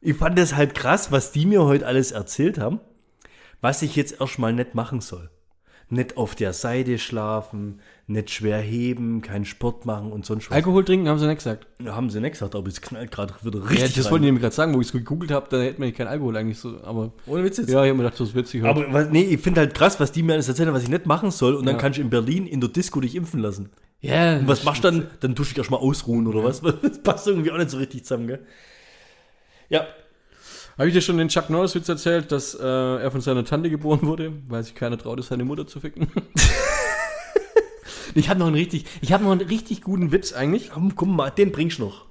Ich 0.00 0.16
fand 0.16 0.36
das 0.36 0.56
halt 0.56 0.74
krass, 0.74 1.12
was 1.12 1.30
die 1.30 1.46
mir 1.46 1.62
heute 1.62 1.86
alles 1.86 2.10
erzählt 2.10 2.58
haben, 2.58 2.80
was 3.60 3.82
ich 3.82 3.94
jetzt 3.94 4.20
erstmal 4.20 4.52
nicht 4.52 4.74
machen 4.74 5.00
soll. 5.00 5.30
Nicht 5.88 6.16
auf 6.16 6.34
der 6.34 6.52
Seite 6.52 6.98
schlafen, 6.98 7.80
nicht 8.10 8.30
schwer 8.30 8.58
heben, 8.58 9.20
keinen 9.20 9.44
Sport 9.44 9.84
machen 9.84 10.10
und 10.12 10.24
sonst 10.24 10.48
was. 10.50 10.56
Alkohol 10.56 10.82
trinken, 10.84 11.08
haben 11.08 11.18
sie 11.18 11.26
nicht 11.26 11.36
gesagt. 11.38 11.66
Ja, 11.80 11.94
haben 11.94 12.08
sie 12.08 12.20
nicht 12.20 12.32
gesagt, 12.32 12.54
aber 12.54 12.66
es 12.66 12.80
knallt 12.80 13.10
gerade 13.10 13.34
wieder 13.42 13.58
Ja, 13.60 13.66
richtig 13.66 13.94
das 13.96 14.06
rein. 14.06 14.12
wollte 14.12 14.24
ich 14.24 14.28
nämlich 14.28 14.42
gerade 14.42 14.54
sagen, 14.54 14.74
wo 14.74 14.80
ich 14.80 14.86
es 14.86 14.92
gegoogelt 14.92 15.30
habe, 15.30 15.46
da 15.50 15.60
hätte 15.60 15.78
man 15.78 15.92
keinen 15.92 16.08
Alkohol 16.08 16.36
eigentlich 16.36 16.58
so, 16.58 16.80
aber. 16.82 17.12
Ohne 17.26 17.44
Witz 17.44 17.58
jetzt. 17.58 17.68
Ja, 17.70 17.84
ich 17.84 17.90
habe 17.90 17.98
mir 17.98 18.04
gedacht, 18.04 18.18
das 18.18 18.30
ist 18.30 18.34
witzig. 18.34 18.64
Aber 18.64 18.90
was, 18.92 19.10
nee, 19.10 19.22
ich 19.24 19.40
finde 19.40 19.60
halt 19.60 19.74
krass, 19.74 20.00
was 20.00 20.10
die 20.10 20.22
mir 20.22 20.32
alles 20.32 20.48
erzählen, 20.48 20.72
was 20.72 20.82
ich 20.84 20.88
nicht 20.88 21.04
machen 21.06 21.30
soll. 21.30 21.54
Und 21.54 21.66
dann 21.66 21.74
Ja. 21.76 21.80
kannst 21.80 21.98
du 21.98 22.02
in 22.02 22.10
Berlin 22.10 22.46
in 22.46 22.60
der 22.60 22.70
Disco 22.70 22.98
dich 23.00 23.14
impfen 23.14 23.40
lassen. 23.40 23.68
ja, 24.00 24.38
Und 24.38 24.48
was 24.48 24.64
machst 24.64 24.82
du 24.84 24.90
dann? 24.90 25.06
Dann 25.20 25.34
tust 25.34 25.50
du 25.50 25.54
dich 25.54 25.58
erstmal 25.58 25.80
ausruhen 25.80 26.26
oder 26.26 26.42
was? 26.42 26.62
Das 26.82 27.02
passt 27.02 27.26
irgendwie 27.26 27.50
auch 27.52 27.58
nicht 27.58 27.68
so 27.70 27.76
richtig 27.76 28.04
zusammen, 28.04 28.26
gell? 28.26 28.40
Ja. 29.68 29.86
Habe 30.78 30.88
ich 30.88 30.94
dir 30.94 31.00
schon 31.02 31.18
den 31.18 31.28
Chuck 31.28 31.50
Norris-Witz 31.50 31.88
erzählt, 31.88 32.30
dass 32.32 32.54
äh, 32.54 32.62
er 32.64 33.10
von 33.10 33.20
seiner 33.20 33.44
Tante 33.44 33.68
geboren 33.68 34.00
wurde, 34.02 34.32
weil 34.48 34.62
sich 34.62 34.74
keiner 34.74 34.96
traute, 34.96 35.22
seine 35.22 35.44
Mutter 35.44 35.66
zu 35.66 35.80
ficken? 35.80 36.06
ich 38.18 38.28
habe 38.28 38.38
noch 38.40 38.46
einen 38.46 38.56
richtig, 38.56 38.84
ich 39.00 39.12
habe 39.12 39.24
noch 39.24 39.32
einen 39.32 39.40
richtig 39.48 39.82
guten 39.82 40.12
Witz 40.12 40.32
eigentlich, 40.32 40.70
Komm, 40.70 40.94
komm 40.96 41.14
mal, 41.16 41.30
den 41.30 41.52
bringst 41.52 41.78
du 41.78 41.84
noch. 41.84 42.06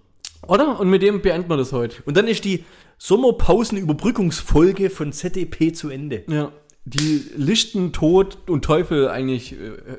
oder? 0.48 0.80
Und 0.80 0.90
mit 0.90 1.02
dem 1.02 1.22
beenden 1.22 1.50
wir 1.50 1.58
das 1.58 1.72
heute. 1.74 2.02
Und 2.06 2.18
dann 2.18 2.28
ist 2.28 2.46
die 2.46 2.64
Sommerpausenüberbrückungsfolge 2.98 4.90
von 4.90 5.12
ZDP 5.14 5.72
zu 5.74 5.90
Ende. 5.90 6.24
Ja. 6.28 6.52
Die 6.86 7.24
Lichten, 7.36 7.92
Tod 7.94 8.38
und 8.48 8.64
Teufel 8.64 9.10
eigentlich 9.10 9.54
äh, 9.54 9.56
äh, 9.56 9.98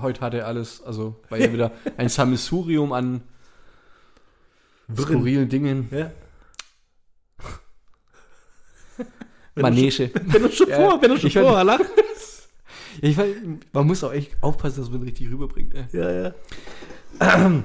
heute 0.00 0.20
hatte 0.20 0.44
alles, 0.46 0.82
also 0.82 1.16
war 1.28 1.38
ja 1.38 1.52
wieder 1.52 1.72
ein 1.96 2.08
Sammelsurium 2.08 2.92
an 2.92 3.22
skurrilen 4.96 5.48
Dingen. 5.48 5.88
Ja. 5.90 6.10
Manege. 9.54 10.10
Wenn 10.14 10.44
er 10.44 10.50
schon 10.50 10.68
Ja, 10.68 10.76
vor, 10.76 11.02
wenn 11.02 11.10
er 11.10 11.18
schon 11.18 11.26
ich 11.28 11.34
vorher 11.34 11.64
lacht. 11.64 11.84
Ich 13.00 13.16
weiß, 13.16 13.34
man 13.72 13.86
muss 13.86 14.04
auch 14.04 14.12
echt 14.12 14.36
aufpassen, 14.40 14.80
dass 14.80 14.90
man 14.90 15.02
richtig 15.02 15.30
rüberbringt. 15.30 15.74
Ey. 15.74 15.84
Ja, 15.92 16.10
ja. 16.10 16.34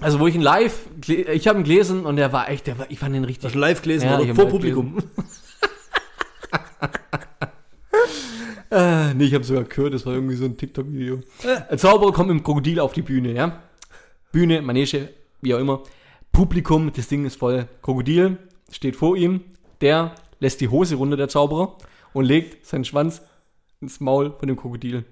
Also 0.00 0.20
wo 0.20 0.28
ich 0.28 0.36
ihn 0.36 0.42
live, 0.42 0.86
ich 1.08 1.48
habe 1.48 1.58
ihn 1.58 1.64
gelesen 1.64 2.06
und 2.06 2.14
der 2.14 2.32
war 2.32 2.48
echt, 2.48 2.68
der 2.68 2.78
war, 2.78 2.88
ich 2.88 3.00
fand 3.00 3.16
ihn 3.16 3.24
richtig. 3.24 3.46
Hast 3.46 3.56
du 3.56 3.58
live 3.58 3.82
gelesen 3.82 4.06
Ja, 4.06 4.20
oder 4.20 4.32
vor 4.32 4.46
Publikum? 4.46 4.98
Äh, 8.70 9.14
nee, 9.14 9.24
ich 9.24 9.34
habe 9.34 9.44
sogar 9.44 9.64
gehört, 9.64 9.94
das 9.94 10.04
war 10.04 10.12
irgendwie 10.12 10.36
so 10.36 10.44
ein 10.44 10.56
TikTok-Video. 10.56 11.20
Ein 11.70 11.78
Zauberer 11.78 12.12
kommt 12.12 12.28
mit 12.28 12.38
dem 12.38 12.42
Krokodil 12.42 12.80
auf 12.80 12.92
die 12.92 13.00
Bühne, 13.00 13.32
ja? 13.32 13.62
Bühne, 14.30 14.60
Manege, 14.60 15.08
wie 15.40 15.54
auch 15.54 15.58
immer. 15.58 15.82
Publikum, 16.32 16.92
das 16.94 17.08
Ding 17.08 17.24
ist 17.24 17.36
voll. 17.36 17.66
Krokodil 17.80 18.36
steht 18.70 18.96
vor 18.96 19.16
ihm, 19.16 19.40
der 19.80 20.14
lässt 20.38 20.60
die 20.60 20.68
Hose 20.68 20.96
runter, 20.96 21.16
der 21.16 21.28
Zauberer, 21.28 21.78
und 22.12 22.26
legt 22.26 22.66
seinen 22.66 22.84
Schwanz 22.84 23.22
ins 23.80 24.00
Maul 24.00 24.34
von 24.38 24.48
dem 24.48 24.56
Krokodil. 24.56 25.04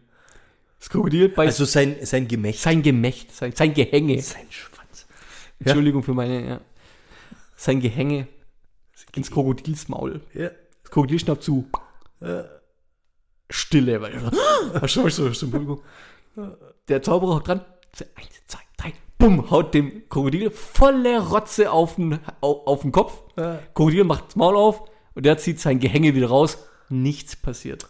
Das 0.79 0.91
Krokodil 0.91 1.29
beißt 1.29 1.61
Also 1.61 1.65
sein, 1.65 1.97
sein 2.03 2.29
Gemächt. 2.29 2.61
sein 2.61 2.83
Gemächt, 2.83 3.35
sein, 3.35 3.53
sein 3.53 3.73
Gehänge. 3.75 4.21
Sein 4.21 4.47
Schwanz. 4.51 5.07
Entschuldigung 5.59 6.03
für 6.03 6.15
meine, 6.15 6.47
ja. 6.47 6.61
Sein 7.57 7.81
Gehänge 7.81 8.29
ins 9.15 9.31
Krokodilsmaul. 9.31 10.21
Ja. 10.35 10.51
Das 10.83 10.91
Krokodil 10.91 11.19
schnappt 11.19 11.43
zu. 11.43 11.69
Stille, 13.49 14.01
weil 14.01 14.89
so 14.89 15.27
im 15.27 15.51
Publikum. 15.51 15.81
Der 16.89 17.03
Zauberer 17.03 17.37
hockt 17.37 17.49
dran. 17.49 17.65
Eins, 18.15 18.29
zwei, 18.47 18.61
drei. 18.77 18.93
Bumm, 19.19 19.51
haut 19.51 19.73
dem 19.73 20.07
Krokodil 20.09 20.51
volle 20.51 21.27
Rotze 21.31 21.71
auf 21.73 21.95
den, 21.97 22.19
auf, 22.41 22.67
auf 22.67 22.83
den 22.83 22.93
Kopf. 22.93 23.23
Krokodil 23.35 24.05
macht 24.05 24.29
das 24.29 24.37
Maul 24.37 24.57
auf 24.57 24.83
und 25.15 25.25
der 25.25 25.39
zieht 25.39 25.61
sein 25.61 25.79
Gehänge 25.79 26.15
wieder 26.15 26.29
raus. 26.29 26.59
Nichts 26.91 27.37
passiert. 27.37 27.89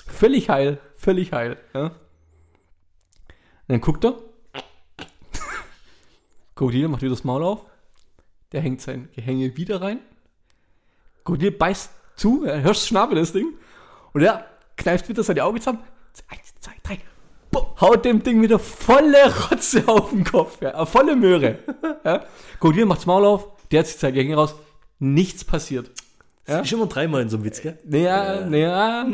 Völlig 0.00 0.48
heil, 0.48 0.78
völlig 0.96 1.32
heil. 1.32 1.58
Ja. 1.74 1.92
Dann 3.68 3.80
guckt 3.80 4.04
er. 4.04 4.14
Krokodil 6.54 6.88
macht 6.88 7.02
wieder 7.02 7.10
das 7.10 7.24
Maul 7.24 7.44
auf. 7.44 7.60
Der 8.52 8.60
hängt 8.60 8.80
sein 8.80 9.08
Gehänge 9.14 9.56
wieder 9.56 9.82
rein. 9.82 10.00
Krokodil 11.24 11.50
beißt 11.50 11.90
zu, 12.16 12.44
er 12.44 12.62
hörst 12.62 12.86
Schnabel 12.86 13.16
das 13.16 13.32
Ding. 13.32 13.54
Und 14.12 14.22
er 14.22 14.46
kneift 14.76 15.08
wieder 15.08 15.22
seine 15.22 15.44
Augen 15.44 15.58
zusammen. 15.58 15.82
Eins, 16.28 16.54
zwei, 16.60 16.72
drei. 16.82 16.98
Bumm, 17.50 17.66
haut 17.80 18.04
dem 18.04 18.22
Ding 18.22 18.40
wieder 18.40 18.58
volle 18.58 19.34
Rotze 19.50 19.86
auf 19.86 20.10
den 20.10 20.24
Kopf. 20.24 20.60
Ja, 20.60 20.82
äh, 20.82 20.86
volle 20.86 21.16
Möhre. 21.16 21.58
Ja. 22.04 22.24
Krokodil 22.58 22.84
macht's 22.84 23.06
Maul 23.06 23.24
auf, 23.24 23.46
der 23.70 23.84
zieht 23.84 24.00
sein 24.00 24.12
Gehänge 24.12 24.34
raus. 24.34 24.56
Nichts 24.98 25.44
passiert. 25.44 25.88
Ja? 26.48 26.60
Ist 26.60 26.72
immer 26.72 26.86
dreimal 26.86 27.22
in 27.22 27.28
so 27.28 27.36
einem 27.36 27.44
Witz, 27.44 27.60
gell? 27.60 27.78
Naja, 27.84 28.44
naja. 28.44 29.06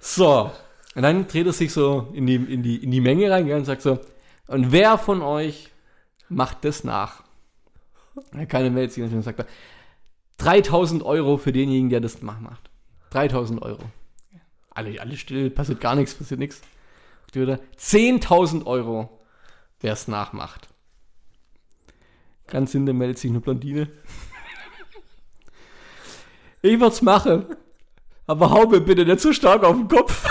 So. 0.00 0.50
Und 0.94 1.02
dann 1.02 1.28
dreht 1.28 1.46
er 1.46 1.52
sich 1.52 1.72
so 1.72 2.08
in 2.12 2.26
die, 2.26 2.34
in 2.34 2.62
die, 2.62 2.82
in 2.82 2.90
die 2.90 3.00
Menge 3.00 3.30
rein 3.30 3.50
und 3.52 3.64
sagt 3.64 3.82
so, 3.82 4.00
und 4.46 4.72
wer 4.72 4.98
von 4.98 5.22
euch 5.22 5.70
macht 6.28 6.64
das 6.64 6.84
nach? 6.84 7.22
Keine 8.48 8.70
meldet 8.70 8.92
sich 8.92 9.04
und 9.04 9.22
sagt 9.22 9.40
er, 9.40 9.46
3000 10.38 11.02
Euro 11.02 11.36
für 11.36 11.52
denjenigen, 11.52 11.90
der 11.90 12.00
das 12.00 12.22
macht. 12.22 12.70
3000 13.10 13.62
Euro. 13.62 13.82
Alle, 14.70 15.00
alle 15.00 15.16
still, 15.16 15.50
passiert 15.50 15.80
gar 15.80 15.94
nichts, 15.94 16.14
passiert 16.14 16.40
nichts. 16.40 16.60
Die 17.34 17.40
wieder 17.40 17.60
10.000 17.78 18.64
Euro, 18.66 19.20
wer 19.80 19.92
es 19.92 20.08
nachmacht. 20.08 20.68
Ganz 22.46 22.72
hinten 22.72 22.96
meldet 22.96 23.18
sich 23.18 23.30
eine 23.30 23.40
Blondine. 23.40 23.88
Ich 26.62 26.80
würd's 26.80 27.02
machen. 27.02 27.46
Aber 28.28 28.50
hau 28.50 28.66
mir 28.66 28.80
bitte 28.80 29.06
nicht 29.06 29.20
so 29.20 29.32
stark 29.32 29.64
auf 29.64 29.74
den 29.74 29.88
Kopf. 29.88 30.22